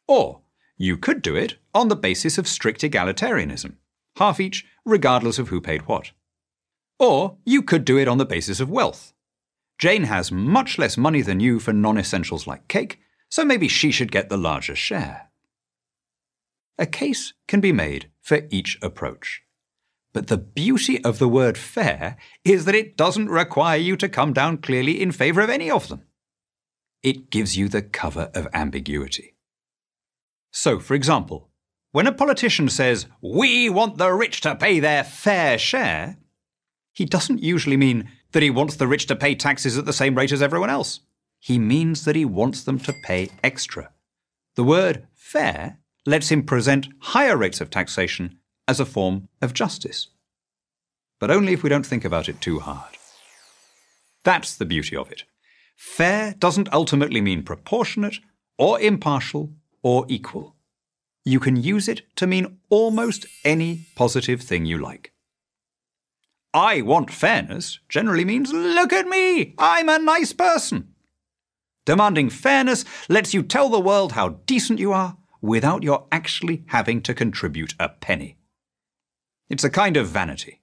Or 0.06 0.42
you 0.76 0.96
could 0.96 1.22
do 1.22 1.36
it 1.36 1.56
on 1.74 1.88
the 1.88 1.96
basis 1.96 2.38
of 2.38 2.48
strict 2.48 2.82
egalitarianism, 2.82 3.76
half 4.16 4.40
each, 4.40 4.66
regardless 4.84 5.38
of 5.38 5.48
who 5.48 5.60
paid 5.60 5.82
what. 5.82 6.10
Or 6.98 7.38
you 7.44 7.62
could 7.62 7.84
do 7.84 7.98
it 7.98 8.08
on 8.08 8.18
the 8.18 8.26
basis 8.26 8.60
of 8.60 8.70
wealth. 8.70 9.12
Jane 9.78 10.04
has 10.04 10.30
much 10.30 10.78
less 10.78 10.96
money 10.96 11.22
than 11.22 11.40
you 11.40 11.58
for 11.58 11.72
non 11.72 11.98
essentials 11.98 12.46
like 12.46 12.68
cake, 12.68 13.00
so 13.28 13.44
maybe 13.44 13.68
she 13.68 13.90
should 13.90 14.12
get 14.12 14.28
the 14.28 14.36
larger 14.36 14.76
share. 14.76 15.30
A 16.78 16.86
case 16.86 17.34
can 17.46 17.60
be 17.60 17.72
made 17.72 18.10
for 18.20 18.42
each 18.50 18.78
approach. 18.82 19.42
But 20.12 20.28
the 20.28 20.38
beauty 20.38 21.02
of 21.04 21.18
the 21.18 21.28
word 21.28 21.58
fair 21.58 22.16
is 22.44 22.64
that 22.64 22.74
it 22.74 22.96
doesn't 22.96 23.28
require 23.28 23.78
you 23.78 23.96
to 23.96 24.08
come 24.08 24.32
down 24.32 24.58
clearly 24.58 25.02
in 25.02 25.10
favour 25.10 25.40
of 25.40 25.50
any 25.50 25.70
of 25.70 25.88
them. 25.88 26.02
It 27.02 27.30
gives 27.30 27.56
you 27.56 27.68
the 27.68 27.82
cover 27.82 28.30
of 28.34 28.48
ambiguity. 28.54 29.34
So, 30.56 30.78
for 30.78 30.94
example, 30.94 31.50
when 31.90 32.06
a 32.06 32.12
politician 32.12 32.68
says, 32.68 33.06
We 33.20 33.68
want 33.68 33.98
the 33.98 34.12
rich 34.12 34.40
to 34.42 34.54
pay 34.54 34.78
their 34.78 35.02
fair 35.02 35.58
share, 35.58 36.16
he 36.92 37.04
doesn't 37.04 37.42
usually 37.42 37.76
mean 37.76 38.08
that 38.30 38.42
he 38.44 38.50
wants 38.50 38.76
the 38.76 38.86
rich 38.86 39.06
to 39.06 39.16
pay 39.16 39.34
taxes 39.34 39.76
at 39.76 39.84
the 39.84 39.92
same 39.92 40.14
rate 40.14 40.30
as 40.30 40.40
everyone 40.40 40.70
else. 40.70 41.00
He 41.40 41.58
means 41.58 42.04
that 42.04 42.14
he 42.14 42.24
wants 42.24 42.62
them 42.62 42.78
to 42.80 42.94
pay 43.02 43.30
extra. 43.42 43.90
The 44.54 44.62
word 44.62 45.08
fair 45.12 45.80
lets 46.06 46.30
him 46.30 46.44
present 46.44 46.86
higher 47.00 47.36
rates 47.36 47.60
of 47.60 47.68
taxation 47.68 48.38
as 48.68 48.78
a 48.78 48.86
form 48.86 49.28
of 49.42 49.54
justice. 49.54 50.06
But 51.18 51.32
only 51.32 51.52
if 51.52 51.64
we 51.64 51.68
don't 51.68 51.84
think 51.84 52.04
about 52.04 52.28
it 52.28 52.40
too 52.40 52.60
hard. 52.60 52.96
That's 54.22 54.54
the 54.54 54.64
beauty 54.64 54.96
of 54.96 55.10
it. 55.10 55.24
Fair 55.74 56.32
doesn't 56.38 56.72
ultimately 56.72 57.20
mean 57.20 57.42
proportionate, 57.42 58.20
or 58.56 58.80
impartial, 58.80 59.50
or 59.84 60.04
equal. 60.08 60.56
You 61.24 61.38
can 61.38 61.54
use 61.54 61.86
it 61.86 62.02
to 62.16 62.26
mean 62.26 62.58
almost 62.70 63.26
any 63.44 63.86
positive 63.94 64.42
thing 64.42 64.66
you 64.66 64.78
like. 64.78 65.12
I 66.52 66.82
want 66.82 67.10
fairness 67.10 67.78
generally 67.88 68.24
means 68.24 68.52
look 68.52 68.92
at 68.92 69.06
me, 69.06 69.54
I'm 69.58 69.88
a 69.88 69.98
nice 69.98 70.32
person. 70.32 70.94
Demanding 71.84 72.30
fairness 72.30 72.84
lets 73.08 73.34
you 73.34 73.42
tell 73.42 73.68
the 73.68 73.80
world 73.80 74.12
how 74.12 74.40
decent 74.46 74.78
you 74.78 74.92
are 74.92 75.18
without 75.42 75.82
your 75.82 76.06
actually 76.10 76.64
having 76.68 77.02
to 77.02 77.12
contribute 77.12 77.74
a 77.78 77.90
penny. 77.90 78.38
It's 79.50 79.64
a 79.64 79.70
kind 79.70 79.96
of 79.96 80.08
vanity. 80.08 80.62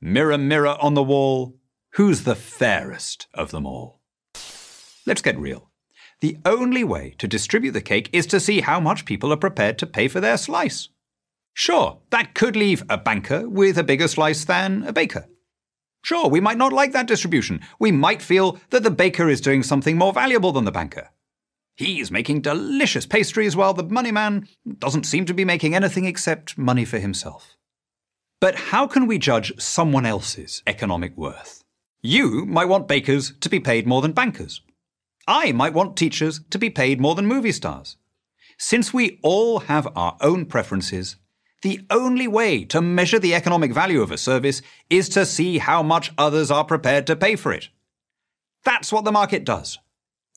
Mirror, 0.00 0.38
mirror 0.38 0.76
on 0.80 0.94
the 0.94 1.02
wall, 1.02 1.58
who's 1.92 2.22
the 2.22 2.34
fairest 2.34 3.26
of 3.34 3.50
them 3.50 3.66
all? 3.66 4.00
Let's 5.04 5.22
get 5.22 5.38
real. 5.38 5.71
The 6.22 6.38
only 6.44 6.84
way 6.84 7.16
to 7.18 7.26
distribute 7.26 7.72
the 7.72 7.80
cake 7.80 8.08
is 8.12 8.26
to 8.26 8.38
see 8.38 8.60
how 8.60 8.78
much 8.78 9.06
people 9.06 9.32
are 9.32 9.36
prepared 9.36 9.76
to 9.78 9.88
pay 9.88 10.06
for 10.06 10.20
their 10.20 10.36
slice. 10.36 10.88
Sure, 11.52 11.98
that 12.10 12.32
could 12.32 12.54
leave 12.54 12.84
a 12.88 12.96
banker 12.96 13.48
with 13.48 13.76
a 13.76 13.82
bigger 13.82 14.06
slice 14.06 14.44
than 14.44 14.84
a 14.84 14.92
baker. 14.92 15.26
Sure, 16.04 16.28
we 16.28 16.38
might 16.38 16.58
not 16.58 16.72
like 16.72 16.92
that 16.92 17.08
distribution. 17.08 17.60
We 17.80 17.90
might 17.90 18.22
feel 18.22 18.60
that 18.70 18.84
the 18.84 18.90
baker 18.90 19.28
is 19.28 19.40
doing 19.40 19.64
something 19.64 19.98
more 19.98 20.12
valuable 20.12 20.52
than 20.52 20.64
the 20.64 20.70
banker. 20.70 21.10
He's 21.74 22.12
making 22.12 22.42
delicious 22.42 23.04
pastries 23.04 23.56
while 23.56 23.74
the 23.74 23.82
money 23.82 24.12
man 24.12 24.46
doesn't 24.78 25.06
seem 25.06 25.24
to 25.26 25.34
be 25.34 25.44
making 25.44 25.74
anything 25.74 26.04
except 26.04 26.56
money 26.56 26.84
for 26.84 27.00
himself. 27.00 27.56
But 28.40 28.54
how 28.54 28.86
can 28.86 29.08
we 29.08 29.18
judge 29.18 29.60
someone 29.60 30.06
else's 30.06 30.62
economic 30.68 31.16
worth? 31.16 31.64
You 32.00 32.46
might 32.46 32.68
want 32.68 32.86
bakers 32.86 33.32
to 33.40 33.48
be 33.48 33.58
paid 33.58 33.88
more 33.88 34.02
than 34.02 34.12
bankers. 34.12 34.60
I 35.26 35.52
might 35.52 35.74
want 35.74 35.96
teachers 35.96 36.40
to 36.50 36.58
be 36.58 36.70
paid 36.70 37.00
more 37.00 37.14
than 37.14 37.26
movie 37.26 37.52
stars. 37.52 37.96
Since 38.58 38.92
we 38.92 39.18
all 39.22 39.60
have 39.60 39.88
our 39.96 40.16
own 40.20 40.46
preferences, 40.46 41.16
the 41.62 41.80
only 41.90 42.26
way 42.26 42.64
to 42.66 42.80
measure 42.80 43.18
the 43.18 43.34
economic 43.34 43.72
value 43.72 44.02
of 44.02 44.10
a 44.10 44.18
service 44.18 44.62
is 44.90 45.08
to 45.10 45.24
see 45.24 45.58
how 45.58 45.82
much 45.82 46.12
others 46.18 46.50
are 46.50 46.64
prepared 46.64 47.06
to 47.06 47.16
pay 47.16 47.36
for 47.36 47.52
it. 47.52 47.68
That's 48.64 48.92
what 48.92 49.04
the 49.04 49.12
market 49.12 49.44
does. 49.44 49.78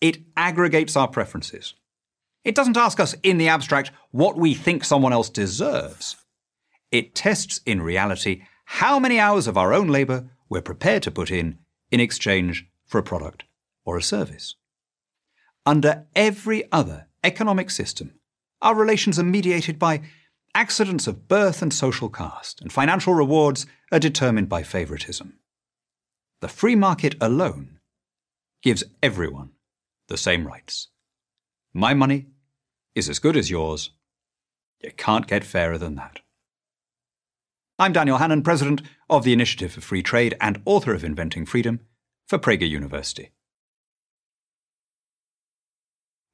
It 0.02 0.20
aggregates 0.38 0.96
our 0.96 1.08
preferences. 1.08 1.74
It 2.44 2.54
doesn't 2.54 2.78
ask 2.78 3.00
us 3.00 3.16
in 3.24 3.40
the 3.40 3.48
abstract 3.48 3.92
what 4.12 4.38
we 4.38 4.54
think 4.54 4.84
someone 4.84 5.14
else 5.14 5.30
deserves. 5.30 6.16
It 6.92 7.16
tests 7.16 7.60
in 7.66 7.82
reality 7.82 8.44
how 8.66 9.00
many 9.00 9.20
hours 9.20 9.48
of 9.48 9.58
our 9.58 9.74
own 9.74 9.88
labour 9.88 10.30
we're 10.48 10.62
prepared 10.62 11.02
to 11.04 11.12
put 11.12 11.32
in 11.32 11.58
in 11.90 12.00
exchange 12.00 12.68
for 12.86 13.00
a 13.00 13.04
product 13.04 13.46
or 13.84 13.98
a 13.98 14.04
service. 14.04 14.56
Under 15.66 16.06
every 16.16 16.72
other 16.72 17.08
economic 17.24 17.72
system, 17.72 18.20
our 18.62 18.76
relations 18.76 19.18
are 19.18 19.24
mediated 19.24 19.80
by 19.80 20.02
accidents 20.54 21.08
of 21.08 21.28
birth 21.28 21.62
and 21.62 21.74
social 21.74 22.10
caste, 22.10 22.62
and 22.62 22.72
financial 22.72 23.14
rewards 23.14 23.66
are 23.92 24.00
determined 24.00 24.48
by 24.48 24.64
favoritism. 24.64 25.40
The 26.42 26.48
free 26.48 26.76
market 26.76 27.16
alone 27.20 27.80
gives 28.62 28.84
everyone 29.02 29.52
the 30.08 30.18
same 30.18 30.46
rights. 30.46 30.90
My 31.74 31.94
money 31.94 32.28
is 32.94 33.10
as 33.10 33.20
good 33.20 33.36
as 33.36 33.50
yours. 33.50 33.90
You 34.82 34.92
can't 34.92 35.28
get 35.28 35.44
fairer 35.44 35.78
than 35.78 35.96
that. 35.96 36.20
I'm 37.78 37.92
Daniel 37.92 38.20
Hannan, 38.20 38.44
President 38.44 38.82
of 39.10 39.24
the 39.24 39.34
Initiative 39.34 39.74
for 39.74 39.82
Free 39.82 40.04
Trade 40.04 40.38
and 40.40 40.62
author 40.64 40.94
of 40.94 41.04
Inventing 41.04 41.46
Freedom 41.46 41.82
for 42.28 42.40
Prager 42.40 42.70
University. 42.70 43.32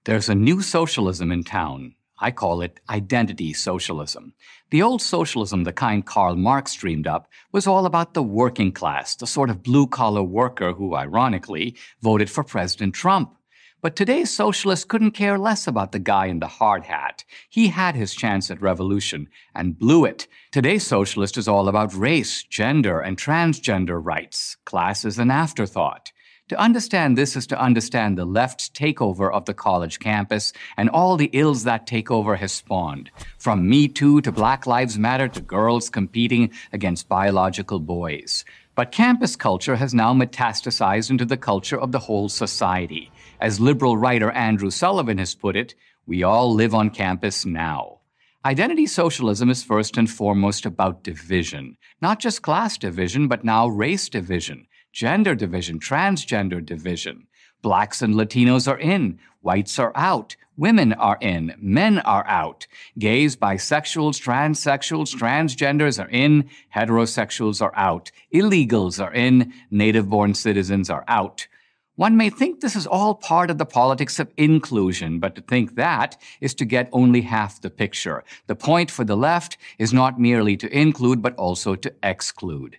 There's 0.04 0.30
a 0.30 0.36
new 0.36 0.64
socialism 0.64 1.32
in 1.32 1.44
town. 1.44 1.94
I 2.18 2.32
call 2.32 2.64
it 2.64 2.80
identity 2.90 3.54
socialism. 3.54 4.34
The 4.72 4.82
old 4.82 5.00
socialism, 5.00 5.64
the 5.64 5.74
kind 5.74 6.04
Karl 6.04 6.36
Marx 6.36 6.74
dreamed 6.74 7.06
up, 7.06 7.28
was 7.52 7.68
all 7.68 7.86
about 7.86 8.16
the 8.16 8.24
working 8.24 8.72
class, 8.72 9.16
the 9.16 9.28
sort 9.28 9.52
of 9.52 9.62
blue 9.62 9.86
collar 9.86 10.24
worker 10.24 10.74
who, 10.74 10.96
ironically, 10.96 11.76
voted 12.02 12.32
for 12.32 12.44
President 12.44 12.96
Trump. 12.96 13.36
But 13.80 13.96
today's 13.96 14.32
socialists 14.32 14.86
couldn't 14.86 15.12
care 15.12 15.38
less 15.38 15.68
about 15.68 15.92
the 15.92 16.00
guy 16.00 16.26
in 16.26 16.40
the 16.40 16.48
hard 16.48 16.86
hat. 16.86 17.24
He 17.48 17.68
had 17.68 17.94
his 17.94 18.16
chance 18.16 18.50
at 18.50 18.60
revolution 18.60 19.28
and 19.54 19.78
blew 19.78 20.06
it. 20.06 20.28
Today's 20.52 20.86
socialist 20.86 21.38
is 21.38 21.48
all 21.48 21.68
about 21.68 21.94
race, 21.94 22.42
gender, 22.42 23.02
and 23.02 23.18
transgender 23.18 24.04
rights. 24.04 24.58
Class 24.66 25.06
is 25.06 25.20
an 25.20 25.30
afterthought. 25.30 26.12
To 26.50 26.60
understand 26.60 27.18
this 27.18 27.38
is 27.38 27.48
to 27.48 27.62
understand 27.62 28.18
the 28.18 28.26
left's 28.26 28.70
takeover 28.70 29.32
of 29.32 29.46
the 29.46 29.54
college 29.54 30.00
campus 30.00 30.52
and 30.76 30.90
all 30.90 31.16
the 31.16 31.30
ills 31.32 31.64
that 31.64 31.88
takeover 31.88 32.38
has 32.38 32.52
spawned. 32.52 33.10
From 33.38 33.70
Me 33.70 33.88
Too 33.88 34.20
to 34.22 34.32
Black 34.34 34.68
Lives 34.68 35.00
Matter 35.00 35.30
to 35.30 35.42
girls 35.42 35.90
competing 35.90 36.52
against 36.74 37.08
biological 37.08 37.80
boys. 37.80 38.44
But 38.76 38.92
campus 38.92 39.36
culture 39.36 39.78
has 39.78 39.94
now 39.94 40.14
metastasized 40.14 41.10
into 41.10 41.26
the 41.26 41.38
culture 41.38 41.80
of 41.80 41.92
the 41.92 42.00
whole 42.00 42.30
society. 42.30 43.12
As 43.40 43.60
liberal 43.60 43.96
writer 43.96 44.32
Andrew 44.32 44.72
Sullivan 44.72 45.20
has 45.20 45.36
put 45.36 45.56
it, 45.56 45.76
we 46.06 46.24
all 46.24 46.54
live 46.54 46.74
on 46.74 46.90
campus 46.90 47.46
now. 47.46 48.00
Identity 48.44 48.88
socialism 48.88 49.52
is 49.52 49.64
first 49.64 49.98
and 49.98 50.10
foremost 50.10 50.66
about 50.66 51.04
division, 51.04 51.78
not 52.02 52.20
just 52.20 52.42
class 52.42 52.78
division, 52.78 53.28
but 53.28 53.44
now 53.44 53.68
race 53.68 54.10
division, 54.10 54.66
gender 54.92 55.36
division, 55.36 55.80
transgender 55.80 56.66
division. 56.66 57.28
Blacks 57.62 58.02
and 58.02 58.16
Latinos 58.16 58.68
are 58.68 58.80
in, 58.80 59.20
whites 59.42 59.78
are 59.78 59.92
out, 59.96 60.36
women 60.58 60.94
are 60.94 61.18
in, 61.22 61.54
men 61.60 62.00
are 62.00 62.26
out, 62.28 62.68
gays, 62.98 63.36
bisexuals, 63.36 64.22
transsexuals, 64.22 65.16
transgenders 65.16 66.04
are 66.04 66.10
in, 66.10 66.50
heterosexuals 66.76 67.62
are 67.62 67.74
out, 67.76 68.12
illegals 68.34 69.04
are 69.04 69.14
in, 69.14 69.54
native 69.70 70.10
born 70.10 70.34
citizens 70.34 70.90
are 70.90 71.06
out. 71.08 71.48
One 71.96 72.18
may 72.18 72.30
think 72.32 72.62
this 72.62 72.76
is 72.76 72.88
all 72.88 73.14
part 73.14 73.52
of 73.52 73.60
the 73.60 73.66
politics 73.66 74.18
of 74.18 74.32
inclusion, 74.38 75.20
but 75.20 75.36
to 75.36 75.42
think 75.42 75.76
that 75.76 76.20
is 76.40 76.56
to 76.56 76.66
get 76.66 76.90
only 76.92 77.22
half 77.22 77.62
the 77.62 77.70
picture. 77.70 78.24
The 78.48 78.56
point 78.56 78.90
for 78.90 79.04
the 79.04 79.18
left 79.18 79.58
is 79.78 79.94
not 79.94 80.20
merely 80.20 80.58
to 80.58 80.76
include, 80.76 81.22
but 81.22 81.36
also 81.36 81.76
to 81.76 81.94
exclude. 82.02 82.78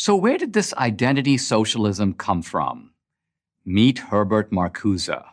So 0.00 0.14
where 0.14 0.38
did 0.38 0.52
this 0.52 0.72
identity 0.74 1.36
socialism 1.36 2.14
come 2.14 2.40
from? 2.40 2.92
Meet 3.64 3.98
Herbert 3.98 4.52
Marcuse. 4.52 5.24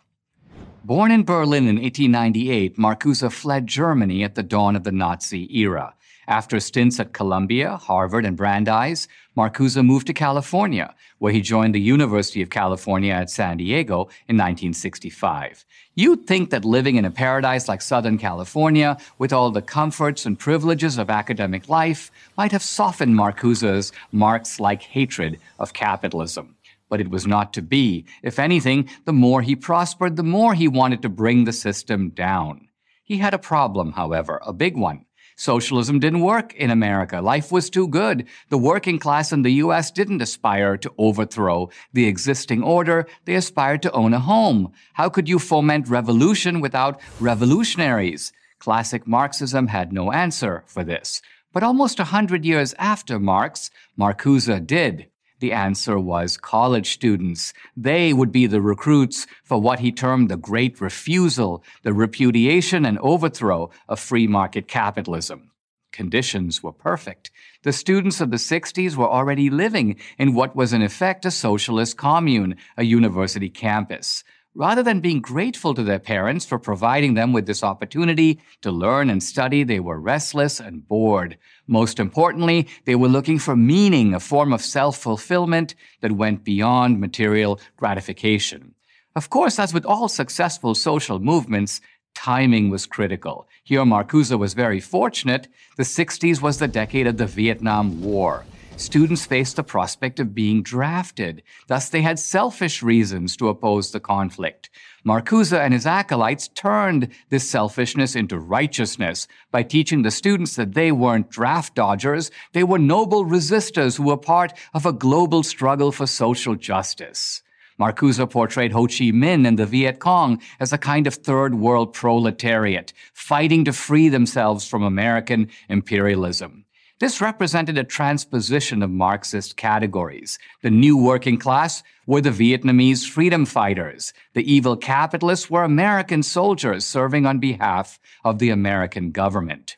Born 0.83 1.11
in 1.11 1.23
Berlin 1.23 1.67
in 1.67 1.75
1898, 1.75 2.75
Marcuse 2.75 3.31
fled 3.31 3.67
Germany 3.67 4.23
at 4.23 4.33
the 4.33 4.41
dawn 4.41 4.75
of 4.75 4.83
the 4.83 4.91
Nazi 4.91 5.55
era. 5.55 5.93
After 6.27 6.59
stints 6.59 6.99
at 6.99 7.13
Columbia, 7.13 7.77
Harvard, 7.77 8.25
and 8.25 8.35
Brandeis, 8.35 9.07
Marcuse 9.35 9.83
moved 9.83 10.07
to 10.07 10.13
California, 10.13 10.95
where 11.19 11.33
he 11.33 11.41
joined 11.41 11.75
the 11.75 11.81
University 11.81 12.41
of 12.41 12.49
California 12.49 13.11
at 13.13 13.29
San 13.29 13.57
Diego 13.57 14.07
in 14.29 14.37
1965. 14.37 15.65
You'd 15.93 16.25
think 16.25 16.51
that 16.51 16.63
living 16.63 16.95
in 16.95 17.03
a 17.03 17.11
paradise 17.11 17.67
like 17.67 17.81
Southern 17.81 18.17
California, 18.17 18.97
with 19.17 19.33
all 19.33 19.51
the 19.51 19.61
comforts 19.61 20.25
and 20.25 20.39
privileges 20.39 20.97
of 20.97 21.09
academic 21.09 21.67
life, 21.67 22.11
might 22.37 22.53
have 22.53 22.63
softened 22.63 23.15
Marcuse's 23.15 23.91
Marx 24.11 24.59
like 24.59 24.81
hatred 24.83 25.39
of 25.59 25.73
capitalism. 25.73 26.55
But 26.87 27.01
it 27.01 27.09
was 27.09 27.27
not 27.27 27.53
to 27.53 27.61
be. 27.61 28.05
If 28.23 28.39
anything, 28.39 28.89
the 29.03 29.13
more 29.13 29.41
he 29.41 29.55
prospered, 29.55 30.15
the 30.15 30.23
more 30.23 30.53
he 30.53 30.67
wanted 30.67 31.01
to 31.01 31.09
bring 31.09 31.43
the 31.43 31.53
system 31.53 32.09
down. 32.09 32.69
He 33.03 33.17
had 33.17 33.33
a 33.33 33.39
problem, 33.39 33.91
however, 33.93 34.39
a 34.45 34.53
big 34.53 34.77
one. 34.77 35.05
Socialism 35.35 35.99
didn't 35.99 36.21
work 36.21 36.53
in 36.55 36.69
America. 36.69 37.21
Life 37.21 37.51
was 37.51 37.69
too 37.69 37.87
good. 37.89 38.25
The 38.49 38.57
working 38.57 38.99
class 38.99 39.33
in 39.33 39.41
the 39.41 39.53
U.S. 39.65 39.91
didn't 39.91 40.21
aspire 40.21 40.77
to 40.77 40.93
overthrow 40.97 41.69
the 41.91 42.07
existing 42.07 42.63
order. 42.63 43.05
They 43.25 43.35
aspired 43.35 43.81
to 43.83 43.91
own 43.91 44.13
a 44.13 44.19
home. 44.19 44.71
How 44.93 45.09
could 45.09 45.27
you 45.27 45.39
foment 45.39 45.89
revolution 45.89 46.61
without 46.61 47.01
revolutionaries? 47.19 48.31
Classic 48.59 49.05
Marxism 49.05 49.67
had 49.67 49.91
no 49.91 50.13
answer 50.13 50.63
for 50.67 50.83
this. 50.85 51.21
But 51.51 51.63
almost 51.63 51.99
a 51.99 52.05
hundred 52.05 52.45
years 52.45 52.73
after 52.79 53.19
Marx, 53.19 53.69
Marcuse 53.99 54.65
did. 54.65 55.07
The 55.45 55.53
answer 55.53 55.99
was 55.99 56.37
college 56.37 56.91
students. 56.91 57.53
They 57.77 58.13
would 58.13 58.31
be 58.31 58.47
the 58.47 58.61
recruits 58.61 59.27
for 59.43 59.61
what 59.61 59.79
he 59.79 59.91
termed 59.91 60.27
the 60.27 60.37
great 60.37 60.81
refusal, 60.81 61.63
the 61.83 61.93
repudiation 61.93 62.83
and 62.83 62.97
overthrow 62.97 63.69
of 63.87 63.99
free 63.99 64.25
market 64.25 64.67
capitalism. 64.67 65.51
Conditions 65.91 66.63
were 66.63 66.71
perfect. 66.71 67.29
The 67.61 67.71
students 67.71 68.21
of 68.21 68.31
the 68.31 68.37
60s 68.37 68.95
were 68.95 69.07
already 69.07 69.51
living 69.51 69.97
in 70.17 70.33
what 70.33 70.55
was 70.55 70.73
in 70.73 70.81
effect 70.81 71.27
a 71.27 71.29
socialist 71.29 71.95
commune, 71.95 72.55
a 72.75 72.83
university 72.83 73.47
campus. 73.47 74.23
Rather 74.57 74.81
than 74.81 75.01
being 75.01 75.19
grateful 75.19 75.73
to 75.73 75.83
their 75.83 75.99
parents 75.99 76.45
for 76.45 76.57
providing 76.57 77.13
them 77.13 77.33
with 77.33 77.45
this 77.45 77.61
opportunity 77.61 78.39
to 78.61 78.71
learn 78.71 79.09
and 79.09 79.21
study, 79.21 79.65
they 79.65 79.81
were 79.81 79.99
restless 79.99 80.61
and 80.61 80.87
bored. 80.87 81.37
Most 81.67 81.99
importantly, 81.99 82.65
they 82.85 82.95
were 82.95 83.09
looking 83.09 83.37
for 83.37 83.57
meaning, 83.57 84.13
a 84.13 84.19
form 84.21 84.53
of 84.53 84.61
self-fulfillment 84.61 85.75
that 85.99 86.13
went 86.13 86.45
beyond 86.45 87.01
material 87.01 87.59
gratification. 87.75 88.73
Of 89.13 89.29
course, 89.29 89.59
as 89.59 89.73
with 89.73 89.85
all 89.85 90.07
successful 90.07 90.73
social 90.73 91.19
movements, 91.19 91.81
timing 92.13 92.69
was 92.69 92.85
critical. 92.85 93.49
Here, 93.65 93.81
Marcuse 93.81 94.39
was 94.39 94.53
very 94.53 94.79
fortunate. 94.79 95.49
The 95.75 95.83
60s 95.83 96.41
was 96.41 96.59
the 96.59 96.69
decade 96.69 97.07
of 97.07 97.17
the 97.17 97.27
Vietnam 97.27 98.01
War 98.01 98.45
students 98.77 99.25
faced 99.25 99.55
the 99.55 99.63
prospect 99.63 100.19
of 100.19 100.35
being 100.35 100.61
drafted. 100.61 101.43
Thus, 101.67 101.89
they 101.89 102.01
had 102.01 102.19
selfish 102.19 102.83
reasons 102.83 103.35
to 103.37 103.49
oppose 103.49 103.91
the 103.91 103.99
conflict. 103.99 104.69
Marcuse 105.05 105.57
and 105.57 105.73
his 105.73 105.85
acolytes 105.85 106.47
turned 106.47 107.09
this 107.29 107.49
selfishness 107.49 108.15
into 108.15 108.39
righteousness 108.39 109.27
by 109.51 109.63
teaching 109.63 110.01
the 110.01 110.11
students 110.11 110.55
that 110.55 110.73
they 110.73 110.91
weren't 110.91 111.29
draft 111.29 111.75
dodgers, 111.75 112.31
they 112.53 112.63
were 112.63 112.79
noble 112.79 113.23
resistors 113.23 113.97
who 113.97 114.03
were 114.03 114.17
part 114.17 114.53
of 114.73 114.85
a 114.85 114.93
global 114.93 115.43
struggle 115.43 115.91
for 115.91 116.07
social 116.07 116.55
justice. 116.55 117.43
Marcuse 117.79 118.29
portrayed 118.29 118.71
Ho 118.71 118.87
Chi 118.87 119.11
Minh 119.11 119.45
and 119.45 119.59
the 119.59 119.65
Viet 119.65 119.99
Cong 119.99 120.41
as 120.59 120.71
a 120.71 120.77
kind 120.77 121.07
of 121.07 121.15
third 121.15 121.55
world 121.55 121.93
proletariat, 121.93 122.93
fighting 123.13 123.65
to 123.65 123.73
free 123.73 124.09
themselves 124.09 124.67
from 124.67 124.81
American 124.81 125.49
imperialism. 125.67 126.64
This 126.97 127.19
represented 127.19 127.77
a 127.77 127.83
transposition 127.83 128.81
of 128.81 128.89
Marxist 128.89 129.57
categories. 129.57 130.39
The 130.61 130.69
new 130.69 130.95
working 130.95 131.37
class 131.37 131.83
were 132.07 132.21
the 132.21 132.29
Vietnamese 132.29 133.05
freedom 133.05 133.45
fighters. 133.45 134.13
The 134.33 134.49
evil 134.49 134.77
capitalists 134.77 135.49
were 135.49 135.65
American 135.65 136.23
soldiers 136.23 136.85
serving 136.85 137.25
on 137.25 137.39
behalf 137.39 137.99
of 138.23 138.39
the 138.39 138.49
American 138.49 139.11
government. 139.11 139.75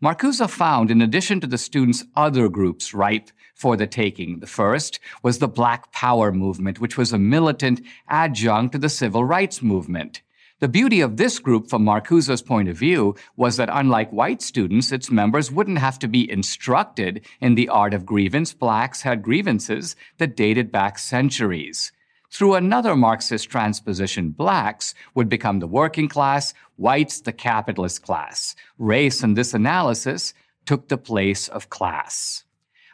Marcuse 0.00 0.48
found, 0.48 0.92
in 0.92 1.02
addition 1.02 1.40
to 1.40 1.48
the 1.48 1.58
students, 1.58 2.04
other 2.14 2.48
groups 2.48 2.94
ripe 2.94 3.32
for 3.56 3.76
the 3.76 3.88
taking. 3.88 4.38
The 4.38 4.46
first 4.46 5.00
was 5.24 5.38
the 5.38 5.48
Black 5.48 5.90
Power 5.90 6.30
movement, 6.30 6.80
which 6.80 6.96
was 6.96 7.12
a 7.12 7.18
militant 7.18 7.80
adjunct 8.08 8.72
to 8.72 8.78
the 8.78 8.88
civil 8.88 9.24
rights 9.24 9.60
movement. 9.60 10.22
The 10.60 10.68
beauty 10.68 11.00
of 11.00 11.16
this 11.16 11.38
group, 11.38 11.70
from 11.70 11.84
Marcuse's 11.84 12.42
point 12.42 12.68
of 12.68 12.76
view, 12.76 13.14
was 13.34 13.56
that 13.56 13.70
unlike 13.72 14.12
white 14.12 14.42
students, 14.42 14.92
its 14.92 15.10
members 15.10 15.50
wouldn't 15.50 15.78
have 15.78 15.98
to 16.00 16.06
be 16.06 16.30
instructed 16.30 17.24
in 17.40 17.54
the 17.54 17.70
art 17.70 17.94
of 17.94 18.04
grievance. 18.04 18.52
Blacks 18.52 19.00
had 19.00 19.22
grievances 19.22 19.96
that 20.18 20.36
dated 20.36 20.70
back 20.70 20.98
centuries. 20.98 21.92
Through 22.30 22.56
another 22.56 22.94
Marxist 22.94 23.48
transposition, 23.48 24.32
blacks 24.32 24.94
would 25.14 25.30
become 25.30 25.60
the 25.60 25.66
working 25.66 26.08
class, 26.08 26.52
whites 26.76 27.22
the 27.22 27.32
capitalist 27.32 28.02
class. 28.02 28.54
Race 28.76 29.22
in 29.22 29.32
this 29.32 29.54
analysis 29.54 30.34
took 30.66 30.88
the 30.88 30.98
place 30.98 31.48
of 31.48 31.70
class. 31.70 32.44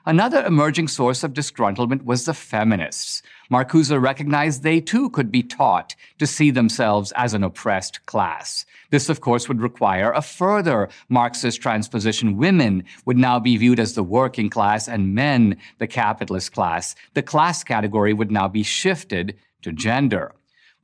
Another 0.08 0.44
emerging 0.46 0.86
source 0.86 1.24
of 1.24 1.32
disgruntlement 1.32 2.04
was 2.04 2.26
the 2.26 2.32
feminists. 2.32 3.22
Marcuse 3.50 4.00
recognized 4.00 4.62
they 4.62 4.80
too 4.80 5.10
could 5.10 5.30
be 5.30 5.42
taught 5.42 5.94
to 6.18 6.26
see 6.26 6.50
themselves 6.50 7.12
as 7.16 7.34
an 7.34 7.44
oppressed 7.44 8.04
class. 8.06 8.64
This, 8.90 9.08
of 9.08 9.20
course, 9.20 9.48
would 9.48 9.60
require 9.60 10.12
a 10.12 10.22
further 10.22 10.88
Marxist 11.08 11.60
transposition. 11.60 12.36
Women 12.36 12.84
would 13.04 13.16
now 13.16 13.38
be 13.38 13.56
viewed 13.56 13.80
as 13.80 13.94
the 13.94 14.02
working 14.02 14.50
class 14.50 14.88
and 14.88 15.14
men 15.14 15.56
the 15.78 15.86
capitalist 15.86 16.52
class. 16.52 16.94
The 17.14 17.22
class 17.22 17.62
category 17.62 18.12
would 18.12 18.30
now 18.30 18.48
be 18.48 18.62
shifted 18.62 19.36
to 19.62 19.72
gender. 19.72 20.34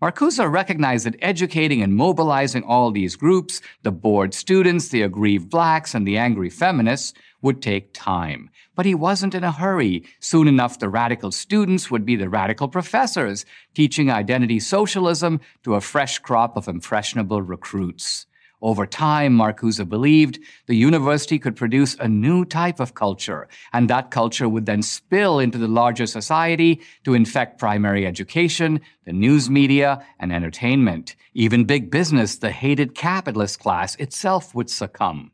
Marcuse 0.03 0.51
recognized 0.51 1.07
that 1.07 1.15
educating 1.23 1.81
and 1.81 1.95
mobilizing 1.95 2.65
all 2.65 2.91
these 2.91 3.15
groups, 3.15 3.61
the 3.85 3.93
bored 3.93 4.35
students, 4.35 4.89
the 4.89 5.03
aggrieved 5.03 5.49
blacks, 5.49 5.95
and 5.95 6.05
the 6.05 6.19
angry 6.19 6.51
feminists, 6.51 7.15
would 7.43 7.61
take 7.61 7.93
time. 7.93 8.49
But 8.75 8.87
he 8.87 8.95
wasn't 8.95 9.35
in 9.35 9.45
a 9.45 9.53
hurry. 9.53 10.05
Soon 10.21 10.49
enough, 10.49 10.79
the 10.79 10.89
radical 10.89 11.31
students 11.31 11.91
would 11.91 12.07
be 12.07 12.17
the 12.17 12.29
radical 12.29 12.69
professors, 12.69 13.45
teaching 13.75 14.11
identity 14.11 14.61
socialism 14.61 15.41
to 15.65 15.75
a 15.75 15.81
fresh 15.81 16.19
crop 16.19 16.57
of 16.57 16.69
impressionable 16.69 17.43
recruits. 17.43 18.27
Over 18.63 18.87
time, 18.87 19.37
Marcuse 19.37 19.87
believed 19.89 20.39
the 20.67 20.77
university 20.77 21.37
could 21.41 21.57
produce 21.57 21.97
a 21.99 22.07
new 22.07 22.45
type 22.45 22.79
of 22.79 22.95
culture, 22.95 23.49
and 23.73 23.91
that 23.91 24.13
culture 24.13 24.49
would 24.49 24.67
then 24.67 24.83
spill 24.83 25.41
into 25.41 25.59
the 25.59 25.67
larger 25.67 26.07
society 26.07 26.81
to 27.03 27.15
infect 27.15 27.59
primary 27.59 28.07
education, 28.07 28.81
the 29.05 29.13
news 29.13 29.51
media, 29.51 30.07
and 30.21 30.33
entertainment. 30.33 31.17
Even 31.35 31.65
big 31.65 31.91
business, 31.91 32.37
the 32.37 32.53
hated 32.53 32.95
capitalist 32.95 33.59
class 33.59 33.97
itself 33.97 34.55
would 34.55 34.71
succumb. 34.71 35.33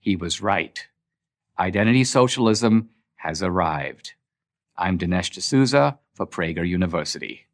He 0.00 0.16
was 0.16 0.40
right. 0.40 0.86
Identity 1.58 2.04
socialism 2.04 2.90
has 3.16 3.42
arrived. 3.42 4.12
I'm 4.76 4.98
Dinesh 4.98 5.30
D'Souza 5.30 5.98
for 6.12 6.26
Prager 6.26 6.68
University. 6.68 7.46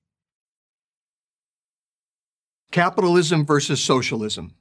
Capitalism 2.73 3.47
versus 3.47 3.81
socialism. 3.81 4.57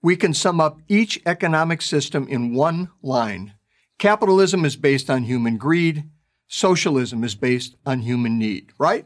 We 0.00 0.16
can 0.16 0.32
sum 0.32 0.62
up 0.62 0.80
each 0.88 1.20
economic 1.26 1.82
system 1.82 2.26
in 2.26 2.54
one 2.54 2.88
line. 3.02 3.52
Capitalism 3.98 4.64
is 4.64 4.76
based 4.76 5.10
on 5.10 5.24
human 5.24 5.58
greed. 5.58 6.04
Socialism 6.48 7.22
is 7.22 7.34
based 7.34 7.76
on 7.84 8.00
human 8.00 8.38
need, 8.38 8.72
right? 8.78 9.04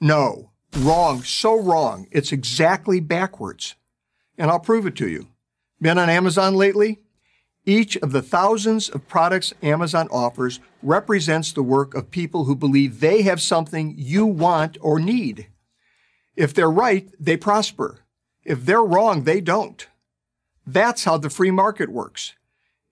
No. 0.00 0.50
Wrong. 0.76 1.22
So 1.22 1.62
wrong. 1.62 2.08
It's 2.10 2.32
exactly 2.32 2.98
backwards. 2.98 3.76
And 4.36 4.50
I'll 4.50 4.58
prove 4.58 4.86
it 4.86 4.96
to 4.96 5.08
you. 5.08 5.28
Been 5.80 5.98
on 5.98 6.10
Amazon 6.10 6.56
lately? 6.56 7.03
Each 7.66 7.96
of 7.96 8.12
the 8.12 8.22
thousands 8.22 8.90
of 8.90 9.08
products 9.08 9.54
Amazon 9.62 10.08
offers 10.10 10.60
represents 10.82 11.50
the 11.52 11.62
work 11.62 11.94
of 11.94 12.10
people 12.10 12.44
who 12.44 12.54
believe 12.54 13.00
they 13.00 13.22
have 13.22 13.40
something 13.40 13.94
you 13.96 14.26
want 14.26 14.76
or 14.82 15.00
need. 15.00 15.48
If 16.36 16.52
they're 16.52 16.70
right, 16.70 17.08
they 17.18 17.36
prosper. 17.38 18.00
If 18.44 18.66
they're 18.66 18.82
wrong, 18.82 19.24
they 19.24 19.40
don't. 19.40 19.86
That's 20.66 21.04
how 21.04 21.16
the 21.16 21.30
free 21.30 21.50
market 21.50 21.88
works. 21.88 22.34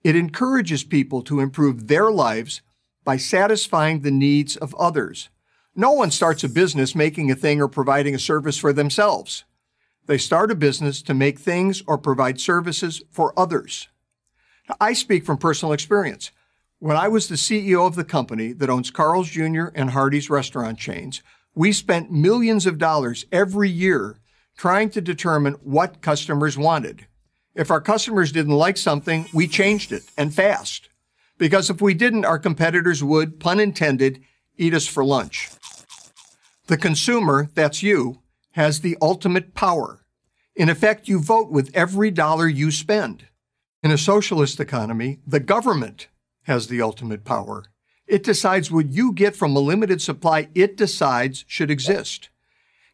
It 0.03 0.15
encourages 0.15 0.83
people 0.83 1.21
to 1.23 1.39
improve 1.39 1.87
their 1.87 2.11
lives 2.11 2.61
by 3.03 3.17
satisfying 3.17 4.01
the 4.01 4.11
needs 4.11 4.55
of 4.57 4.73
others. 4.75 5.29
No 5.75 5.91
one 5.91 6.11
starts 6.11 6.43
a 6.43 6.49
business 6.49 6.95
making 6.95 7.29
a 7.29 7.35
thing 7.35 7.61
or 7.61 7.67
providing 7.67 8.15
a 8.15 8.19
service 8.19 8.57
for 8.57 8.73
themselves. 8.73 9.43
They 10.05 10.17
start 10.17 10.51
a 10.51 10.55
business 10.55 11.01
to 11.03 11.13
make 11.13 11.39
things 11.39 11.83
or 11.87 11.97
provide 11.97 12.39
services 12.39 13.03
for 13.11 13.37
others. 13.37 13.87
I 14.79 14.93
speak 14.93 15.25
from 15.25 15.37
personal 15.37 15.73
experience. 15.73 16.31
When 16.79 16.97
I 16.97 17.07
was 17.07 17.27
the 17.27 17.35
CEO 17.35 17.87
of 17.87 17.95
the 17.95 18.03
company 18.03 18.53
that 18.53 18.69
owns 18.69 18.91
Carl's 18.91 19.29
Jr. 19.29 19.67
and 19.75 19.91
Hardee's 19.91 20.29
restaurant 20.29 20.77
chains, 20.77 21.21
we 21.55 21.71
spent 21.71 22.11
millions 22.11 22.65
of 22.65 22.77
dollars 22.77 23.25
every 23.31 23.69
year 23.69 24.17
trying 24.57 24.89
to 24.91 25.01
determine 25.01 25.53
what 25.63 26.01
customers 26.01 26.57
wanted. 26.57 27.07
If 27.55 27.69
our 27.71 27.81
customers 27.81 28.31
didn't 28.31 28.55
like 28.55 28.77
something, 28.77 29.27
we 29.33 29.47
changed 29.47 29.91
it 29.91 30.03
and 30.17 30.33
fast. 30.33 30.89
Because 31.37 31.69
if 31.69 31.81
we 31.81 31.93
didn't, 31.93 32.25
our 32.25 32.39
competitors 32.39 33.03
would, 33.03 33.39
pun 33.39 33.59
intended, 33.59 34.23
eat 34.57 34.73
us 34.73 34.87
for 34.87 35.03
lunch. 35.03 35.49
The 36.67 36.77
consumer, 36.77 37.49
that's 37.53 37.83
you, 37.83 38.21
has 38.51 38.81
the 38.81 38.97
ultimate 39.01 39.53
power. 39.53 40.05
In 40.55 40.69
effect, 40.69 41.07
you 41.07 41.19
vote 41.19 41.51
with 41.51 41.71
every 41.73 42.11
dollar 42.11 42.47
you 42.47 42.71
spend. 42.71 43.25
In 43.83 43.91
a 43.91 43.97
socialist 43.97 44.61
economy, 44.61 45.19
the 45.27 45.41
government 45.41 46.07
has 46.43 46.67
the 46.67 46.81
ultimate 46.81 47.25
power. 47.25 47.65
It 48.07 48.23
decides 48.23 48.71
what 48.71 48.93
you 48.93 49.11
get 49.11 49.35
from 49.35 49.53
a 49.57 49.59
limited 49.59 50.01
supply 50.01 50.47
it 50.55 50.77
decides 50.77 51.43
should 51.49 51.69
exist. 51.69 52.29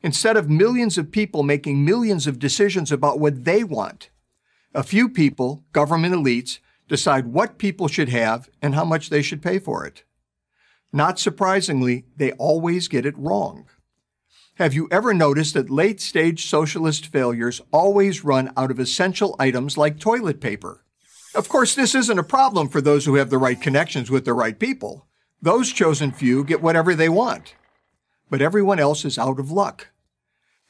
Instead 0.02 0.36
of 0.36 0.50
millions 0.50 0.98
of 0.98 1.12
people 1.12 1.44
making 1.44 1.86
millions 1.86 2.26
of 2.26 2.40
decisions 2.40 2.92
about 2.92 3.20
what 3.20 3.46
they 3.46 3.64
want, 3.64 4.10
a 4.74 4.82
few 4.82 5.08
people, 5.08 5.64
government 5.74 6.16
elites, 6.16 6.58
decide 6.88 7.28
what 7.28 7.60
people 7.60 7.88
should 7.88 8.10
have 8.10 8.50
and 8.60 8.74
how 8.74 8.84
much 8.84 9.12
they 9.12 9.22
should 9.22 9.44
pay 9.44 9.60
for 9.60 9.86
it. 9.86 10.04
Not 10.92 11.20
surprisingly, 11.20 12.06
they 12.18 12.32
always 12.32 12.88
get 12.88 13.06
it 13.06 13.16
wrong. 13.16 13.68
Have 14.60 14.74
you 14.74 14.89
ever 14.91 15.14
noticed 15.14 15.53
that 15.53 15.70
late 15.70 16.01
stage 16.01 16.45
socialist 16.47 17.05
failures 17.05 17.62
always 17.72 18.26
run 18.26 18.51
out 18.57 18.72
of 18.72 18.78
essential 18.78 19.34
items 19.39 19.78
like 19.78 19.97
toilet 19.97 20.41
paper? 20.41 20.84
Of 21.34 21.47
course, 21.47 21.74
this 21.74 21.95
isn't 21.95 22.20
a 22.20 22.24
problem 22.24 22.68
for 22.68 22.82
those 22.82 23.05
who 23.05 23.16
have 23.16 23.30
the 23.30 23.38
right 23.38 23.60
connections 23.60 24.12
with 24.12 24.26
the 24.26 24.34
right 24.34 24.60
people. 24.60 25.07
Those 25.41 25.72
chosen 25.72 26.12
few 26.12 26.43
get 26.43 26.62
whatever 26.62 26.93
they 26.93 27.07
want. 27.07 27.55
But 28.30 28.41
everyone 28.41 28.80
else 28.80 29.05
is 29.05 29.18
out 29.18 29.39
of 29.39 29.49
luck. 29.49 29.88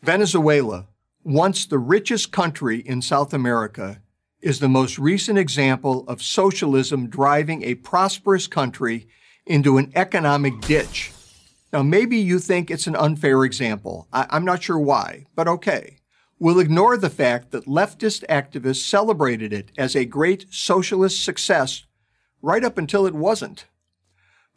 Venezuela, 0.04 0.86
once 1.24 1.66
the 1.66 1.80
richest 1.80 2.32
country 2.32 2.82
in 2.82 3.02
South 3.02 3.34
America, 3.34 4.04
is 4.40 4.60
the 4.60 4.70
most 4.70 5.00
recent 5.00 5.40
example 5.40 6.06
of 6.08 6.22
socialism 6.22 7.10
driving 7.10 7.64
a 7.64 7.74
prosperous 7.74 8.46
country 8.46 9.08
into 9.48 9.80
an 9.80 9.92
economic 9.96 10.62
ditch 10.62 11.12
now, 11.72 11.84
maybe 11.84 12.18
you 12.18 12.40
think 12.40 12.72
it's 12.72 12.88
an 12.88 12.96
unfair 12.96 13.44
example. 13.44 14.08
I- 14.12 14.28
am 14.32 14.44
not 14.44 14.64
sure 14.64 14.80
why, 14.80 15.26
but 15.36 15.48
okay. 15.48 15.98
We'll 16.40 16.60
ignore 16.60 16.98
the 16.98 17.10
fact 17.10 17.52
that 17.52 17.66
leftist 17.66 18.26
activists 18.28 18.88
celebrated 18.88 19.54
it 19.54 19.72
as 19.78 19.96
a 19.96 20.06
great 20.06 20.46
socialist 20.50 21.24
success 21.24 21.84
right 22.42 22.64
up 22.64 22.78
until 22.78 23.06
it 23.06 23.14
wasn't. 23.14 23.66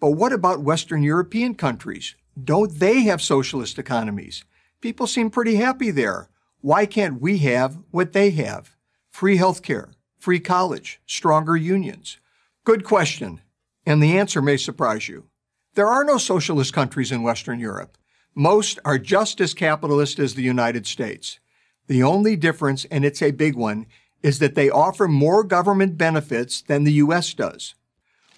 But 0.01 0.13
what 0.13 0.33
about 0.33 0.63
Western 0.63 1.03
European 1.03 1.55
countries? 1.55 2.15
Don't 2.43 2.79
they 2.79 3.03
have 3.03 3.21
socialist 3.21 3.79
economies? 3.79 4.45
People 4.81 5.07
seem 5.07 5.29
pretty 5.29 5.57
happy 5.57 5.91
there. 5.91 6.29
Why 6.61 6.87
can't 6.87 7.21
we 7.21 7.39
have 7.39 7.79
what 7.91 8.13
they 8.13 8.31
have? 8.31 8.75
Free 9.11 9.37
healthcare, 9.37 9.93
free 10.19 10.41
college, 10.41 11.01
stronger 11.05 11.57
unions. 11.57 12.19
Good 12.65 12.85
question, 12.85 13.43
and 13.85 14.03
the 14.03 14.17
answer 14.17 14.41
may 14.41 14.57
surprise 14.57 15.09
you. 15.09 15.27
There 15.75 15.89
are 15.89 16.05
no 16.05 16.19
socialist 16.19 16.75
countries 16.75 17.11
in 17.11 17.23
Western 17.23 17.59
Europe. 17.59 17.97
Most 18.35 18.79
are 18.85 18.99
just 18.99 19.41
as 19.41 19.55
capitalist 19.55 20.19
as 20.19 20.35
the 20.35 20.43
United 20.43 20.87
States. 20.87 21.39
The 21.87 22.03
only 22.03 22.37
difference, 22.37 22.85
and 22.87 23.07
it's 23.07 23.23
a 23.23 23.31
big 23.31 23.57
one, 23.57 23.87
is 24.23 24.39
that 24.39 24.55
they 24.55 24.69
offer 24.69 25.09
more 25.09 25.43
government 25.43 25.97
benefits 25.97 26.61
than 26.61 26.85
the 26.85 26.93
U.S. 27.05 27.33
does. 27.33 27.75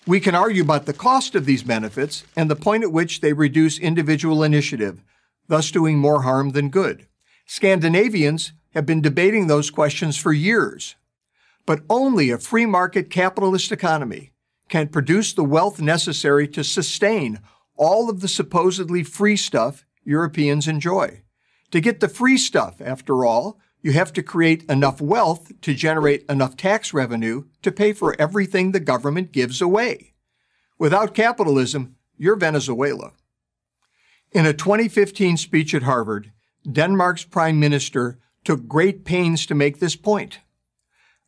We 0.06 0.20
can 0.20 0.36
argue 0.36 0.62
about 0.62 0.86
the 0.86 0.92
cost 0.92 1.34
of 1.34 1.44
these 1.44 1.64
benefits 1.64 2.22
and 2.36 2.48
the 2.48 2.56
point 2.56 2.84
at 2.84 2.92
which 2.92 3.20
they 3.20 3.32
reduce 3.32 3.80
individual 3.80 4.44
initiative, 4.44 5.02
thus 5.48 5.72
doing 5.72 5.98
more 5.98 6.22
harm 6.22 6.50
than 6.50 6.68
good. 6.68 7.08
Scandinavians 7.46 8.52
have 8.74 8.86
been 8.86 9.00
debating 9.00 9.48
those 9.48 9.70
questions 9.70 10.16
for 10.16 10.32
years. 10.32 10.94
But 11.66 11.82
only 11.90 12.30
a 12.30 12.38
free 12.38 12.66
market 12.66 13.10
capitalist 13.10 13.72
economy 13.72 14.30
can 14.68 14.88
produce 14.88 15.32
the 15.32 15.44
wealth 15.44 15.80
necessary 15.80 16.48
to 16.48 16.64
sustain 16.64 17.40
all 17.76 18.08
of 18.08 18.20
the 18.20 18.28
supposedly 18.28 19.02
free 19.02 19.36
stuff 19.36 19.84
Europeans 20.04 20.68
enjoy. 20.68 21.22
To 21.70 21.80
get 21.80 22.00
the 22.00 22.08
free 22.08 22.38
stuff, 22.38 22.80
after 22.80 23.24
all, 23.24 23.58
you 23.82 23.92
have 23.92 24.12
to 24.14 24.22
create 24.22 24.64
enough 24.64 25.00
wealth 25.00 25.52
to 25.60 25.74
generate 25.74 26.24
enough 26.28 26.56
tax 26.56 26.94
revenue 26.94 27.44
to 27.62 27.72
pay 27.72 27.92
for 27.92 28.18
everything 28.18 28.72
the 28.72 28.80
government 28.80 29.32
gives 29.32 29.60
away. 29.60 30.14
Without 30.78 31.14
capitalism, 31.14 31.96
you're 32.16 32.36
Venezuela. 32.36 33.12
In 34.32 34.46
a 34.46 34.52
2015 34.52 35.36
speech 35.36 35.74
at 35.74 35.82
Harvard, 35.82 36.32
Denmark's 36.70 37.24
prime 37.24 37.60
minister 37.60 38.18
took 38.42 38.66
great 38.66 39.04
pains 39.04 39.46
to 39.46 39.54
make 39.54 39.78
this 39.78 39.96
point. 39.96 40.40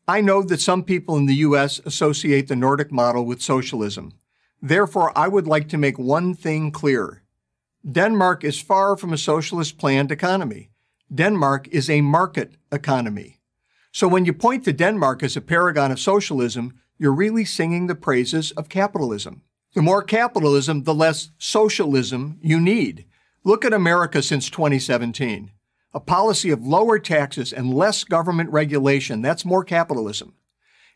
I 0.08 0.20
know 0.20 0.42
that 0.42 0.60
some 0.60 0.84
people 0.84 1.16
in 1.16 1.26
the 1.26 1.34
U.S. 1.46 1.80
associate 1.84 2.46
the 2.46 2.54
Nordic 2.54 2.92
model 2.92 3.26
with 3.26 3.42
socialism. 3.42 4.12
Therefore, 4.62 5.16
I 5.18 5.26
would 5.26 5.48
like 5.48 5.68
to 5.70 5.78
make 5.78 5.98
one 5.98 6.32
thing 6.32 6.70
clear. 6.70 7.22
Denmark 7.90 8.44
is 8.44 8.60
far 8.60 8.96
from 8.96 9.12
a 9.12 9.18
socialist 9.18 9.78
planned 9.78 10.12
economy. 10.12 10.70
Denmark 11.12 11.66
is 11.68 11.90
a 11.90 12.02
market 12.02 12.54
economy. 12.70 13.40
So 13.90 14.06
when 14.06 14.24
you 14.24 14.32
point 14.32 14.64
to 14.64 14.72
Denmark 14.72 15.24
as 15.24 15.36
a 15.36 15.40
paragon 15.40 15.90
of 15.90 15.98
socialism, 15.98 16.74
you're 16.98 17.12
really 17.12 17.44
singing 17.44 17.86
the 17.86 17.94
praises 17.96 18.52
of 18.52 18.68
capitalism. 18.68 19.42
The 19.74 19.82
more 19.82 20.02
capitalism, 20.02 20.84
the 20.84 20.94
less 20.94 21.30
socialism 21.38 22.38
you 22.42 22.60
need. 22.60 23.06
Look 23.42 23.64
at 23.64 23.72
America 23.72 24.22
since 24.22 24.50
2017. 24.50 25.50
A 25.96 26.00
policy 26.00 26.50
of 26.50 26.66
lower 26.66 26.98
taxes 26.98 27.54
and 27.54 27.72
less 27.72 28.04
government 28.04 28.50
regulation, 28.50 29.22
that's 29.22 29.46
more 29.46 29.64
capitalism, 29.64 30.34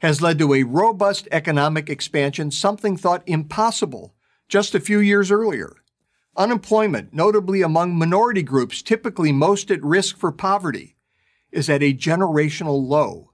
has 0.01 0.21
led 0.21 0.39
to 0.41 0.53
a 0.53 0.63
robust 0.63 1.27
economic 1.33 1.89
expansion, 1.89 2.51
something 2.51 2.99
thought 2.99 3.23
impossible 3.25 4.15
just 4.47 4.75
a 4.75 4.79
few 4.79 4.99
years 4.99 5.31
earlier. 5.31 5.73
Unemployment, 6.37 7.15
notably 7.15 7.63
among 7.63 7.97
minority 7.97 8.43
groups 8.43 8.83
typically 8.83 9.33
most 9.33 9.71
at 9.71 9.83
risk 9.83 10.19
for 10.19 10.31
poverty, 10.31 10.97
is 11.51 11.71
at 11.71 11.83
a 11.83 11.95
generational 11.95 12.87
low. 12.87 13.31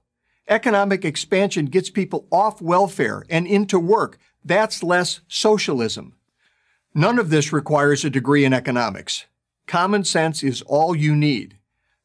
Economic 0.47 1.03
expansion 1.03 1.65
gets 1.65 1.89
people 1.89 2.29
off 2.31 2.61
welfare 2.61 3.25
and 3.29 3.45
into 3.45 3.77
work. 3.77 4.17
That's 4.41 4.83
less 4.83 5.19
socialism. 5.27 6.15
None 6.95 7.19
of 7.19 7.29
this 7.29 7.51
requires 7.51 8.05
a 8.05 8.09
degree 8.09 8.45
in 8.45 8.53
economics. 8.53 9.25
Common 9.67 10.05
sense 10.05 10.43
is 10.43 10.61
all 10.61 10.95
you 10.95 11.13
need. 11.13 11.56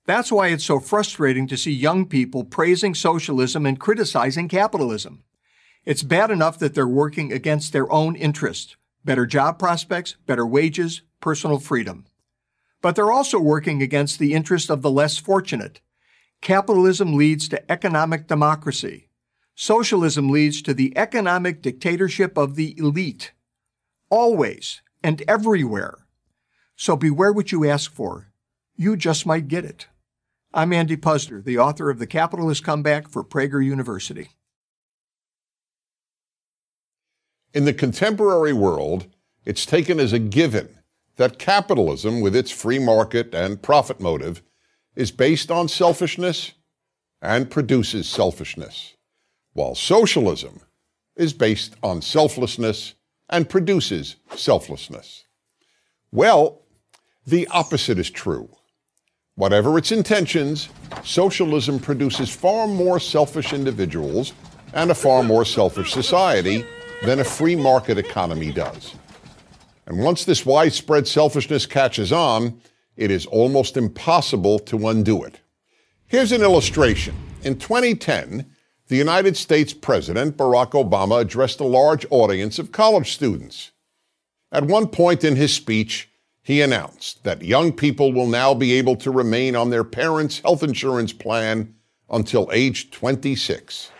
That's 0.04 0.32
why 0.32 0.48
it's 0.48 0.64
so 0.64 0.80
frustrating 0.80 1.46
to 1.46 1.56
see 1.56 1.72
young 1.72 2.06
people 2.06 2.44
praising 2.44 2.94
socialism 2.94 3.64
and 3.66 3.78
criticizing 3.78 4.48
capitalism. 4.48 5.22
It's 5.84 6.02
bad 6.02 6.30
enough 6.30 6.58
that 6.58 6.74
they're 6.74 6.88
working 6.88 7.32
against 7.32 7.72
their 7.72 7.90
own 7.90 8.16
interests 8.16 8.76
better 9.04 9.26
job 9.26 9.58
prospects, 9.58 10.14
better 10.26 10.46
wages, 10.46 11.02
personal 11.20 11.58
freedom. 11.58 12.06
But 12.80 12.94
they're 12.94 13.10
also 13.10 13.40
working 13.40 13.82
against 13.82 14.20
the 14.20 14.32
interest 14.32 14.70
of 14.70 14.82
the 14.82 14.92
less 14.92 15.18
fortunate. 15.18 15.80
Capitalism 16.40 17.14
leads 17.14 17.48
to 17.48 17.70
economic 17.70 18.28
democracy. 18.28 19.08
Socialism 19.56 20.30
leads 20.30 20.62
to 20.62 20.72
the 20.72 20.96
economic 20.96 21.62
dictatorship 21.62 22.38
of 22.38 22.54
the 22.54 22.78
elite. 22.78 23.32
Always 24.08 24.82
and 25.02 25.22
everywhere. 25.26 26.06
So 26.76 26.96
beware 26.96 27.32
what 27.32 27.50
you 27.50 27.68
ask 27.68 27.92
for. 27.92 28.32
You 28.76 28.96
just 28.96 29.26
might 29.26 29.48
get 29.48 29.64
it. 29.64 29.86
I'm 30.54 30.74
Andy 30.74 30.98
Puzder, 30.98 31.42
the 31.42 31.56
author 31.56 31.88
of 31.88 31.98
The 31.98 32.06
Capitalist 32.06 32.62
Comeback 32.62 33.08
for 33.08 33.24
Prager 33.24 33.64
University. 33.64 34.32
In 37.54 37.64
the 37.64 37.72
contemporary 37.72 38.52
world, 38.52 39.06
it's 39.46 39.64
taken 39.64 39.98
as 39.98 40.12
a 40.12 40.18
given 40.18 40.78
that 41.16 41.38
capitalism, 41.38 42.20
with 42.20 42.36
its 42.36 42.50
free 42.50 42.78
market 42.78 43.34
and 43.34 43.62
profit 43.62 43.98
motive, 43.98 44.42
is 44.94 45.10
based 45.10 45.50
on 45.50 45.68
selfishness 45.68 46.52
and 47.22 47.50
produces 47.50 48.06
selfishness, 48.06 48.94
while 49.54 49.74
socialism 49.74 50.60
is 51.16 51.32
based 51.32 51.76
on 51.82 52.02
selflessness 52.02 52.92
and 53.30 53.48
produces 53.48 54.16
selflessness. 54.34 55.24
Well, 56.10 56.60
the 57.24 57.46
opposite 57.46 57.98
is 57.98 58.10
true. 58.10 58.50
Whatever 59.42 59.76
its 59.76 59.90
intentions, 59.90 60.68
socialism 61.02 61.80
produces 61.80 62.30
far 62.32 62.68
more 62.68 63.00
selfish 63.00 63.52
individuals 63.52 64.34
and 64.72 64.88
a 64.88 64.94
far 64.94 65.24
more 65.24 65.44
selfish 65.44 65.92
society 65.92 66.64
than 67.02 67.18
a 67.18 67.24
free 67.24 67.56
market 67.56 67.98
economy 67.98 68.52
does. 68.52 68.94
And 69.86 69.98
once 69.98 70.24
this 70.24 70.46
widespread 70.46 71.08
selfishness 71.08 71.66
catches 71.66 72.12
on, 72.12 72.60
it 72.96 73.10
is 73.10 73.26
almost 73.26 73.76
impossible 73.76 74.60
to 74.60 74.86
undo 74.86 75.24
it. 75.24 75.40
Here's 76.06 76.30
an 76.30 76.42
illustration. 76.42 77.16
In 77.42 77.58
2010, 77.58 78.48
the 78.86 78.96
United 78.96 79.36
States 79.36 79.74
President 79.74 80.36
Barack 80.36 80.70
Obama 80.70 81.20
addressed 81.20 81.58
a 81.58 81.64
large 81.64 82.06
audience 82.10 82.60
of 82.60 82.70
college 82.70 83.12
students. 83.12 83.72
At 84.52 84.66
one 84.66 84.86
point 84.86 85.24
in 85.24 85.34
his 85.34 85.52
speech, 85.52 86.11
he 86.42 86.60
announced 86.60 87.22
that 87.22 87.42
young 87.42 87.72
people 87.72 88.12
will 88.12 88.26
now 88.26 88.52
be 88.52 88.72
able 88.72 88.96
to 88.96 89.10
remain 89.10 89.54
on 89.54 89.70
their 89.70 89.84
parents' 89.84 90.40
health 90.40 90.62
insurance 90.62 91.12
plan 91.12 91.74
until 92.10 92.50
age 92.52 92.90
26. 92.90 93.90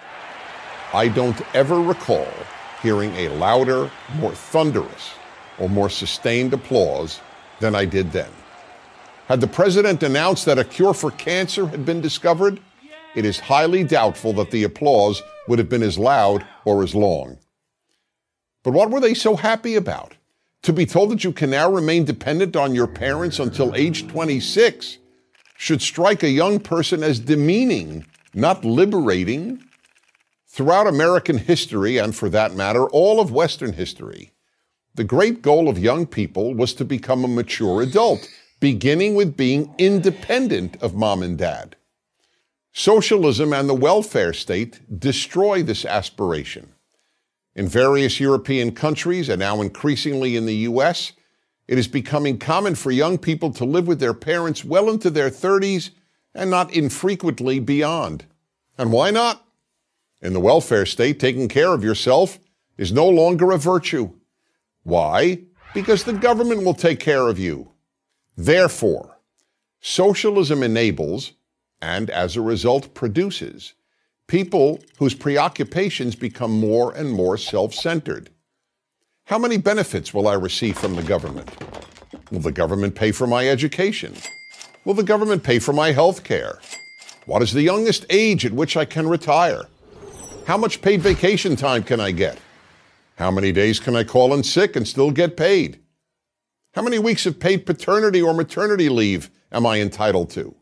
I 0.93 1.09
don't 1.09 1.41
ever 1.55 1.81
recall 1.81 2.29
hearing 2.83 3.15
a 3.15 3.29
louder, 3.29 3.91
more 4.17 4.33
thunderous, 4.33 5.13
or 5.59 5.69
more 5.69 5.89
sustained 5.89 6.53
applause 6.53 7.21
than 7.61 7.77
I 7.77 7.85
did 7.85 8.11
then. 8.11 8.31
Had 9.29 9.41
the 9.41 9.47
president 9.47 10.03
announced 10.03 10.45
that 10.47 10.59
a 10.59 10.65
cure 10.65 10.93
for 10.93 11.13
cancer 11.13 11.67
had 11.67 11.87
been 11.87 12.01
discovered, 12.01 12.61
it 13.15 13.25
is 13.25 13.39
highly 13.39 13.85
doubtful 13.85 14.33
that 14.35 14.51
the 14.51 14.65
applause 14.65 15.23
would 15.47 15.61
have 15.61 15.69
been 15.69 15.83
as 15.83 15.99
loud 15.99 16.45
or 16.65 16.83
as 16.83 16.95
long. 16.95 17.39
But 18.65 18.73
what 18.73 18.91
were 18.91 19.01
they 19.01 19.15
so 19.15 19.37
happy 19.37 19.77
about? 19.77 20.17
To 20.63 20.73
be 20.73 20.87
told 20.87 21.11
that 21.11 21.25
you 21.25 21.33
can 21.33 21.51
now 21.51 21.71
remain 21.71 22.05
dependent 22.05 22.55
on 22.55 22.75
your 22.75 22.87
parents 22.87 23.41
until 23.41 23.75
age 23.75 24.07
26 24.07 24.99
should 25.57 25.83
strike 25.83 26.23
a 26.23 26.29
young 26.29 26.61
person 26.61 27.03
as 27.03 27.19
demeaning, 27.19 28.07
not 28.33 28.65
liberating. 28.65 29.63
Throughout 30.47 30.87
American 30.87 31.39
history, 31.39 31.99
and 31.99 32.15
for 32.15 32.29
that 32.29 32.55
matter, 32.55 32.87
all 32.91 33.21
of 33.21 33.33
Western 33.33 33.73
history, 33.73 34.33
the 34.95 35.03
great 35.03 35.43
goal 35.43 35.69
of 35.69 35.79
young 35.79 36.07
people 36.07 36.55
was 36.55 36.75
to 36.75 36.85
become 36.85 37.25
a 37.25 37.29
mature 37.29 37.83
adult, 37.83 38.29
beginning 38.61 39.15
with 39.15 39.37
being 39.37 39.75
independent 39.79 40.81
of 40.83 40.95
mom 40.95 41.23
and 41.23 41.39
dad. 41.39 41.75
Socialism 42.73 43.53
and 43.53 43.69
the 43.69 43.75
welfare 43.75 44.33
state 44.33 44.81
destroy 45.01 45.63
this 45.63 45.85
aspiration. 45.85 46.75
In 47.55 47.69
various 47.69 48.19
European 48.19 48.73
countries, 48.73 49.29
and 49.29 49.41
now 49.41 49.61
increasingly 49.61 50.37
in 50.37 50.47
the 50.47 50.57
US, 50.69 51.13
it 51.69 51.79
is 51.79 51.87
becoming 51.87 52.39
common 52.39 52.75
for 52.75 52.91
young 52.91 53.19
people 53.19 53.53
to 53.53 53.65
live 53.65 53.87
with 53.87 54.01
their 54.01 54.15
parents 54.15 54.65
well 54.65 54.89
into 54.89 55.11
their 55.11 55.31
30s 55.31 55.91
and 56.35 56.51
not 56.51 56.73
infrequently 56.73 57.61
beyond. 57.61 58.25
And 58.79 58.91
why 58.91 59.11
not? 59.11 59.45
In 60.21 60.33
the 60.33 60.41
welfare 60.41 60.87
state, 60.87 61.21
taking 61.21 61.49
care 61.49 61.73
of 61.75 61.85
yourself 61.85 62.39
is 62.79 62.93
no 62.93 63.09
longer 63.09 63.51
a 63.51 63.59
virtue. 63.59 64.11
Why? 64.83 65.43
Because 65.75 66.05
the 66.05 66.13
government 66.13 66.65
will 66.65 66.75
take 66.75 67.01
care 67.01 67.29
of 67.29 67.39
you. 67.39 67.73
Therefore, 68.37 69.19
socialism 69.81 70.63
enables, 70.63 71.33
and 71.81 72.09
as 72.09 72.37
a 72.37 72.41
result 72.41 72.95
produces, 72.95 73.75
people 74.29 74.81
whose 74.99 75.15
preoccupations 75.15 76.15
become 76.15 76.51
more 76.51 76.93
and 76.93 77.11
more 77.11 77.37
self 77.37 77.75
centered. 77.75 78.31
How 79.27 79.39
many 79.39 79.57
benefits 79.57 80.13
will 80.13 80.29
I 80.29 80.35
receive 80.35 80.77
from 80.77 80.97
the 80.97 81.03
government? 81.03 81.51
Will 82.31 82.41
the 82.41 82.53
government 82.53 82.95
pay 82.95 83.13
for 83.13 83.27
my 83.27 83.49
education? 83.49 84.15
Will 84.85 84.95
the 84.95 85.03
government 85.03 85.43
pay 85.43 85.59
for 85.59 85.73
my 85.73 85.93
health 85.93 86.25
care? 86.25 86.59
What 87.27 87.43
is 87.43 87.53
the 87.53 87.63
youngest 87.63 88.05
age 88.11 88.45
at 88.45 88.53
which 88.53 88.77
I 88.77 88.85
can 88.85 89.09
retire? 89.09 89.67
How 90.47 90.57
much 90.57 90.83
paid 90.83 91.03
vacation 91.03 91.55
time 91.55 91.85
can 91.85 92.01
I 92.01 92.11
get? 92.11 92.39
How 93.17 93.31
many 93.31 93.53
days 93.53 93.79
can 93.79 93.95
I 93.95 94.03
call 94.03 94.35
in 94.35 94.43
sick 94.43 94.75
and 94.75 94.89
still 94.89 95.11
get 95.11 95.37
paid? 95.37 95.79
How 96.75 96.83
many 96.83 96.99
weeks 96.99 97.27
of 97.27 97.39
paid 97.39 97.67
paternity 97.67 98.21
or 98.21 98.35
maternity 98.35 98.89
leave 98.89 99.31
am 99.53 99.67
I 99.67 99.81
entitled 99.81 100.31
to? 100.31 100.57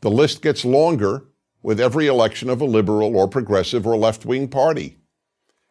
The 0.00 0.10
list 0.10 0.42
gets 0.42 0.64
longer 0.64 1.26
with 1.62 1.80
every 1.80 2.06
election 2.06 2.50
of 2.50 2.60
a 2.60 2.66
liberal 2.66 3.16
or 3.16 3.28
progressive 3.28 3.86
or 3.86 3.96
left 3.96 4.24
wing 4.24 4.48
party. 4.48 4.96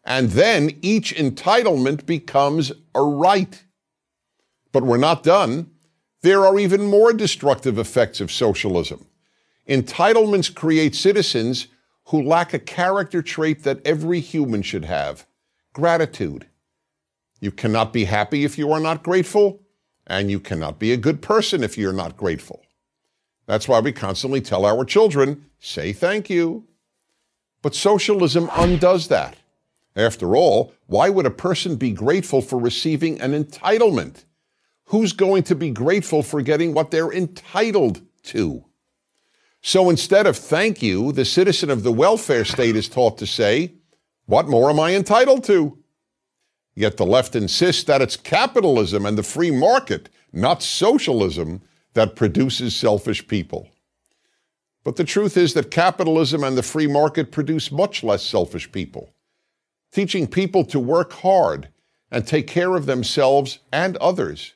And 0.04 0.32
then 0.32 0.78
each 0.82 1.14
entitlement 1.16 2.06
becomes 2.06 2.72
a 2.96 3.04
right. 3.04 3.64
But 4.72 4.84
we're 4.84 4.98
not 4.98 5.24
done. 5.24 5.70
There 6.22 6.46
are 6.46 6.58
even 6.58 6.86
more 6.86 7.14
destructive 7.14 7.78
effects 7.78 8.22
of 8.22 8.32
socialism. 8.32 9.06
Entitlements 9.68 10.54
create 10.54 10.96
citizens 10.96 11.68
who 12.06 12.22
lack 12.22 12.54
a 12.54 12.60
character 12.60 13.22
trait 13.22 13.64
that 13.64 13.86
every 13.86 14.20
human 14.20 14.62
should 14.62 14.86
have 14.86 15.26
gratitude. 15.74 16.46
You 17.40 17.52
cannot 17.52 17.94
be 17.94 18.06
happy 18.06 18.44
if 18.44 18.58
you 18.58 18.72
are 18.72 18.80
not 18.80 19.04
grateful, 19.04 19.62
and 20.06 20.30
you 20.30 20.40
cannot 20.40 20.78
be 20.78 20.92
a 20.92 20.98
good 20.98 21.22
person 21.22 21.64
if 21.64 21.78
you're 21.78 21.94
not 21.94 22.18
grateful. 22.18 22.62
That's 23.52 23.68
why 23.68 23.82
we 23.82 23.92
constantly 23.92 24.40
tell 24.40 24.66
our 24.66 24.86
children, 24.86 25.48
say 25.60 25.92
thank 25.92 26.30
you. 26.30 26.64
But 27.62 27.76
socialism 27.76 28.50
undoes 28.54 29.10
that. 29.10 29.36
After 29.94 30.38
all, 30.38 30.74
why 30.88 31.10
would 31.10 31.26
a 31.26 31.32
person 31.32 31.76
be 31.76 31.92
grateful 31.92 32.42
for 32.42 32.58
receiving 32.58 33.20
an 33.20 33.34
entitlement? 33.34 34.24
Who's 34.86 35.12
going 35.12 35.44
to 35.44 35.56
be 35.56 35.70
grateful 35.70 36.24
for 36.24 36.42
getting 36.42 36.74
what 36.74 36.92
they're 36.92 37.12
entitled 37.12 38.00
to? 38.28 38.64
So 39.62 39.90
instead 39.90 40.28
of 40.28 40.38
thank 40.38 40.82
you, 40.82 41.12
the 41.12 41.26
citizen 41.26 41.70
of 41.70 41.84
the 41.84 41.92
welfare 41.92 42.46
state 42.46 42.78
is 42.78 42.88
taught 42.88 43.18
to 43.18 43.28
say, 43.28 43.74
What 44.28 44.48
more 44.48 44.70
am 44.70 44.80
I 44.80 44.96
entitled 44.96 45.44
to? 45.44 45.78
Yet 46.74 46.96
the 46.96 47.06
left 47.06 47.36
insists 47.36 47.84
that 47.84 48.02
it's 48.02 48.16
capitalism 48.16 49.06
and 49.06 49.18
the 49.18 49.24
free 49.24 49.52
market, 49.52 50.08
not 50.32 50.64
socialism, 50.64 51.62
that 51.94 52.16
produces 52.16 52.76
selfish 52.76 53.28
people. 53.28 53.70
But 54.84 54.96
the 54.96 55.04
truth 55.04 55.38
is 55.38 55.54
that 55.54 55.72
capitalism 55.72 56.44
and 56.44 56.58
the 56.58 56.64
free 56.64 56.88
market 56.88 57.32
produce 57.32 57.72
much 57.72 58.04
less 58.04 58.24
selfish 58.24 58.72
people. 58.72 59.14
Teaching 59.92 60.26
people 60.26 60.64
to 60.66 60.80
work 60.80 61.12
hard 61.14 61.68
and 62.10 62.26
take 62.26 62.48
care 62.48 62.76
of 62.76 62.86
themselves 62.86 63.60
and 63.72 63.98
others, 63.98 64.54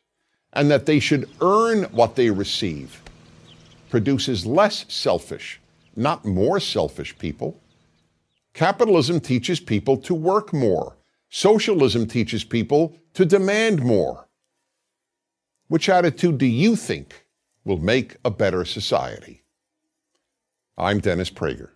and 0.54 0.72
that 0.72 0.86
they 0.86 1.00
should 1.00 1.30
earn 1.42 1.84
what 1.86 2.16
they 2.16 2.30
receive, 2.30 3.02
produces 3.90 4.46
less 4.46 4.86
selfish, 4.88 5.60
not 5.96 6.26
more 6.26 6.60
selfish 6.60 7.18
people. 7.18 7.60
Capitalism 8.54 9.20
teaches 9.20 9.60
people 9.60 9.98
to 9.98 10.16
work 10.16 10.54
more. 10.54 10.96
Socialism 11.30 12.08
teaches 12.08 12.44
people 12.44 12.96
to 13.14 13.26
demand 13.26 13.84
more. 13.84 14.28
Which 15.68 15.90
attitude 15.90 16.38
do 16.38 16.46
you 16.46 16.76
think 16.76 17.25
will 17.66 17.78
make 17.78 18.16
a 18.24 18.32
better 18.32 18.64
society? 18.64 19.44
I'm 20.78 21.00
Dennis 21.00 21.32
Prager. 21.32 21.72